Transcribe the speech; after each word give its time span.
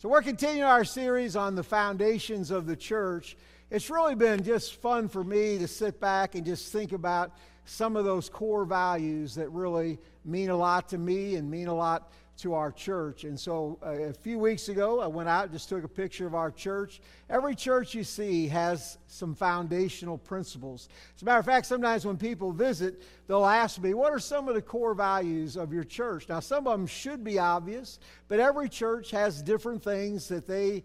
So, 0.00 0.08
we're 0.08 0.22
continuing 0.22 0.62
our 0.62 0.84
series 0.84 1.34
on 1.34 1.56
the 1.56 1.64
foundations 1.64 2.52
of 2.52 2.66
the 2.66 2.76
church. 2.76 3.36
It's 3.68 3.90
really 3.90 4.14
been 4.14 4.44
just 4.44 4.76
fun 4.76 5.08
for 5.08 5.24
me 5.24 5.58
to 5.58 5.66
sit 5.66 5.98
back 5.98 6.36
and 6.36 6.46
just 6.46 6.70
think 6.70 6.92
about 6.92 7.32
some 7.64 7.96
of 7.96 8.04
those 8.04 8.28
core 8.28 8.64
values 8.64 9.34
that 9.34 9.48
really 9.48 9.98
mean 10.24 10.50
a 10.50 10.56
lot 10.56 10.90
to 10.90 10.98
me 10.98 11.34
and 11.34 11.50
mean 11.50 11.66
a 11.66 11.74
lot 11.74 12.12
to 12.38 12.54
our 12.54 12.70
church. 12.70 13.24
And 13.24 13.38
so 13.38 13.78
uh, 13.84 13.90
a 13.90 14.12
few 14.12 14.38
weeks 14.38 14.68
ago, 14.68 15.00
I 15.00 15.08
went 15.08 15.28
out 15.28 15.44
and 15.44 15.52
just 15.52 15.68
took 15.68 15.82
a 15.82 15.88
picture 15.88 16.26
of 16.26 16.34
our 16.34 16.50
church. 16.50 17.00
Every 17.28 17.54
church 17.54 17.94
you 17.94 18.04
see 18.04 18.46
has 18.46 18.96
some 19.08 19.34
foundational 19.34 20.18
principles. 20.18 20.88
As 21.16 21.22
a 21.22 21.24
matter 21.24 21.40
of 21.40 21.46
fact, 21.46 21.66
sometimes 21.66 22.06
when 22.06 22.16
people 22.16 22.52
visit, 22.52 23.02
they'll 23.26 23.44
ask 23.44 23.80
me, 23.80 23.92
What 23.92 24.12
are 24.12 24.20
some 24.20 24.48
of 24.48 24.54
the 24.54 24.62
core 24.62 24.94
values 24.94 25.56
of 25.56 25.72
your 25.72 25.84
church? 25.84 26.28
Now, 26.28 26.38
some 26.38 26.66
of 26.68 26.78
them 26.78 26.86
should 26.86 27.24
be 27.24 27.40
obvious, 27.40 27.98
but 28.28 28.38
every 28.38 28.68
church 28.68 29.10
has 29.10 29.42
different 29.42 29.82
things 29.82 30.28
that 30.28 30.46
they 30.46 30.84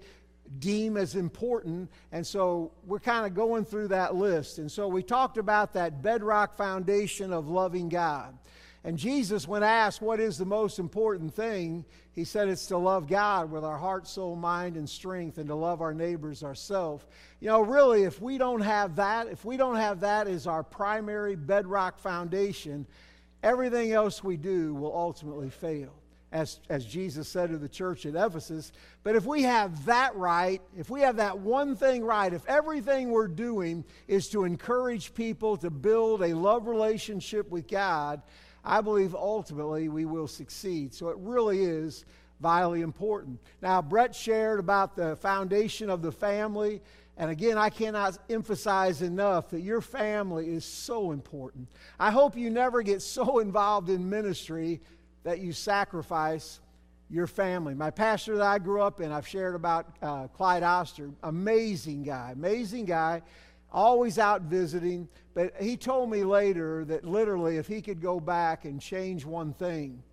deem 0.59 0.97
as 0.97 1.15
important. 1.15 1.89
And 2.11 2.25
so 2.25 2.71
we're 2.85 2.99
kind 2.99 3.25
of 3.25 3.33
going 3.33 3.65
through 3.65 3.89
that 3.89 4.15
list. 4.15 4.57
And 4.57 4.71
so 4.71 4.87
we 4.87 5.03
talked 5.03 5.37
about 5.37 5.73
that 5.73 6.01
bedrock 6.01 6.57
foundation 6.57 7.31
of 7.31 7.47
loving 7.47 7.89
God. 7.89 8.37
And 8.85 8.97
Jesus, 8.97 9.47
when 9.47 9.63
asked 9.63 10.01
what 10.01 10.19
is 10.19 10.37
the 10.37 10.45
most 10.45 10.77
important 10.77 11.33
thing, 11.33 11.85
he 12.11 12.25
said 12.25 12.49
it's 12.49 12.67
to 12.67 12.77
love 12.77 13.07
God 13.07 13.49
with 13.49 13.63
our 13.63 13.77
heart, 13.77 14.07
soul, 14.07 14.35
mind, 14.35 14.75
and 14.75 14.89
strength, 14.89 15.37
and 15.37 15.47
to 15.47 15.55
love 15.55 15.81
our 15.81 15.93
neighbors 15.93 16.43
ourselves. 16.43 17.05
You 17.39 17.47
know, 17.47 17.61
really, 17.61 18.03
if 18.03 18.21
we 18.21 18.37
don't 18.37 18.61
have 18.61 18.97
that, 18.97 19.27
if 19.27 19.45
we 19.45 19.55
don't 19.55 19.77
have 19.77 20.01
that 20.01 20.27
as 20.27 20.47
our 20.47 20.63
primary 20.63 21.35
bedrock 21.35 21.97
foundation, 21.97 22.85
everything 23.41 23.93
else 23.93 24.21
we 24.21 24.35
do 24.35 24.73
will 24.73 24.93
ultimately 24.93 25.49
fail. 25.49 25.93
As, 26.33 26.59
as 26.67 26.83
Jesus 26.83 27.29
said 27.29 27.51
to 27.51 27.59
the 27.59 27.69
church 27.69 28.07
at 28.07 28.15
Ephesus. 28.15 28.71
But 29.03 29.15
if 29.15 29.23
we 29.23 29.43
have 29.43 29.85
that 29.85 30.15
right, 30.15 30.63
if 30.75 30.89
we 30.89 31.01
have 31.01 31.17
that 31.17 31.37
one 31.37 31.75
thing 31.75 32.03
right, 32.03 32.33
if 32.33 32.43
everything 32.47 33.11
we're 33.11 33.27
doing 33.27 33.85
is 34.07 34.29
to 34.29 34.43
encourage 34.43 35.13
people 35.13 35.57
to 35.57 35.69
build 35.69 36.23
a 36.23 36.33
love 36.33 36.65
relationship 36.65 37.51
with 37.51 37.67
God, 37.67 38.23
I 38.63 38.81
believe 38.81 39.13
ultimately 39.13 39.89
we 39.89 40.05
will 40.05 40.27
succeed. 40.27 40.93
So 40.93 41.09
it 41.09 41.17
really 41.19 41.63
is 41.63 42.05
vitally 42.39 42.81
important. 42.81 43.39
Now, 43.61 43.81
Brett 43.81 44.15
shared 44.15 44.59
about 44.59 44.95
the 44.95 45.15
foundation 45.17 45.89
of 45.89 46.01
the 46.01 46.11
family. 46.11 46.81
And 47.17 47.29
again, 47.29 47.57
I 47.57 47.69
cannot 47.69 48.17
emphasize 48.29 49.01
enough 49.01 49.49
that 49.51 49.61
your 49.61 49.81
family 49.81 50.49
is 50.49 50.65
so 50.65 51.11
important. 51.11 51.69
I 51.99 52.11
hope 52.11 52.35
you 52.35 52.49
never 52.49 52.81
get 52.81 53.01
so 53.17 53.39
involved 53.39 53.89
in 53.89 54.09
ministry 54.09 54.81
that 55.23 55.39
you 55.39 55.53
sacrifice 55.53 56.59
your 57.09 57.27
family. 57.27 57.75
My 57.75 57.91
pastor 57.91 58.37
that 58.37 58.45
I 58.45 58.59
grew 58.59 58.81
up 58.81 58.99
in, 58.99 59.11
I've 59.11 59.27
shared 59.27 59.55
about 59.55 59.87
uh, 60.01 60.27
Clyde 60.27 60.63
Oster, 60.63 61.11
amazing 61.21 62.03
guy, 62.03 62.31
amazing 62.31 62.85
guy 62.85 63.21
always 63.73 64.19
out 64.19 64.43
visiting. 64.43 65.07
But 65.33 65.53
he 65.59 65.75
told 65.77 66.09
me 66.09 66.23
later 66.23 66.85
that 66.85 67.05
literally, 67.05 67.57
if 67.57 67.67
he 67.67 67.81
could 67.81 68.01
go 68.01 68.19
back 68.19 68.65
and 68.65 68.79
change 68.79 69.25
one 69.25 69.53
thing, 69.53 70.03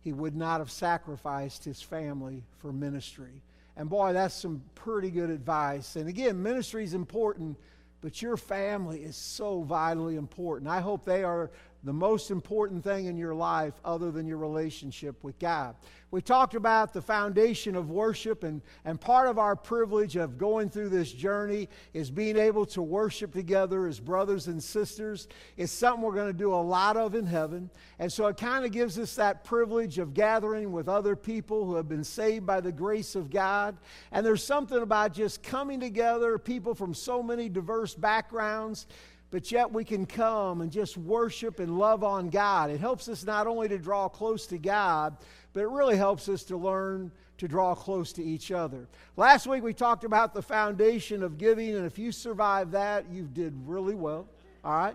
he 0.00 0.12
would 0.12 0.36
not 0.36 0.60
have 0.60 0.70
sacrificed 0.70 1.64
his 1.64 1.82
family 1.82 2.44
for 2.58 2.72
ministry. 2.72 3.42
And 3.76 3.88
boy, 3.88 4.12
that's 4.12 4.34
some 4.34 4.62
pretty 4.74 5.10
good 5.10 5.30
advice. 5.30 5.96
And 5.96 6.08
again, 6.08 6.40
ministry 6.42 6.84
is 6.84 6.94
important, 6.94 7.58
but 8.00 8.22
your 8.22 8.36
family 8.36 9.02
is 9.02 9.16
so 9.16 9.62
vitally 9.62 10.16
important. 10.16 10.70
I 10.70 10.80
hope 10.80 11.04
they 11.04 11.24
are 11.24 11.50
the 11.84 11.92
most 11.92 12.30
important 12.30 12.82
thing 12.82 13.06
in 13.06 13.16
your 13.16 13.34
life 13.34 13.74
other 13.84 14.10
than 14.10 14.26
your 14.26 14.38
relationship 14.38 15.22
with 15.22 15.38
God. 15.38 15.76
We 16.10 16.22
talked 16.22 16.54
about 16.54 16.92
the 16.92 17.02
foundation 17.02 17.74
of 17.74 17.90
worship, 17.90 18.44
and, 18.44 18.62
and 18.84 19.00
part 19.00 19.28
of 19.28 19.38
our 19.38 19.54
privilege 19.56 20.16
of 20.16 20.38
going 20.38 20.70
through 20.70 20.88
this 20.90 21.12
journey 21.12 21.68
is 21.92 22.10
being 22.10 22.38
able 22.38 22.64
to 22.66 22.80
worship 22.80 23.32
together 23.32 23.86
as 23.86 24.00
brothers 24.00 24.46
and 24.46 24.62
sisters. 24.62 25.28
It's 25.56 25.72
something 25.72 26.02
we're 26.02 26.14
going 26.14 26.32
to 26.32 26.38
do 26.38 26.54
a 26.54 26.56
lot 26.56 26.96
of 26.96 27.14
in 27.14 27.26
heaven. 27.26 27.68
And 27.98 28.12
so 28.12 28.28
it 28.28 28.36
kind 28.36 28.64
of 28.64 28.72
gives 28.72 28.98
us 28.98 29.16
that 29.16 29.44
privilege 29.44 29.98
of 29.98 30.14
gathering 30.14 30.72
with 30.72 30.88
other 30.88 31.16
people 31.16 31.66
who 31.66 31.74
have 31.74 31.88
been 31.88 32.04
saved 32.04 32.46
by 32.46 32.60
the 32.60 32.72
grace 32.72 33.14
of 33.14 33.28
God. 33.28 33.76
And 34.12 34.24
there's 34.24 34.44
something 34.44 34.80
about 34.80 35.12
just 35.12 35.42
coming 35.42 35.80
together, 35.80 36.38
people 36.38 36.74
from 36.74 36.94
so 36.94 37.22
many 37.22 37.48
diverse 37.48 37.94
backgrounds 37.94 38.86
but 39.34 39.50
yet 39.50 39.72
we 39.72 39.82
can 39.82 40.06
come 40.06 40.60
and 40.60 40.70
just 40.70 40.96
worship 40.96 41.58
and 41.58 41.76
love 41.76 42.04
on 42.04 42.30
God. 42.30 42.70
It 42.70 42.78
helps 42.78 43.08
us 43.08 43.24
not 43.24 43.48
only 43.48 43.66
to 43.66 43.78
draw 43.78 44.08
close 44.08 44.46
to 44.46 44.58
God, 44.58 45.16
but 45.52 45.64
it 45.64 45.70
really 45.70 45.96
helps 45.96 46.28
us 46.28 46.44
to 46.44 46.56
learn 46.56 47.10
to 47.38 47.48
draw 47.48 47.74
close 47.74 48.12
to 48.12 48.22
each 48.22 48.52
other. 48.52 48.86
Last 49.16 49.48
week 49.48 49.64
we 49.64 49.74
talked 49.74 50.04
about 50.04 50.34
the 50.34 50.40
foundation 50.40 51.24
of 51.24 51.36
giving, 51.36 51.74
and 51.74 51.84
if 51.84 51.98
you 51.98 52.12
survive 52.12 52.70
that, 52.70 53.10
you 53.10 53.24
did 53.24 53.54
really 53.66 53.96
well. 53.96 54.28
All 54.64 54.76
right? 54.76 54.94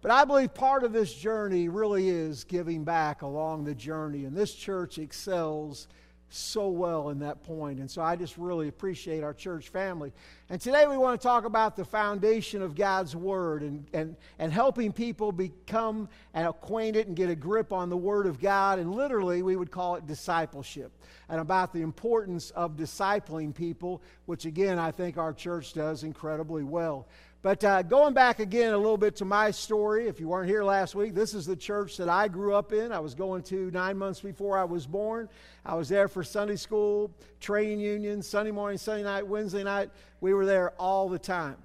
But 0.00 0.10
I 0.10 0.24
believe 0.24 0.52
part 0.54 0.82
of 0.82 0.92
this 0.92 1.14
journey 1.14 1.68
really 1.68 2.08
is 2.08 2.42
giving 2.42 2.82
back 2.82 3.22
along 3.22 3.62
the 3.62 3.76
journey, 3.76 4.24
and 4.24 4.36
this 4.36 4.54
church 4.54 4.98
excels 4.98 5.86
so 6.34 6.68
well 6.68 7.10
in 7.10 7.18
that 7.20 7.42
point. 7.42 7.78
And 7.78 7.90
so 7.90 8.02
I 8.02 8.16
just 8.16 8.36
really 8.38 8.68
appreciate 8.68 9.22
our 9.22 9.34
church 9.34 9.68
family. 9.68 10.12
And 10.48 10.60
today 10.60 10.86
we 10.86 10.96
want 10.96 11.20
to 11.20 11.26
talk 11.26 11.44
about 11.44 11.76
the 11.76 11.84
foundation 11.84 12.62
of 12.62 12.74
God's 12.74 13.14
Word 13.14 13.62
and, 13.62 13.86
and, 13.92 14.16
and 14.38 14.52
helping 14.52 14.92
people 14.92 15.32
become 15.32 16.08
and 16.34 16.46
acquainted 16.46 17.06
and 17.06 17.16
get 17.16 17.28
a 17.28 17.34
grip 17.34 17.72
on 17.72 17.90
the 17.90 17.96
Word 17.96 18.26
of 18.26 18.40
God. 18.40 18.78
And 18.78 18.94
literally, 18.94 19.42
we 19.42 19.56
would 19.56 19.70
call 19.70 19.96
it 19.96 20.06
discipleship 20.06 20.92
and 21.28 21.40
about 21.40 21.72
the 21.72 21.82
importance 21.82 22.50
of 22.50 22.76
discipling 22.76 23.54
people, 23.54 24.02
which 24.26 24.44
again, 24.44 24.78
I 24.78 24.90
think 24.90 25.18
our 25.18 25.32
church 25.32 25.72
does 25.72 26.02
incredibly 26.02 26.62
well. 26.62 27.06
But 27.42 27.64
uh, 27.64 27.82
going 27.82 28.14
back 28.14 28.38
again 28.38 28.72
a 28.72 28.76
little 28.76 28.96
bit 28.96 29.16
to 29.16 29.24
my 29.24 29.50
story, 29.50 30.06
if 30.06 30.20
you 30.20 30.28
weren't 30.28 30.48
here 30.48 30.62
last 30.62 30.94
week, 30.94 31.12
this 31.12 31.34
is 31.34 31.44
the 31.44 31.56
church 31.56 31.96
that 31.96 32.08
I 32.08 32.28
grew 32.28 32.54
up 32.54 32.72
in. 32.72 32.92
I 32.92 33.00
was 33.00 33.16
going 33.16 33.42
to 33.44 33.68
nine 33.72 33.98
months 33.98 34.20
before 34.20 34.56
I 34.56 34.62
was 34.62 34.86
born. 34.86 35.28
I 35.66 35.74
was 35.74 35.88
there 35.88 36.06
for 36.06 36.22
Sunday 36.22 36.54
school, 36.54 37.10
training 37.40 37.80
union, 37.80 38.22
Sunday 38.22 38.52
morning, 38.52 38.78
Sunday 38.78 39.02
night, 39.02 39.26
Wednesday 39.26 39.64
night. 39.64 39.90
We 40.20 40.34
were 40.34 40.46
there 40.46 40.70
all 40.78 41.08
the 41.08 41.18
time. 41.18 41.56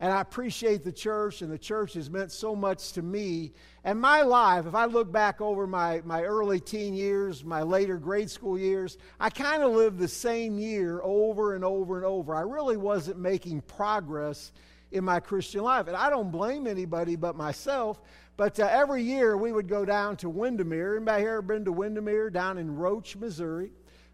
And 0.00 0.12
I 0.12 0.20
appreciate 0.20 0.84
the 0.84 0.92
church, 0.92 1.40
and 1.40 1.50
the 1.50 1.56
church 1.56 1.94
has 1.94 2.10
meant 2.10 2.30
so 2.30 2.54
much 2.54 2.92
to 2.92 3.00
me. 3.00 3.54
And 3.84 3.98
my 3.98 4.20
life, 4.20 4.66
if 4.66 4.74
I 4.74 4.84
look 4.84 5.10
back 5.10 5.40
over 5.40 5.66
my, 5.66 6.02
my 6.04 6.24
early 6.24 6.60
teen 6.60 6.92
years, 6.92 7.42
my 7.42 7.62
later 7.62 7.96
grade 7.96 8.30
school 8.30 8.58
years, 8.58 8.98
I 9.18 9.30
kind 9.30 9.62
of 9.62 9.72
lived 9.72 9.98
the 9.98 10.08
same 10.08 10.58
year 10.58 11.00
over 11.02 11.54
and 11.54 11.64
over 11.64 11.96
and 11.96 12.04
over. 12.04 12.34
I 12.34 12.42
really 12.42 12.76
wasn't 12.76 13.18
making 13.18 13.62
progress 13.62 14.52
in 14.92 15.04
my 15.04 15.20
Christian 15.20 15.62
life. 15.62 15.88
And 15.88 15.96
I 15.96 16.10
don't 16.10 16.30
blame 16.30 16.66
anybody 16.66 17.16
but 17.16 17.36
myself. 17.36 18.00
But 18.36 18.60
uh, 18.60 18.68
every 18.70 19.02
year 19.02 19.36
we 19.36 19.52
would 19.52 19.68
go 19.68 19.84
down 19.84 20.16
to 20.18 20.28
Windermere. 20.28 20.96
Anybody 20.96 21.22
here 21.22 21.32
ever 21.32 21.42
been 21.42 21.64
to 21.64 21.72
Windermere 21.72 22.30
down 22.30 22.58
in 22.58 22.76
Roach, 22.76 23.16
Missouri? 23.16 23.72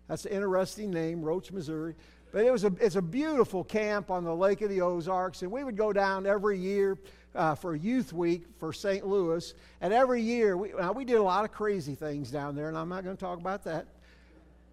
That's 0.08 0.24
an 0.26 0.32
interesting 0.32 0.90
name, 0.90 1.22
Roach, 1.22 1.52
Missouri. 1.52 1.94
But 2.32 2.44
it 2.44 2.50
was 2.50 2.64
a, 2.64 2.72
it's 2.80 2.96
a 2.96 3.02
beautiful 3.02 3.62
camp 3.62 4.10
on 4.10 4.24
the 4.24 4.34
Lake 4.34 4.62
of 4.62 4.70
the 4.70 4.80
Ozarks. 4.80 5.42
And 5.42 5.50
we 5.50 5.64
would 5.64 5.76
go 5.76 5.92
down 5.92 6.26
every 6.26 6.58
year 6.58 6.98
uh, 7.34 7.54
for 7.54 7.74
Youth 7.74 8.12
Week 8.12 8.44
for 8.58 8.72
St. 8.72 9.06
Louis. 9.06 9.54
And 9.80 9.92
every 9.92 10.22
year, 10.22 10.56
we, 10.56 10.72
we 10.94 11.04
did 11.04 11.16
a 11.16 11.22
lot 11.22 11.44
of 11.44 11.52
crazy 11.52 11.94
things 11.94 12.30
down 12.30 12.54
there, 12.54 12.68
and 12.68 12.76
I'm 12.76 12.88
not 12.88 13.04
going 13.04 13.16
to 13.16 13.20
talk 13.20 13.38
about 13.38 13.64
that. 13.64 13.86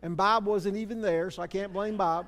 And 0.02 0.16
Bob 0.16 0.46
wasn't 0.46 0.78
even 0.78 1.02
there, 1.02 1.30
so 1.32 1.42
I 1.42 1.48
can't 1.48 1.74
blame 1.74 1.98
Bob. 1.98 2.26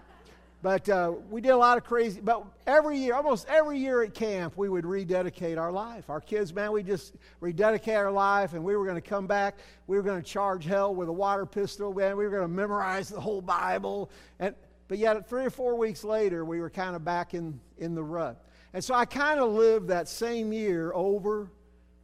But 0.64 0.88
uh, 0.90 1.14
we 1.32 1.42
did 1.42 1.50
a 1.50 1.58
lot 1.58 1.78
of 1.80 1.84
crazy, 1.84 2.22
but 2.22 2.46
every 2.68 3.00
year, 3.00 3.16
almost 3.16 3.48
every 3.50 3.80
year 3.80 4.04
at 4.04 4.14
camp, 4.14 4.58
we 4.58 4.70
would 4.70 4.86
rededicate 4.86 5.58
our 5.58 5.72
life. 5.72 6.10
Our 6.10 6.22
kids, 6.22 6.54
man, 6.54 6.72
we 6.72 6.84
just 6.84 7.16
rededicate 7.40 7.96
our 7.96 8.12
life, 8.12 8.54
and 8.54 8.64
we 8.64 8.76
were 8.76 8.86
going 8.86 9.02
to 9.02 9.02
come 9.02 9.26
back. 9.26 9.58
We 9.88 9.98
were 9.98 10.04
going 10.04 10.22
to 10.22 10.28
charge 10.28 10.66
hell 10.66 10.94
with 10.94 11.10
a 11.10 11.14
water 11.14 11.48
pistol, 11.48 11.92
man. 11.94 12.16
We 12.16 12.26
were 12.26 12.30
going 12.30 12.44
to 12.44 12.48
memorize 12.48 13.10
the 13.10 13.20
whole 13.20 13.42
Bible. 13.42 14.12
And, 14.40 14.54
but 14.88 15.00
yet, 15.00 15.28
three 15.28 15.46
or 15.46 15.50
four 15.50 15.76
weeks 15.76 16.04
later, 16.04 16.46
we 16.46 16.60
were 16.60 16.70
kind 16.70 16.96
of 16.96 17.04
back 17.04 17.34
in, 17.34 17.60
in 17.80 17.96
the 17.96 18.04
rut. 18.04 18.46
And 18.74 18.84
so 18.84 18.94
I 18.94 19.06
kind 19.06 19.40
of 19.40 19.52
lived 19.52 19.88
that 19.88 20.08
same 20.08 20.54
year 20.54 20.92
over 20.94 21.50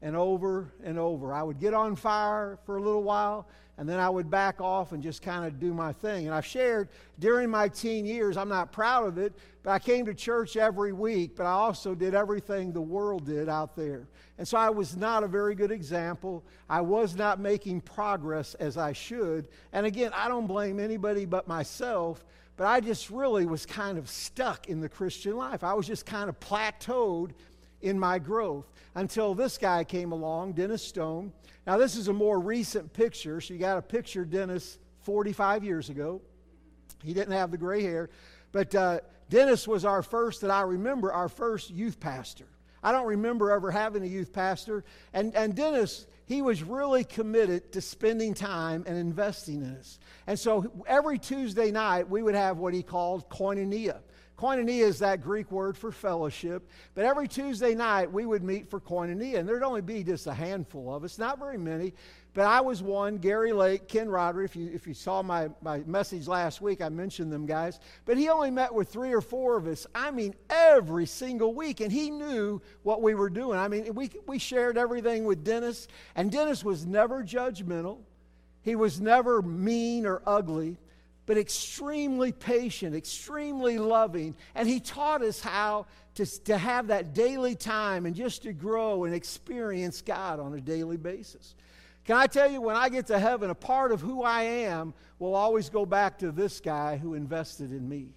and 0.01 0.15
over 0.15 0.71
and 0.83 0.99
over. 0.99 1.33
I 1.33 1.43
would 1.43 1.59
get 1.59 1.73
on 1.73 1.95
fire 1.95 2.59
for 2.65 2.77
a 2.77 2.81
little 2.81 3.03
while, 3.03 3.47
and 3.77 3.87
then 3.87 3.99
I 3.99 4.09
would 4.09 4.29
back 4.29 4.61
off 4.61 4.91
and 4.91 5.01
just 5.01 5.21
kind 5.21 5.45
of 5.45 5.59
do 5.59 5.73
my 5.73 5.91
thing. 5.91 6.25
And 6.25 6.35
I've 6.35 6.45
shared 6.45 6.89
during 7.19 7.49
my 7.49 7.67
teen 7.67 8.05
years, 8.05 8.37
I'm 8.37 8.49
not 8.49 8.71
proud 8.71 9.07
of 9.07 9.17
it, 9.17 9.33
but 9.63 9.71
I 9.71 9.79
came 9.79 10.05
to 10.05 10.13
church 10.13 10.57
every 10.57 10.93
week, 10.93 11.35
but 11.35 11.45
I 11.45 11.51
also 11.51 11.93
did 11.93 12.15
everything 12.15 12.71
the 12.71 12.81
world 12.81 13.25
did 13.25 13.49
out 13.49 13.75
there. 13.75 14.07
And 14.37 14.47
so 14.47 14.57
I 14.57 14.69
was 14.69 14.95
not 14.95 15.23
a 15.23 15.27
very 15.27 15.55
good 15.55 15.71
example. 15.71 16.43
I 16.69 16.81
was 16.81 17.15
not 17.15 17.39
making 17.39 17.81
progress 17.81 18.53
as 18.55 18.77
I 18.77 18.93
should. 18.93 19.47
And 19.73 19.85
again, 19.85 20.11
I 20.13 20.27
don't 20.27 20.47
blame 20.47 20.79
anybody 20.79 21.25
but 21.25 21.47
myself, 21.47 22.23
but 22.55 22.65
I 22.65 22.79
just 22.79 23.09
really 23.09 23.45
was 23.45 23.65
kind 23.65 23.97
of 23.97 24.09
stuck 24.09 24.67
in 24.69 24.79
the 24.79 24.89
Christian 24.89 25.37
life. 25.37 25.63
I 25.63 25.73
was 25.73 25.85
just 25.85 26.05
kind 26.05 26.29
of 26.29 26.39
plateaued 26.39 27.31
in 27.81 27.99
my 27.99 28.19
growth 28.19 28.71
until 28.95 29.33
this 29.33 29.57
guy 29.57 29.83
came 29.83 30.11
along, 30.11 30.53
Dennis 30.53 30.83
Stone. 30.83 31.31
Now, 31.65 31.77
this 31.77 31.95
is 31.95 32.07
a 32.07 32.13
more 32.13 32.39
recent 32.39 32.93
picture, 32.93 33.39
so 33.41 33.53
you 33.53 33.59
got 33.59 33.77
a 33.77 33.81
picture 33.81 34.25
Dennis 34.25 34.79
45 35.01 35.63
years 35.63 35.89
ago. 35.89 36.21
He 37.03 37.13
didn't 37.13 37.33
have 37.33 37.51
the 37.51 37.57
gray 37.57 37.83
hair. 37.83 38.09
But 38.51 38.73
uh, 38.73 38.99
Dennis 39.29 39.67
was 39.67 39.85
our 39.85 40.01
first, 40.01 40.41
that 40.41 40.51
I 40.51 40.61
remember, 40.61 41.11
our 41.11 41.29
first 41.29 41.69
youth 41.69 41.99
pastor. 41.99 42.47
I 42.81 42.91
don't 42.91 43.07
remember 43.07 43.51
ever 43.51 43.71
having 43.71 44.03
a 44.03 44.07
youth 44.07 44.31
pastor. 44.31 44.83
And, 45.13 45.35
and 45.35 45.55
Dennis, 45.55 46.07
he 46.25 46.41
was 46.41 46.63
really 46.63 47.03
committed 47.03 47.71
to 47.73 47.81
spending 47.81 48.33
time 48.33 48.83
and 48.87 48.97
investing 48.97 49.61
in 49.61 49.75
us. 49.75 49.99
And 50.25 50.39
so 50.39 50.71
every 50.87 51.19
Tuesday 51.19 51.71
night, 51.71 52.09
we 52.09 52.21
would 52.21 52.35
have 52.35 52.57
what 52.57 52.73
he 52.73 52.83
called 52.83 53.29
koinonia. 53.29 53.99
Koinonia 54.37 54.83
is 54.83 54.99
that 54.99 55.21
Greek 55.21 55.51
word 55.51 55.75
for 55.75 55.91
fellowship. 55.91 56.69
But 56.93 57.05
every 57.05 57.27
Tuesday 57.27 57.73
night, 57.73 58.11
we 58.11 58.25
would 58.25 58.43
meet 58.43 58.69
for 58.69 58.79
koinonia. 58.79 59.39
And 59.39 59.49
there'd 59.49 59.63
only 59.63 59.81
be 59.81 60.03
just 60.03 60.27
a 60.27 60.33
handful 60.33 60.93
of 60.93 61.03
us, 61.03 61.17
not 61.17 61.39
very 61.39 61.57
many. 61.57 61.93
But 62.35 62.45
I 62.45 62.61
was 62.61 62.83
one, 62.83 63.17
Gary 63.17 63.51
Lake, 63.51 63.87
Ken 63.87 64.07
Rodder. 64.07 64.45
If 64.45 64.55
you, 64.55 64.69
if 64.71 64.85
you 64.85 64.93
saw 64.93 65.23
my, 65.23 65.49
my 65.63 65.79
message 65.87 66.27
last 66.27 66.61
week, 66.61 66.81
I 66.81 66.89
mentioned 66.89 67.33
them 67.33 67.47
guys. 67.47 67.79
But 68.05 68.17
he 68.17 68.29
only 68.29 68.51
met 68.51 68.71
with 68.71 68.89
three 68.89 69.11
or 69.11 69.21
four 69.21 69.57
of 69.57 69.65
us. 69.65 69.87
I 69.95 70.11
mean, 70.11 70.35
every 70.51 71.07
single 71.07 71.55
week. 71.55 71.81
And 71.81 71.91
he 71.91 72.11
knew 72.11 72.61
what 72.83 73.01
we 73.01 73.15
were 73.15 73.31
doing. 73.31 73.57
I 73.57 73.67
mean, 73.67 73.91
we, 73.95 74.11
we 74.27 74.37
shared 74.37 74.77
everything 74.77 75.25
with 75.25 75.43
Dennis. 75.43 75.87
And 76.15 76.31
Dennis 76.31 76.63
was 76.63 76.85
never 76.85 77.23
judgmental, 77.23 77.97
he 78.61 78.75
was 78.75 79.01
never 79.01 79.41
mean 79.41 80.05
or 80.05 80.21
ugly 80.27 80.77
but 81.27 81.37
extremely 81.37 82.31
patient, 82.31 82.95
extremely 82.95 83.77
loving. 83.77 84.35
And 84.55 84.67
he 84.67 84.79
taught 84.79 85.21
us 85.21 85.39
how 85.39 85.85
to, 86.15 86.25
to 86.45 86.57
have 86.57 86.87
that 86.87 87.13
daily 87.13 87.53
time 87.53 88.07
and 88.07 88.15
just 88.15 88.43
to 88.43 88.53
grow 88.53 89.03
and 89.03 89.13
experience 89.13 90.01
God 90.01 90.39
on 90.39 90.55
a 90.55 90.61
daily 90.61 90.97
basis. 90.97 91.53
Can 92.05 92.15
I 92.15 92.27
tell 92.27 92.49
you, 92.49 92.61
when 92.61 92.77
I 92.77 92.87
get 92.87 93.07
to 93.07 93.19
heaven, 93.19 93.49
a 93.49 93.55
part 93.55 93.91
of 93.91 93.99
who 93.99 94.23
I 94.23 94.43
am 94.43 94.93
will 95.19 95.35
always 95.35 95.69
go 95.69 95.85
back 95.85 96.17
to 96.19 96.31
this 96.31 96.61
guy 96.61 96.95
who 96.95 97.13
invested 97.13 97.71
in 97.71 97.87
me 97.87 98.07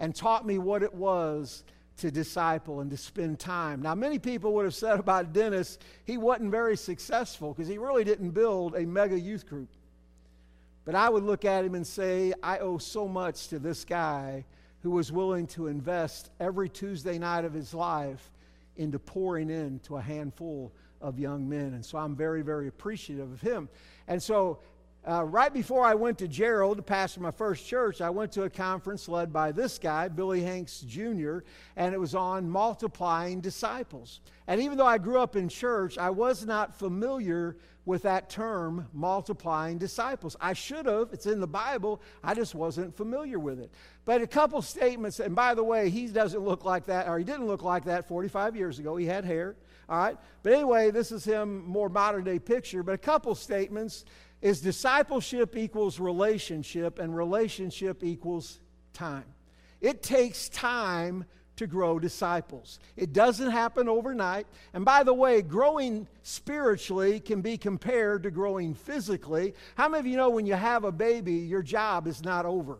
and 0.00 0.14
taught 0.14 0.46
me 0.46 0.56
what 0.56 0.82
it 0.82 0.94
was 0.94 1.64
to 1.98 2.10
disciple 2.10 2.80
and 2.80 2.90
to 2.90 2.96
spend 2.96 3.38
time. 3.38 3.82
Now, 3.82 3.94
many 3.94 4.18
people 4.18 4.54
would 4.54 4.64
have 4.64 4.74
said 4.74 4.98
about 4.98 5.34
Dennis, 5.34 5.78
he 6.06 6.16
wasn't 6.16 6.50
very 6.50 6.78
successful 6.78 7.52
because 7.52 7.68
he 7.68 7.76
really 7.76 8.04
didn't 8.04 8.30
build 8.30 8.74
a 8.74 8.86
mega 8.86 9.20
youth 9.20 9.46
group. 9.46 9.68
But 10.84 10.94
I 10.94 11.08
would 11.08 11.22
look 11.22 11.44
at 11.44 11.64
him 11.64 11.74
and 11.74 11.86
say, 11.86 12.32
I 12.42 12.58
owe 12.58 12.78
so 12.78 13.08
much 13.08 13.48
to 13.48 13.58
this 13.58 13.84
guy 13.84 14.44
who 14.82 14.90
was 14.90 15.10
willing 15.10 15.46
to 15.48 15.66
invest 15.66 16.30
every 16.38 16.68
Tuesday 16.68 17.18
night 17.18 17.44
of 17.44 17.54
his 17.54 17.72
life 17.72 18.30
into 18.76 18.98
pouring 18.98 19.48
into 19.48 19.96
a 19.96 20.02
handful 20.02 20.72
of 21.00 21.18
young 21.18 21.48
men. 21.48 21.74
And 21.74 21.84
so 21.84 21.98
I'm 21.98 22.14
very, 22.14 22.42
very 22.42 22.68
appreciative 22.68 23.32
of 23.32 23.40
him. 23.40 23.68
And 24.08 24.22
so 24.22 24.58
uh, 25.06 25.22
right 25.22 25.52
before 25.52 25.84
I 25.84 25.94
went 25.94 26.18
to 26.18 26.28
Gerald 26.28 26.78
to 26.78 26.82
pastor 26.82 27.20
my 27.20 27.30
first 27.30 27.66
church, 27.66 28.00
I 28.00 28.08
went 28.08 28.32
to 28.32 28.44
a 28.44 28.50
conference 28.50 29.06
led 29.06 29.32
by 29.32 29.52
this 29.52 29.78
guy, 29.78 30.08
Billie 30.08 30.42
Hanks 30.42 30.80
Jr., 30.80 31.40
and 31.76 31.94
it 31.94 31.98
was 31.98 32.14
on 32.14 32.48
multiplying 32.48 33.40
disciples. 33.40 34.20
And 34.46 34.62
even 34.62 34.78
though 34.78 34.86
I 34.86 34.96
grew 34.96 35.18
up 35.18 35.36
in 35.36 35.50
church, 35.50 35.98
I 35.98 36.08
was 36.08 36.46
not 36.46 36.74
familiar 36.74 37.56
with 37.86 38.02
that 38.02 38.30
term, 38.30 38.88
multiplying 38.92 39.78
disciples. 39.78 40.36
I 40.40 40.54
should 40.54 40.86
have, 40.86 41.10
it's 41.12 41.26
in 41.26 41.40
the 41.40 41.46
Bible, 41.46 42.00
I 42.22 42.34
just 42.34 42.54
wasn't 42.54 42.96
familiar 42.96 43.38
with 43.38 43.60
it. 43.60 43.70
But 44.04 44.22
a 44.22 44.26
couple 44.26 44.62
statements, 44.62 45.20
and 45.20 45.34
by 45.34 45.54
the 45.54 45.64
way, 45.64 45.90
he 45.90 46.06
doesn't 46.06 46.40
look 46.40 46.64
like 46.64 46.86
that, 46.86 47.08
or 47.08 47.18
he 47.18 47.24
didn't 47.24 47.46
look 47.46 47.62
like 47.62 47.84
that 47.84 48.08
45 48.08 48.56
years 48.56 48.78
ago. 48.78 48.96
He 48.96 49.06
had 49.06 49.24
hair, 49.24 49.56
all 49.88 49.98
right? 49.98 50.16
But 50.42 50.54
anyway, 50.54 50.90
this 50.90 51.12
is 51.12 51.24
him, 51.24 51.66
more 51.66 51.88
modern 51.88 52.24
day 52.24 52.38
picture. 52.38 52.82
But 52.82 52.94
a 52.94 52.98
couple 52.98 53.34
statements 53.34 54.04
is 54.40 54.60
discipleship 54.60 55.56
equals 55.56 56.00
relationship, 56.00 56.98
and 56.98 57.14
relationship 57.14 58.02
equals 58.02 58.60
time. 58.92 59.24
It 59.80 60.02
takes 60.02 60.48
time 60.48 61.26
to 61.56 61.66
grow 61.66 61.98
disciples. 61.98 62.78
It 62.96 63.12
doesn't 63.12 63.50
happen 63.50 63.88
overnight. 63.88 64.46
And 64.72 64.84
by 64.84 65.04
the 65.04 65.14
way, 65.14 65.42
growing 65.42 66.08
spiritually 66.22 67.20
can 67.20 67.40
be 67.42 67.56
compared 67.56 68.24
to 68.24 68.30
growing 68.30 68.74
physically. 68.74 69.54
How 69.76 69.88
many 69.88 70.00
of 70.00 70.06
you 70.06 70.16
know 70.16 70.30
when 70.30 70.46
you 70.46 70.54
have 70.54 70.84
a 70.84 70.92
baby, 70.92 71.34
your 71.34 71.62
job 71.62 72.06
is 72.06 72.22
not 72.24 72.44
over? 72.44 72.78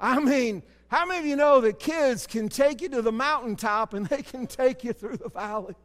I 0.00 0.18
mean, 0.18 0.64
how 0.88 1.06
many 1.06 1.20
of 1.20 1.26
you 1.26 1.36
know 1.36 1.60
that 1.60 1.78
kids 1.78 2.26
can 2.26 2.48
take 2.48 2.82
you 2.82 2.88
to 2.90 3.02
the 3.02 3.12
mountaintop 3.12 3.94
and 3.94 4.06
they 4.06 4.22
can 4.22 4.46
take 4.46 4.82
you 4.82 4.92
through 4.92 5.18
the 5.18 5.30
valley? 5.30 5.76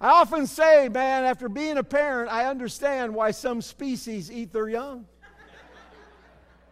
I 0.00 0.08
often 0.08 0.46
say, 0.46 0.88
man, 0.88 1.24
after 1.24 1.48
being 1.48 1.78
a 1.78 1.84
parent, 1.84 2.30
I 2.30 2.46
understand 2.46 3.14
why 3.14 3.30
some 3.30 3.62
species 3.62 4.30
eat 4.30 4.52
their 4.52 4.68
young. 4.68 5.06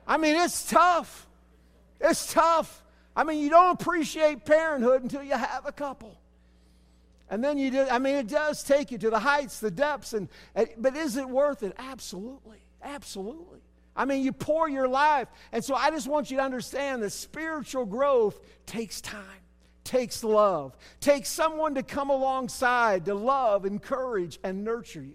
I 0.07 0.19
mean, 0.19 0.37
it's 0.37 0.69
tough. 0.69 1.27
It's 2.05 2.33
tough. 2.33 2.85
I 3.17 3.25
mean, 3.25 3.41
you 3.41 3.49
don't 3.51 3.81
appreciate 3.81 4.45
parenthood 4.45 5.03
until 5.03 5.23
you 5.23 5.37
have 5.37 5.65
a 5.67 5.73
couple. 5.73 6.21
And 7.31 7.43
then 7.43 7.57
you 7.57 7.71
do, 7.71 7.87
I 7.91 7.99
mean, 7.99 8.17
it 8.17 8.29
does 8.29 8.63
take 8.63 8.93
you 8.93 8.99
to 8.99 9.11
the 9.11 9.19
heights, 9.19 9.59
the 9.59 9.71
depths, 9.71 10.13
and, 10.13 10.29
but 10.77 10.95
is 10.95 11.17
it 11.17 11.29
worth 11.29 11.63
it? 11.63 11.75
Absolutely. 11.79 12.59
Absolutely. 12.83 13.61
I 13.97 14.05
mean, 14.05 14.23
you 14.23 14.33
pour 14.33 14.69
your 14.69 14.89
life. 14.89 15.29
And 15.53 15.65
so 15.65 15.75
I 15.75 15.91
just 15.91 16.07
want 16.07 16.31
you 16.31 16.37
to 16.37 16.43
understand 16.43 17.03
that 17.03 17.11
spiritual 17.11 17.87
growth 17.87 18.39
takes 18.67 19.01
time, 19.01 19.41
takes 19.85 20.23
love, 20.23 20.77
takes 21.01 21.31
someone 21.31 21.77
to 21.77 21.83
come 21.83 22.11
alongside 22.11 23.07
to 23.07 23.15
love, 23.15 23.65
encourage, 23.65 24.39
and 24.45 24.65
nurture 24.65 25.03
you. 25.03 25.15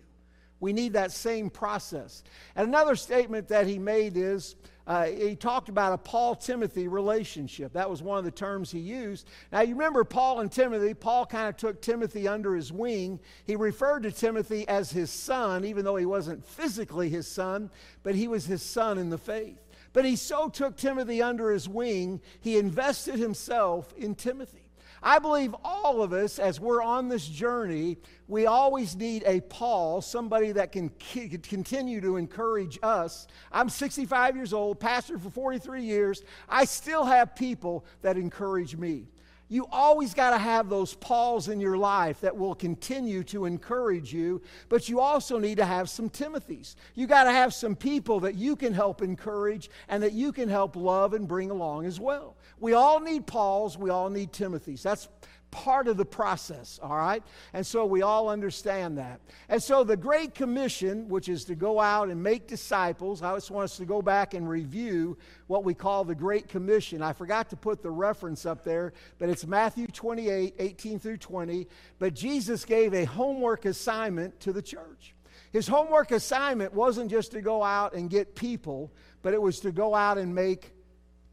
We 0.61 0.73
need 0.73 0.93
that 0.93 1.11
same 1.11 1.49
process. 1.49 2.23
And 2.55 2.67
another 2.67 2.95
statement 2.95 3.49
that 3.49 3.67
he 3.67 3.77
made 3.77 4.17
is 4.17 4.55
uh, 4.89 5.05
he 5.05 5.35
talked 5.35 5.69
about 5.69 5.93
a 5.93 5.99
Paul 5.99 6.33
Timothy 6.33 6.87
relationship. 6.87 7.73
That 7.73 7.87
was 7.87 8.01
one 8.01 8.17
of 8.17 8.25
the 8.25 8.31
terms 8.31 8.71
he 8.71 8.79
used. 8.79 9.27
Now, 9.51 9.61
you 9.61 9.75
remember 9.75 10.03
Paul 10.03 10.39
and 10.39 10.51
Timothy. 10.51 10.95
Paul 10.95 11.27
kind 11.27 11.47
of 11.47 11.57
took 11.57 11.79
Timothy 11.79 12.27
under 12.27 12.55
his 12.55 12.71
wing. 12.71 13.19
He 13.45 13.55
referred 13.55 14.01
to 14.03 14.11
Timothy 14.11 14.67
as 14.67 14.89
his 14.89 15.11
son, 15.11 15.63
even 15.63 15.85
though 15.85 15.95
he 15.95 16.07
wasn't 16.07 16.43
physically 16.43 17.07
his 17.07 17.27
son, 17.27 17.69
but 18.01 18.15
he 18.15 18.27
was 18.27 18.47
his 18.47 18.63
son 18.63 18.97
in 18.97 19.11
the 19.11 19.19
faith. 19.19 19.59
But 19.93 20.05
he 20.05 20.15
so 20.15 20.49
took 20.49 20.75
Timothy 20.75 21.21
under 21.21 21.51
his 21.51 21.69
wing, 21.69 22.19
he 22.41 22.57
invested 22.57 23.19
himself 23.19 23.93
in 23.95 24.15
Timothy. 24.15 24.58
I 25.01 25.19
believe 25.19 25.55
all 25.63 26.01
of 26.01 26.13
us, 26.13 26.39
as 26.39 26.59
we're 26.59 26.81
on 26.81 27.07
this 27.07 27.25
journey, 27.25 27.97
we 28.27 28.45
always 28.45 28.95
need 28.95 29.23
a 29.25 29.41
Paul, 29.41 30.01
somebody 30.01 30.51
that 30.51 30.71
can 30.71 30.89
continue 30.89 32.01
to 32.01 32.17
encourage 32.17 32.77
us. 32.83 33.27
I'm 33.51 33.69
65 33.69 34.35
years 34.35 34.53
old, 34.53 34.79
pastor 34.79 35.17
for 35.17 35.29
43 35.29 35.83
years. 35.83 36.23
I 36.47 36.65
still 36.65 37.05
have 37.05 37.35
people 37.35 37.85
that 38.01 38.17
encourage 38.17 38.75
me. 38.75 39.07
You 39.51 39.65
always 39.71 40.13
got 40.13 40.29
to 40.29 40.37
have 40.37 40.69
those 40.69 40.93
Pauls 40.93 41.47
in 41.47 41.59
your 41.59 41.75
life 41.75 42.21
that 42.21 42.37
will 42.37 42.53
continue 42.53 43.23
to 43.25 43.45
encourage 43.45 44.13
you, 44.13 44.43
but 44.69 44.87
you 44.87 44.99
also 44.99 45.39
need 45.39 45.57
to 45.57 45.65
have 45.65 45.89
some 45.89 46.07
Timothys. 46.07 46.75
You 46.93 47.07
got 47.07 47.23
to 47.23 47.31
have 47.31 47.51
some 47.53 47.75
people 47.75 48.19
that 48.21 48.35
you 48.35 48.55
can 48.55 48.73
help 48.73 49.01
encourage 49.01 49.71
and 49.87 50.03
that 50.03 50.13
you 50.13 50.31
can 50.31 50.49
help 50.49 50.75
love 50.75 51.13
and 51.13 51.27
bring 51.27 51.49
along 51.49 51.87
as 51.87 51.99
well. 51.99 52.37
We 52.59 52.73
all 52.73 52.99
need 52.99 53.25
Pauls, 53.25 53.75
we 53.75 53.89
all 53.89 54.09
need 54.09 54.31
Timothys. 54.31 54.83
That's 54.83 55.09
part 55.51 55.87
of 55.87 55.97
the 55.97 56.05
process, 56.05 56.79
all 56.81 56.95
right? 56.95 57.23
And 57.53 57.65
so 57.65 57.85
we 57.85 58.01
all 58.01 58.29
understand 58.29 58.97
that. 58.97 59.19
And 59.47 59.61
so 59.61 59.83
the 59.83 59.97
Great 59.97 60.35
Commission, 60.35 61.09
which 61.09 61.29
is 61.29 61.45
to 61.45 61.55
go 61.55 61.79
out 61.79 62.09
and 62.09 62.21
make 62.21 62.47
disciples, 62.47 63.21
I 63.21 63.33
just 63.35 63.51
want 63.51 63.65
us 63.65 63.77
to 63.77 63.85
go 63.85 64.01
back 64.01 64.33
and 64.33 64.47
review 64.47 65.17
what 65.47 65.63
we 65.63 65.73
call 65.73 66.03
the 66.03 66.15
Great 66.15 66.47
Commission. 66.47 67.01
I 67.01 67.13
forgot 67.13 67.49
to 67.49 67.55
put 67.55 67.81
the 67.81 67.91
reference 67.91 68.45
up 68.45 68.63
there, 68.63 68.93
but 69.17 69.29
it's 69.29 69.45
Matthew 69.45 69.87
28 69.87 70.55
18 70.59 70.99
through 70.99 71.17
20. 71.17 71.67
But 71.97 72.13
Jesus 72.13 72.65
gave 72.65 72.93
a 72.93 73.05
homework 73.05 73.65
assignment 73.65 74.39
to 74.41 74.53
the 74.53 74.61
church. 74.61 75.15
His 75.51 75.67
homework 75.67 76.11
assignment 76.11 76.73
wasn't 76.73 77.09
just 77.09 77.31
to 77.31 77.41
go 77.41 77.63
out 77.63 77.93
and 77.93 78.09
get 78.09 78.35
people, 78.35 78.91
but 79.21 79.33
it 79.33 79.41
was 79.41 79.61
to 79.61 79.71
go 79.71 79.95
out 79.95 80.17
and 80.17 80.35
make 80.35 80.73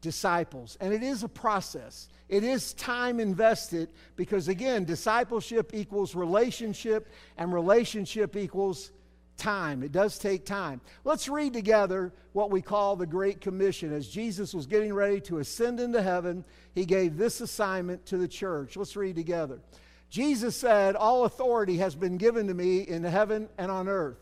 disciples. 0.01 0.77
And 0.81 0.93
it 0.93 1.03
is 1.03 1.23
a 1.23 1.29
process, 1.29 2.09
it 2.29 2.43
is 2.43 2.73
time 2.73 3.19
invested 3.19 3.89
because, 4.15 4.47
again, 4.47 4.83
discipleship 4.83 5.71
equals 5.73 6.15
relationship, 6.15 7.07
and 7.37 7.53
relationship 7.53 8.35
equals 8.35 8.91
time. 9.37 9.83
It 9.83 9.91
does 9.91 10.17
take 10.17 10.45
time. 10.45 10.81
Let's 11.03 11.29
read 11.29 11.53
together 11.53 12.11
what 12.33 12.51
we 12.51 12.61
call 12.61 12.95
the 12.95 13.05
Great 13.05 13.39
Commission. 13.39 13.93
As 13.93 14.07
Jesus 14.07 14.53
was 14.53 14.65
getting 14.65 14.93
ready 14.93 15.21
to 15.21 15.39
ascend 15.39 15.79
into 15.79 16.01
heaven, 16.01 16.43
he 16.73 16.85
gave 16.85 17.17
this 17.17 17.39
assignment 17.39 18.05
to 18.07 18.17
the 18.17 18.27
church. 18.27 18.75
Let's 18.75 18.95
read 18.95 19.15
together. 19.15 19.59
Jesus 20.09 20.55
said, 20.55 20.95
All 20.95 21.25
authority 21.25 21.77
has 21.77 21.95
been 21.95 22.17
given 22.17 22.47
to 22.47 22.53
me 22.53 22.81
in 22.81 23.03
heaven 23.03 23.47
and 23.57 23.71
on 23.71 23.87
earth. 23.87 24.17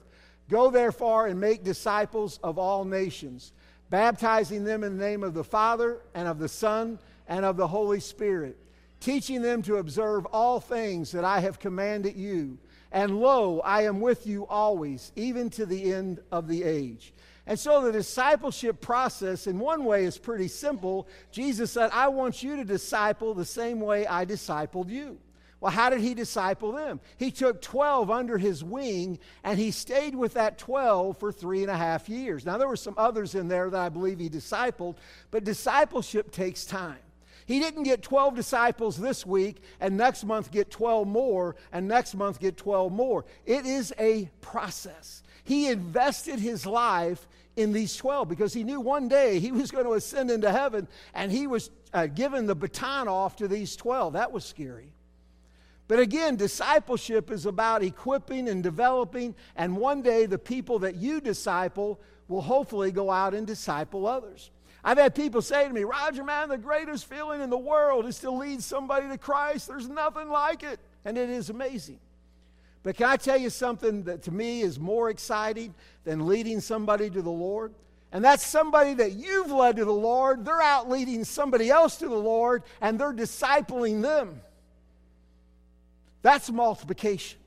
Go 0.49 0.69
therefore 0.69 1.27
and 1.27 1.39
make 1.39 1.63
disciples 1.63 2.39
of 2.43 2.59
all 2.59 2.85
nations 2.85 3.51
baptizing 3.89 4.63
them 4.63 4.83
in 4.83 4.97
the 4.97 5.03
name 5.03 5.23
of 5.23 5.33
the 5.33 5.43
Father 5.43 6.01
and 6.13 6.27
of 6.27 6.39
the 6.39 6.49
Son 6.49 6.99
and 7.27 7.45
of 7.45 7.57
the 7.57 7.67
Holy 7.67 7.99
Spirit, 7.99 8.57
teaching 8.99 9.41
them 9.41 9.61
to 9.63 9.77
observe 9.77 10.25
all 10.27 10.59
things 10.59 11.11
that 11.11 11.23
I 11.23 11.39
have 11.39 11.59
commanded 11.59 12.15
you. 12.15 12.57
And 12.91 13.19
lo, 13.19 13.59
I 13.59 13.83
am 13.83 13.99
with 13.99 14.25
you 14.25 14.47
always, 14.47 15.11
even 15.15 15.49
to 15.51 15.65
the 15.65 15.93
end 15.93 16.21
of 16.31 16.47
the 16.47 16.63
age. 16.63 17.13
And 17.47 17.59
so 17.59 17.81
the 17.81 17.91
discipleship 17.91 18.81
process, 18.81 19.47
in 19.47 19.59
one 19.59 19.85
way, 19.85 20.05
is 20.05 20.17
pretty 20.17 20.47
simple. 20.47 21.07
Jesus 21.31 21.71
said, 21.71 21.91
I 21.93 22.07
want 22.07 22.41
you 22.41 22.55
to 22.55 22.65
disciple 22.65 23.33
the 23.33 23.45
same 23.45 23.79
way 23.79 24.07
I 24.07 24.25
discipled 24.25 24.89
you. 24.89 25.19
Well, 25.61 25.71
how 25.71 25.89
did 25.89 26.01
he 26.01 26.13
disciple 26.13 26.73
them? 26.73 26.99
He 27.17 27.31
took 27.31 27.61
12 27.61 28.11
under 28.11 28.37
his 28.37 28.63
wing 28.63 29.19
and 29.43 29.57
he 29.57 29.71
stayed 29.71 30.13
with 30.13 30.33
that 30.33 30.57
12 30.57 31.17
for 31.17 31.31
three 31.31 31.61
and 31.61 31.71
a 31.71 31.77
half 31.77 32.09
years. 32.09 32.45
Now, 32.45 32.57
there 32.57 32.67
were 32.67 32.75
some 32.75 32.95
others 32.97 33.35
in 33.35 33.47
there 33.47 33.69
that 33.69 33.79
I 33.79 33.89
believe 33.89 34.19
he 34.19 34.29
discipled, 34.29 34.95
but 35.31 35.43
discipleship 35.43 36.31
takes 36.31 36.65
time. 36.65 36.97
He 37.45 37.59
didn't 37.59 37.83
get 37.83 38.01
12 38.01 38.35
disciples 38.35 38.97
this 38.97 39.25
week 39.25 39.61
and 39.79 39.95
next 39.95 40.23
month 40.23 40.51
get 40.51 40.71
12 40.71 41.07
more 41.07 41.55
and 41.71 41.87
next 41.87 42.15
month 42.15 42.39
get 42.39 42.57
12 42.57 42.91
more. 42.91 43.25
It 43.45 43.65
is 43.65 43.93
a 43.99 44.29
process. 44.41 45.21
He 45.43 45.67
invested 45.67 46.39
his 46.39 46.65
life 46.65 47.27
in 47.55 47.71
these 47.71 47.95
12 47.95 48.27
because 48.27 48.53
he 48.53 48.63
knew 48.63 48.81
one 48.81 49.07
day 49.07 49.39
he 49.39 49.51
was 49.51 49.69
going 49.69 49.85
to 49.85 49.93
ascend 49.93 50.31
into 50.31 50.51
heaven 50.51 50.87
and 51.13 51.31
he 51.31 51.45
was 51.45 51.69
uh, 51.93 52.07
given 52.07 52.47
the 52.47 52.55
baton 52.55 53.07
off 53.07 53.35
to 53.37 53.47
these 53.47 53.75
12. 53.75 54.13
That 54.13 54.31
was 54.31 54.43
scary. 54.43 54.91
But 55.87 55.99
again, 55.99 56.35
discipleship 56.35 57.29
is 57.29 57.45
about 57.45 57.83
equipping 57.83 58.49
and 58.49 58.63
developing, 58.63 59.35
and 59.55 59.77
one 59.77 60.01
day 60.01 60.25
the 60.25 60.39
people 60.39 60.79
that 60.79 60.95
you 60.95 61.21
disciple 61.21 62.01
will 62.27 62.41
hopefully 62.41 62.91
go 62.91 63.11
out 63.11 63.35
and 63.35 63.45
disciple 63.45 64.07
others. 64.07 64.49
I've 64.87 64.99
had 64.99 65.15
people 65.15 65.41
say 65.41 65.67
to 65.67 65.73
me, 65.73 65.83
Roger, 65.83 66.23
man, 66.23 66.47
the 66.47 66.59
greatest 66.59 67.05
feeling 67.05 67.41
in 67.41 67.49
the 67.49 67.57
world 67.57 68.05
is 68.05 68.19
to 68.19 68.29
lead 68.29 68.61
somebody 68.61 69.07
to 69.07 69.17
Christ. 69.17 69.67
There's 69.67 69.89
nothing 69.89 70.29
like 70.29 70.61
it. 70.61 70.79
And 71.03 71.17
it 71.17 71.27
is 71.27 71.49
amazing. 71.49 71.99
But 72.83 72.95
can 72.95 73.07
I 73.07 73.17
tell 73.17 73.35
you 73.35 73.49
something 73.49 74.03
that 74.03 74.21
to 74.23 74.31
me 74.31 74.61
is 74.61 74.79
more 74.79 75.09
exciting 75.09 75.73
than 76.03 76.27
leading 76.27 76.61
somebody 76.61 77.09
to 77.09 77.21
the 77.23 77.31
Lord? 77.31 77.73
And 78.11 78.23
that's 78.23 78.45
somebody 78.45 78.93
that 78.93 79.13
you've 79.13 79.49
led 79.49 79.77
to 79.77 79.85
the 79.85 79.91
Lord. 79.91 80.45
They're 80.45 80.61
out 80.61 80.87
leading 80.87 81.23
somebody 81.23 81.71
else 81.71 81.97
to 81.97 82.07
the 82.07 82.15
Lord, 82.15 82.61
and 82.79 82.99
they're 82.99 83.11
discipling 83.11 84.03
them. 84.03 84.39
That's 86.21 86.51
multiplication. 86.51 87.39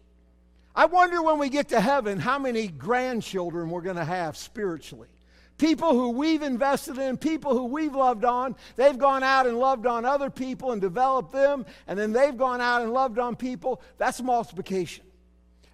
I 0.75 0.87
wonder 0.87 1.23
when 1.23 1.39
we 1.39 1.51
get 1.51 1.69
to 1.69 1.81
heaven 1.81 2.19
how 2.19 2.41
many 2.41 2.67
grandchildren 2.67 3.71
we're 3.71 3.83
going 3.83 3.97
to 3.97 4.05
have 4.05 4.37
spiritually. 4.37 5.09
People 5.59 5.93
who 5.93 6.11
we've 6.11 6.43
invested 6.43 6.99
in, 6.99 7.17
people 7.17 7.53
who 7.53 7.65
we've 7.65 7.95
loved 7.95 8.25
on, 8.25 8.55
they've 8.77 8.97
gone 8.97 9.25
out 9.25 9.47
and 9.47 9.59
loved 9.59 9.87
on 9.87 10.05
other 10.05 10.31
people 10.31 10.71
and 10.71 10.81
developed 10.81 11.33
them, 11.33 11.67
and 11.89 11.99
then 11.99 12.13
they've 12.13 12.37
gone 12.37 12.61
out 12.61 12.83
and 12.83 12.93
loved 12.93 13.19
on 13.19 13.35
people. 13.35 13.83
That's 13.99 14.23
multiplication. 14.23 15.05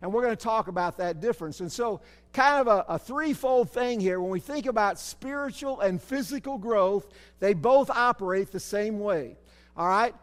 And 0.01 0.13
we're 0.13 0.23
going 0.23 0.37
to 0.37 0.43
talk 0.43 0.69
about 0.69 0.97
that 0.99 1.21
difference. 1.21 1.61
And 1.61 1.71
so, 1.71 2.01
kind 2.33 2.61
of 2.61 2.67
a, 2.67 2.95
a, 2.95 2.99
threefold 2.99 3.71
thing 3.71 4.01
here. 4.01 4.21
When 4.21 4.31
we 4.31 4.41
think 4.41 4.67
about 4.67 4.99
spiritual 4.99 5.81
and 5.81 6.03
physical 6.03 6.59
growth, 6.59 7.07
they 7.41 7.55
both 7.55 7.89
operate 7.91 8.53
the 8.53 8.61
same 8.61 8.99
way. 8.99 9.37
All 9.77 9.89
right? 9.89 10.15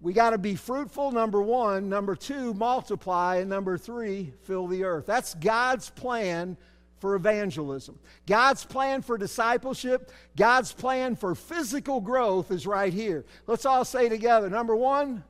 We 0.00 0.12
got 0.12 0.30
to 0.30 0.38
be 0.38 0.54
fruitful, 0.54 1.12
number 1.12 1.40
one. 1.40 1.88
Number 1.88 2.14
two, 2.14 2.52
multiply. 2.54 3.36
And 3.36 3.48
number 3.48 3.78
three, 3.78 4.32
fill 4.42 4.66
the 4.66 4.84
earth. 4.84 5.06
That's 5.06 5.34
God's 5.34 5.88
plan 5.90 6.56
for 6.98 7.14
evangelism. 7.14 7.98
God's 8.26 8.64
plan 8.64 9.02
for 9.02 9.18
discipleship, 9.18 10.10
God's 10.36 10.72
plan 10.72 11.16
for 11.16 11.34
physical 11.34 12.00
growth 12.00 12.50
is 12.50 12.66
right 12.66 12.92
here. 12.92 13.24
Let's 13.46 13.66
all 13.66 13.84
say 13.84 14.08
together. 14.08 14.48
Number 14.48 14.74
one, 14.74 15.24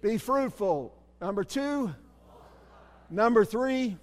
be 0.00 0.18
fruitful. 0.18 0.94
Number 1.20 1.42
two, 1.42 1.92
number 3.10 3.44
three, 3.44 3.96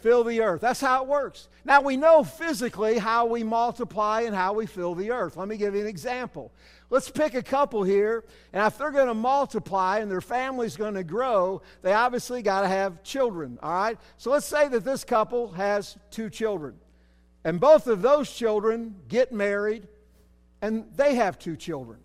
fill 0.00 0.24
the 0.24 0.42
earth. 0.42 0.60
That's 0.60 0.80
how 0.80 1.02
it 1.02 1.08
works. 1.08 1.48
Now 1.64 1.80
we 1.80 1.96
know 1.96 2.22
physically 2.22 2.98
how 2.98 3.26
we 3.26 3.42
multiply 3.42 4.22
and 4.22 4.34
how 4.34 4.52
we 4.52 4.66
fill 4.66 4.94
the 4.94 5.10
earth. 5.10 5.36
Let 5.36 5.48
me 5.48 5.56
give 5.56 5.74
you 5.74 5.80
an 5.80 5.86
example. 5.86 6.52
Let's 6.88 7.10
pick 7.10 7.34
a 7.34 7.42
couple 7.42 7.82
here, 7.82 8.24
and 8.52 8.64
if 8.66 8.78
they're 8.78 8.92
going 8.92 9.08
to 9.08 9.14
multiply 9.14 9.98
and 9.98 10.10
their 10.10 10.20
family's 10.20 10.76
going 10.76 10.94
to 10.94 11.02
grow, 11.02 11.62
they 11.82 11.92
obviously 11.92 12.42
got 12.42 12.60
to 12.60 12.68
have 12.68 13.02
children, 13.02 13.58
all 13.60 13.72
right? 13.72 13.98
So 14.18 14.30
let's 14.30 14.46
say 14.46 14.68
that 14.68 14.84
this 14.84 15.02
couple 15.02 15.50
has 15.52 15.98
two 16.10 16.30
children, 16.30 16.76
and 17.42 17.58
both 17.58 17.88
of 17.88 18.02
those 18.02 18.30
children 18.32 18.94
get 19.08 19.32
married, 19.32 19.88
and 20.62 20.86
they 20.94 21.16
have 21.16 21.38
two 21.38 21.56
children. 21.56 21.98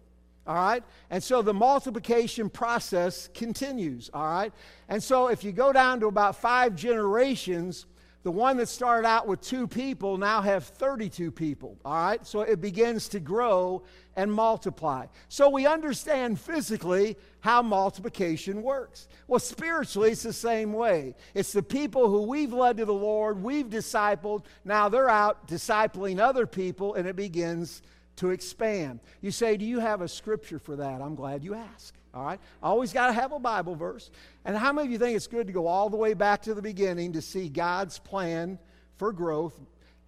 All 0.47 0.55
right? 0.55 0.83
And 1.11 1.23
so 1.23 1.43
the 1.43 1.53
multiplication 1.53 2.50
process 2.50 3.29
continues. 3.33 4.09
All 4.11 4.25
right? 4.25 4.51
And 4.89 5.01
so 5.01 5.27
if 5.27 5.43
you 5.43 5.51
go 5.51 5.71
down 5.71 6.00
to 6.00 6.07
about 6.07 6.35
five 6.35 6.75
generations, 6.75 7.85
the 8.23 8.31
one 8.31 8.57
that 8.57 8.69
started 8.69 9.07
out 9.07 9.27
with 9.27 9.41
two 9.41 9.67
people 9.67 10.17
now 10.17 10.41
have 10.41 10.65
32 10.65 11.31
people. 11.31 11.77
All 11.83 11.93
right? 11.93 12.25
So 12.25 12.41
it 12.41 12.61
begins 12.61 13.07
to 13.09 13.19
grow 13.19 13.83
and 14.15 14.31
multiply. 14.31 15.07
So 15.27 15.49
we 15.49 15.65
understand 15.65 16.39
physically 16.39 17.17
how 17.39 17.61
multiplication 17.61 18.61
works. 18.61 19.07
Well, 19.27 19.39
spiritually, 19.39 20.11
it's 20.11 20.23
the 20.23 20.33
same 20.33 20.73
way. 20.73 21.15
It's 21.33 21.51
the 21.51 21.63
people 21.63 22.09
who 22.09 22.23
we've 22.23 22.53
led 22.53 22.77
to 22.77 22.85
the 22.85 22.93
Lord, 22.93 23.41
we've 23.41 23.67
discipled, 23.67 24.43
now 24.63 24.89
they're 24.89 25.09
out 25.09 25.47
discipling 25.47 26.19
other 26.19 26.45
people, 26.45 26.93
and 26.93 27.07
it 27.07 27.15
begins 27.15 27.81
to 28.17 28.29
expand. 28.29 28.99
You 29.21 29.31
say, 29.31 29.57
Do 29.57 29.65
you 29.65 29.79
have 29.79 30.01
a 30.01 30.07
scripture 30.07 30.59
for 30.59 30.75
that? 30.75 31.01
I'm 31.01 31.15
glad 31.15 31.43
you 31.43 31.55
asked. 31.55 31.97
All 32.13 32.25
right? 32.25 32.39
Always 32.62 32.94
got 32.94 33.08
to 33.08 33.13
have 33.13 33.32
a 33.32 33.39
Bible 33.39 33.75
verse. 33.75 34.12
And 34.44 34.58
how 34.58 34.74
many 34.74 34.88
of 34.88 34.91
you 34.91 34.98
think 34.98 35.15
it's 35.15 35.27
good 35.27 35.48
to 35.48 35.53
go 35.53 35.68
all 35.68 35.89
the 35.89 35.98
way 35.98 36.13
back 36.13 36.44
to 36.44 36.53
the 36.53 36.62
beginning 36.62 37.13
to 37.13 37.22
see 37.22 37.48
God's 37.48 38.00
plan 38.00 38.60
for 38.98 39.13
growth? 39.13 39.58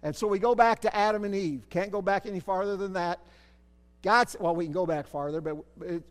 And 0.02 0.14
so 0.14 0.26
we 0.26 0.38
go 0.38 0.54
back 0.54 0.80
to 0.80 0.94
Adam 0.94 1.24
and 1.24 1.34
Eve. 1.34 1.66
Can't 1.70 1.90
go 1.90 2.02
back 2.02 2.26
any 2.26 2.40
farther 2.40 2.76
than 2.76 2.92
that. 2.92 3.20
God's, 4.02 4.36
well, 4.38 4.54
we 4.54 4.66
can 4.66 4.74
go 4.74 4.84
back 4.84 5.06
farther, 5.06 5.40
but 5.40 5.56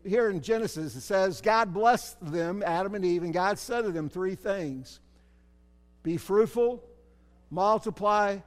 here 0.03 0.31
in 0.31 0.41
Genesis 0.41 0.95
it 0.95 1.01
says, 1.01 1.41
God 1.41 1.75
blessed 1.75 2.17
them, 2.25 2.63
Adam 2.65 2.95
and 2.95 3.05
Eve, 3.05 3.21
and 3.21 3.31
God 3.31 3.59
said 3.59 3.83
to 3.83 3.91
them 3.91 4.09
three 4.09 4.33
things 4.33 4.99
Be 6.01 6.17
fruitful, 6.17 6.83
multiply, 7.51 8.39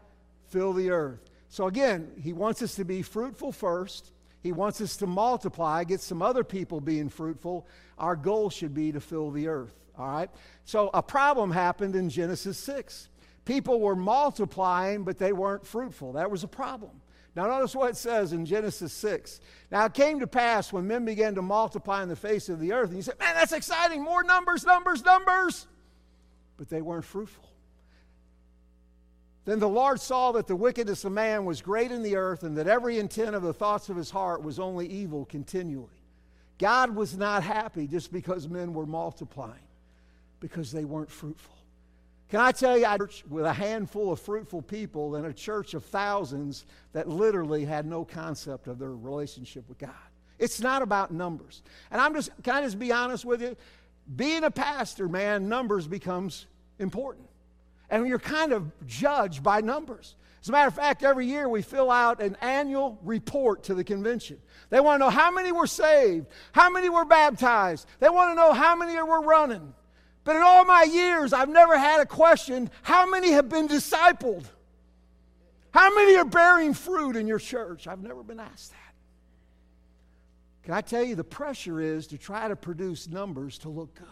fill 0.48 0.72
the 0.72 0.90
earth. 0.90 1.20
So 1.48 1.68
again, 1.68 2.10
he 2.20 2.32
wants 2.32 2.60
us 2.60 2.74
to 2.74 2.84
be 2.84 3.02
fruitful 3.02 3.52
first. 3.52 4.10
He 4.42 4.52
wants 4.52 4.80
us 4.80 4.96
to 4.98 5.06
multiply, 5.06 5.84
get 5.84 6.00
some 6.00 6.22
other 6.22 6.44
people 6.44 6.80
being 6.80 7.08
fruitful. 7.08 7.66
Our 7.98 8.16
goal 8.16 8.50
should 8.50 8.74
be 8.74 8.92
to 8.92 9.00
fill 9.00 9.30
the 9.30 9.48
earth. 9.48 9.74
All 9.98 10.08
right? 10.08 10.30
So 10.64 10.90
a 10.94 11.02
problem 11.02 11.50
happened 11.50 11.96
in 11.96 12.08
Genesis 12.10 12.58
6. 12.58 13.08
People 13.44 13.80
were 13.80 13.96
multiplying, 13.96 15.04
but 15.04 15.18
they 15.18 15.32
weren't 15.32 15.66
fruitful. 15.66 16.12
That 16.12 16.30
was 16.30 16.44
a 16.44 16.48
problem. 16.48 17.00
Now, 17.36 17.46
notice 17.46 17.76
what 17.76 17.90
it 17.90 17.96
says 17.96 18.32
in 18.32 18.46
Genesis 18.46 18.94
6. 18.94 19.40
Now, 19.70 19.84
it 19.84 19.94
came 19.94 20.20
to 20.20 20.26
pass 20.26 20.72
when 20.72 20.86
men 20.86 21.04
began 21.04 21.34
to 21.34 21.42
multiply 21.42 22.02
in 22.02 22.08
the 22.08 22.16
face 22.16 22.48
of 22.48 22.60
the 22.60 22.72
earth, 22.72 22.88
and 22.88 22.96
you 22.96 23.02
said, 23.02 23.18
Man, 23.18 23.34
that's 23.34 23.52
exciting. 23.52 24.02
More 24.02 24.24
numbers, 24.24 24.64
numbers, 24.64 25.04
numbers. 25.04 25.66
But 26.56 26.70
they 26.70 26.80
weren't 26.80 27.04
fruitful. 27.04 27.44
Then 29.46 29.60
the 29.60 29.68
Lord 29.68 30.00
saw 30.00 30.32
that 30.32 30.48
the 30.48 30.56
wickedness 30.56 31.04
of 31.04 31.12
man 31.12 31.44
was 31.44 31.62
great 31.62 31.92
in 31.92 32.02
the 32.02 32.16
earth, 32.16 32.42
and 32.42 32.58
that 32.58 32.66
every 32.66 32.98
intent 32.98 33.36
of 33.36 33.42
the 33.42 33.54
thoughts 33.54 33.88
of 33.88 33.96
his 33.96 34.10
heart 34.10 34.42
was 34.42 34.58
only 34.58 34.88
evil 34.88 35.24
continually. 35.24 36.02
God 36.58 36.94
was 36.94 37.16
not 37.16 37.44
happy 37.44 37.86
just 37.86 38.12
because 38.12 38.48
men 38.48 38.74
were 38.74 38.86
multiplying, 38.86 39.54
because 40.40 40.72
they 40.72 40.84
weren't 40.84 41.10
fruitful. 41.10 41.54
Can 42.28 42.40
I 42.40 42.50
tell 42.50 42.76
you, 42.76 42.86
I 42.86 42.96
with 43.28 43.44
a 43.44 43.52
handful 43.52 44.10
of 44.10 44.18
fruitful 44.18 44.62
people 44.62 45.14
and 45.14 45.26
a 45.26 45.32
church 45.32 45.74
of 45.74 45.84
thousands 45.84 46.66
that 46.92 47.08
literally 47.08 47.64
had 47.64 47.86
no 47.86 48.04
concept 48.04 48.66
of 48.66 48.80
their 48.80 48.90
relationship 48.90 49.68
with 49.68 49.78
God. 49.78 49.90
It's 50.40 50.60
not 50.60 50.82
about 50.82 51.12
numbers. 51.12 51.62
And 51.92 52.00
I'm 52.00 52.14
just, 52.14 52.30
can 52.42 52.56
I 52.56 52.62
just 52.62 52.80
be 52.80 52.90
honest 52.90 53.24
with 53.24 53.40
you? 53.40 53.56
Being 54.16 54.42
a 54.42 54.50
pastor, 54.50 55.08
man, 55.08 55.48
numbers 55.48 55.86
becomes 55.86 56.46
important 56.80 57.28
and 57.90 58.06
you're 58.06 58.18
kind 58.18 58.52
of 58.52 58.70
judged 58.86 59.42
by 59.42 59.60
numbers. 59.60 60.16
As 60.42 60.48
a 60.48 60.52
matter 60.52 60.68
of 60.68 60.74
fact, 60.74 61.02
every 61.02 61.26
year 61.26 61.48
we 61.48 61.62
fill 61.62 61.90
out 61.90 62.20
an 62.20 62.36
annual 62.40 62.98
report 63.02 63.64
to 63.64 63.74
the 63.74 63.82
convention. 63.82 64.38
They 64.70 64.80
want 64.80 65.00
to 65.00 65.06
know 65.06 65.10
how 65.10 65.30
many 65.30 65.50
were 65.50 65.66
saved, 65.66 66.26
how 66.52 66.70
many 66.70 66.88
were 66.88 67.04
baptized, 67.04 67.86
they 67.98 68.08
want 68.08 68.30
to 68.30 68.34
know 68.34 68.52
how 68.52 68.76
many 68.76 68.94
were 68.94 69.22
running. 69.22 69.74
But 70.24 70.36
in 70.36 70.42
all 70.42 70.64
my 70.64 70.82
years, 70.82 71.32
I've 71.32 71.48
never 71.48 71.78
had 71.78 72.00
a 72.00 72.06
question 72.06 72.70
how 72.82 73.08
many 73.08 73.30
have 73.30 73.48
been 73.48 73.68
discipled? 73.68 74.44
How 75.70 75.94
many 75.94 76.16
are 76.16 76.24
bearing 76.24 76.74
fruit 76.74 77.16
in 77.16 77.26
your 77.26 77.38
church? 77.38 77.86
I've 77.86 78.02
never 78.02 78.22
been 78.22 78.40
asked 78.40 78.70
that. 78.70 78.94
Can 80.64 80.74
I 80.74 80.80
tell 80.80 81.04
you, 81.04 81.14
the 81.14 81.22
pressure 81.22 81.80
is 81.80 82.08
to 82.08 82.18
try 82.18 82.48
to 82.48 82.56
produce 82.56 83.08
numbers 83.08 83.58
to 83.58 83.68
look 83.68 83.94
good. 83.94 84.06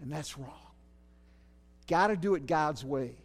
And 0.00 0.10
that's 0.10 0.38
wrong. 0.38 0.61
Got 1.92 2.06
to 2.06 2.16
do 2.16 2.36
it 2.36 2.46
God's 2.46 2.82
way. 2.82 3.16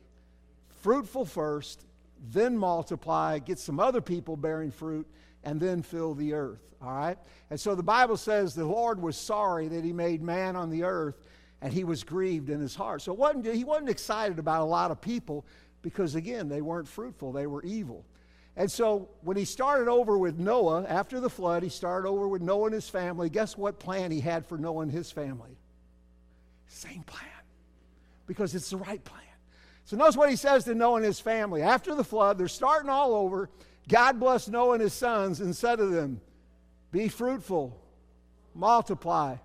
Fruitful 0.82 1.24
first, 1.24 1.86
then 2.34 2.58
multiply, 2.58 3.40
get 3.40 3.60
some 3.60 3.80
other 3.80 4.02
people 4.02 4.36
bearing 4.36 4.72
fruit, 4.72 5.08
and 5.46 5.58
then 5.58 5.82
fill 5.82 6.14
the 6.14 6.34
earth. 6.34 6.60
All 6.82 6.92
right? 6.92 7.18
And 7.50 7.58
so 7.58 7.76
the 7.76 7.84
Bible 7.84 8.18
says 8.18 8.54
the 8.54 8.66
Lord 8.66 9.02
was 9.02 9.16
sorry 9.16 9.70
that 9.70 9.86
he 9.86 9.94
made 9.94 10.22
man 10.22 10.58
on 10.58 10.70
the 10.70 10.84
earth 10.84 11.16
and 11.62 11.72
he 11.72 11.86
was 11.86 12.04
grieved 12.04 12.50
in 12.50 12.60
his 12.60 12.76
heart. 12.76 13.02
So 13.02 13.14
wasn't, 13.14 13.46
he 13.46 13.64
wasn't 13.64 13.88
excited 13.88 14.38
about 14.38 14.64
a 14.64 14.66
lot 14.66 14.92
of 14.92 15.00
people 15.00 15.46
because, 15.82 16.16
again, 16.16 16.50
they 16.50 16.62
weren't 16.62 16.90
fruitful, 16.90 17.32
they 17.32 17.48
were 17.48 17.64
evil. 17.64 18.04
And 18.58 18.70
so 18.70 19.08
when 19.22 19.38
he 19.38 19.46
started 19.46 19.90
over 19.90 20.18
with 20.18 20.40
Noah 20.40 20.84
after 20.90 21.22
the 21.22 21.30
flood, 21.30 21.64
he 21.64 21.70
started 21.70 22.06
over 22.06 22.28
with 22.28 22.42
Noah 22.42 22.66
and 22.66 22.74
his 22.74 22.90
family. 22.90 23.30
Guess 23.30 23.58
what 23.58 23.80
plan 23.80 24.12
he 24.12 24.20
had 24.20 24.46
for 24.46 24.58
Noah 24.58 24.82
and 24.82 24.92
his 24.92 25.10
family? 25.10 25.58
Same 26.68 27.04
plan. 27.04 27.37
Because 28.28 28.54
it's 28.54 28.70
the 28.70 28.78
right 28.78 29.04
plan. 29.04 29.22
So 29.86 29.96
notice 29.96 30.18
what 30.18 30.30
he 30.30 30.36
says 30.36 30.66
to 30.66 30.76
Noah 30.76 30.98
and 30.98 31.06
his 31.06 31.20
family. 31.20 31.62
After 31.62 31.96
the 31.96 32.04
flood, 32.04 32.38
they're 32.38 32.50
starting 32.50 32.90
all 32.90 33.16
over. 33.16 33.50
God 33.88 34.20
blessed 34.20 34.52
Noah 34.52 34.74
and 34.74 34.82
his 34.82 34.94
sons 34.94 35.40
and 35.40 35.56
said 35.56 35.78
to 35.78 35.86
them, 35.86 36.20
Be 36.92 37.08
fruitful, 37.08 37.80
multiply, 38.54 39.38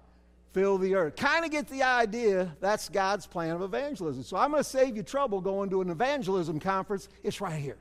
fill 0.52 0.78
the 0.78 0.96
earth. 0.96 1.14
Kind 1.14 1.44
of 1.44 1.52
get 1.52 1.68
the 1.68 1.84
idea 1.84 2.56
that's 2.60 2.88
God's 2.88 3.24
plan 3.24 3.54
of 3.54 3.62
evangelism. 3.62 4.24
So 4.24 4.36
I'm 4.36 4.50
going 4.50 4.64
to 4.64 4.68
save 4.68 4.96
you 4.96 5.04
trouble 5.04 5.40
going 5.40 5.70
to 5.70 5.80
an 5.80 5.90
evangelism 5.90 6.58
conference. 6.58 7.08
It's 7.22 7.40
right 7.40 7.60
here. 7.60 7.78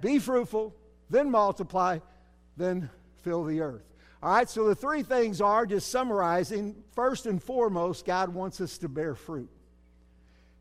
Be 0.00 0.20
fruitful, 0.20 0.74
then 1.10 1.30
multiply, 1.30 1.98
then 2.56 2.88
fill 3.22 3.42
the 3.42 3.60
earth. 3.62 3.82
All 4.22 4.32
right, 4.32 4.48
so 4.48 4.68
the 4.68 4.74
three 4.74 5.02
things 5.02 5.40
are 5.40 5.66
just 5.66 5.90
summarizing. 5.90 6.76
First 6.92 7.26
and 7.26 7.42
foremost, 7.42 8.04
God 8.04 8.32
wants 8.32 8.60
us 8.60 8.78
to 8.78 8.88
bear 8.88 9.14
fruit. 9.14 9.50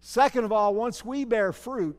Second 0.07 0.43
of 0.43 0.51
all, 0.51 0.75
once 0.75 1.03
we 1.03 1.25
bear 1.25 1.51
fruit, 1.51 1.97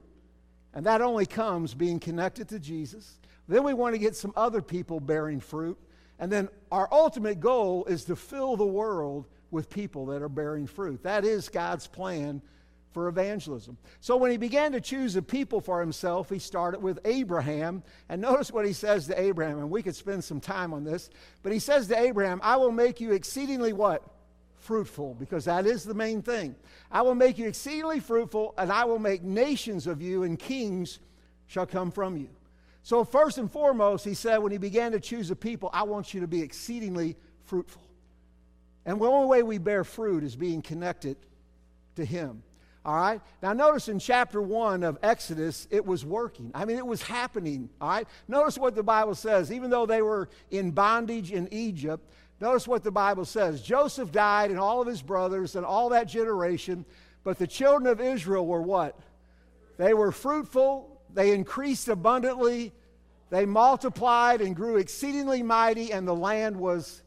and 0.72 0.86
that 0.86 1.00
only 1.00 1.26
comes 1.26 1.74
being 1.74 1.98
connected 1.98 2.48
to 2.50 2.60
Jesus, 2.60 3.18
then 3.48 3.64
we 3.64 3.74
want 3.74 3.96
to 3.96 3.98
get 3.98 4.14
some 4.14 4.32
other 4.36 4.62
people 4.62 5.00
bearing 5.00 5.40
fruit. 5.40 5.76
And 6.20 6.30
then 6.30 6.48
our 6.70 6.88
ultimate 6.92 7.40
goal 7.40 7.84
is 7.86 8.04
to 8.04 8.14
fill 8.14 8.56
the 8.56 8.64
world 8.64 9.26
with 9.50 9.68
people 9.68 10.06
that 10.06 10.22
are 10.22 10.28
bearing 10.28 10.68
fruit. 10.68 11.02
That 11.02 11.24
is 11.24 11.48
God's 11.48 11.88
plan 11.88 12.40
for 12.92 13.08
evangelism. 13.08 13.76
So 13.98 14.16
when 14.16 14.30
he 14.30 14.36
began 14.36 14.70
to 14.70 14.80
choose 14.80 15.16
a 15.16 15.22
people 15.22 15.60
for 15.60 15.80
himself, 15.80 16.30
he 16.30 16.38
started 16.38 16.80
with 16.80 17.00
Abraham. 17.04 17.82
And 18.08 18.22
notice 18.22 18.52
what 18.52 18.66
he 18.66 18.72
says 18.72 19.08
to 19.08 19.20
Abraham, 19.20 19.58
and 19.58 19.68
we 19.68 19.82
could 19.82 19.96
spend 19.96 20.22
some 20.22 20.38
time 20.38 20.72
on 20.72 20.84
this. 20.84 21.10
But 21.42 21.50
he 21.50 21.58
says 21.58 21.88
to 21.88 21.98
Abraham, 21.98 22.38
I 22.44 22.54
will 22.54 22.70
make 22.70 23.00
you 23.00 23.10
exceedingly 23.10 23.72
what? 23.72 24.04
Fruitful, 24.66 25.14
because 25.14 25.44
that 25.44 25.64
is 25.64 25.84
the 25.84 25.94
main 25.94 26.22
thing. 26.22 26.56
I 26.90 27.02
will 27.02 27.14
make 27.14 27.38
you 27.38 27.46
exceedingly 27.46 28.00
fruitful, 28.00 28.52
and 28.58 28.72
I 28.72 28.84
will 28.84 28.98
make 28.98 29.22
nations 29.22 29.86
of 29.86 30.02
you, 30.02 30.24
and 30.24 30.36
kings 30.36 30.98
shall 31.46 31.66
come 31.66 31.92
from 31.92 32.16
you. 32.16 32.28
So, 32.82 33.04
first 33.04 33.38
and 33.38 33.48
foremost, 33.48 34.04
he 34.04 34.14
said, 34.14 34.38
when 34.38 34.50
he 34.50 34.58
began 34.58 34.90
to 34.90 34.98
choose 34.98 35.30
a 35.30 35.36
people, 35.36 35.70
I 35.72 35.84
want 35.84 36.12
you 36.12 36.20
to 36.20 36.26
be 36.26 36.42
exceedingly 36.42 37.14
fruitful. 37.44 37.82
And 38.84 39.00
the 39.00 39.06
only 39.06 39.28
way 39.28 39.44
we 39.44 39.58
bear 39.58 39.84
fruit 39.84 40.24
is 40.24 40.34
being 40.34 40.62
connected 40.62 41.16
to 41.94 42.04
him. 42.04 42.42
All 42.84 42.96
right? 42.96 43.20
Now, 43.42 43.52
notice 43.52 43.88
in 43.88 44.00
chapter 44.00 44.42
1 44.42 44.82
of 44.82 44.98
Exodus, 45.00 45.68
it 45.70 45.86
was 45.86 46.04
working. 46.04 46.50
I 46.56 46.64
mean, 46.64 46.76
it 46.76 46.86
was 46.86 47.02
happening. 47.02 47.70
All 47.80 47.88
right? 47.88 48.08
Notice 48.26 48.58
what 48.58 48.74
the 48.74 48.82
Bible 48.82 49.14
says. 49.14 49.52
Even 49.52 49.70
though 49.70 49.86
they 49.86 50.02
were 50.02 50.28
in 50.50 50.72
bondage 50.72 51.30
in 51.30 51.48
Egypt, 51.52 52.04
notice 52.40 52.68
what 52.68 52.84
the 52.84 52.90
Bible 52.90 53.24
says. 53.24 53.62
Joseph 53.62 54.12
died 54.12 54.50
and 54.50 54.58
all 54.58 54.80
of 54.80 54.86
his 54.86 55.02
brothers 55.02 55.56
and 55.56 55.64
all 55.64 55.90
that 55.90 56.08
generation, 56.08 56.84
but 57.24 57.38
the 57.38 57.46
children 57.46 57.86
of 57.86 58.00
Israel 58.00 58.46
were 58.46 58.62
what? 58.62 58.98
They 59.78 59.94
were 59.94 60.12
fruitful 60.12 60.96
they 61.16 61.32
increased 61.32 61.88
abundantly, 61.88 62.72
they 63.30 63.46
multiplied 63.46 64.42
and 64.42 64.54
grew 64.54 64.76
exceedingly 64.76 65.42
mighty, 65.42 65.90
and 65.90 66.06
the 66.06 66.14
land 66.14 66.56
was. 66.56 67.02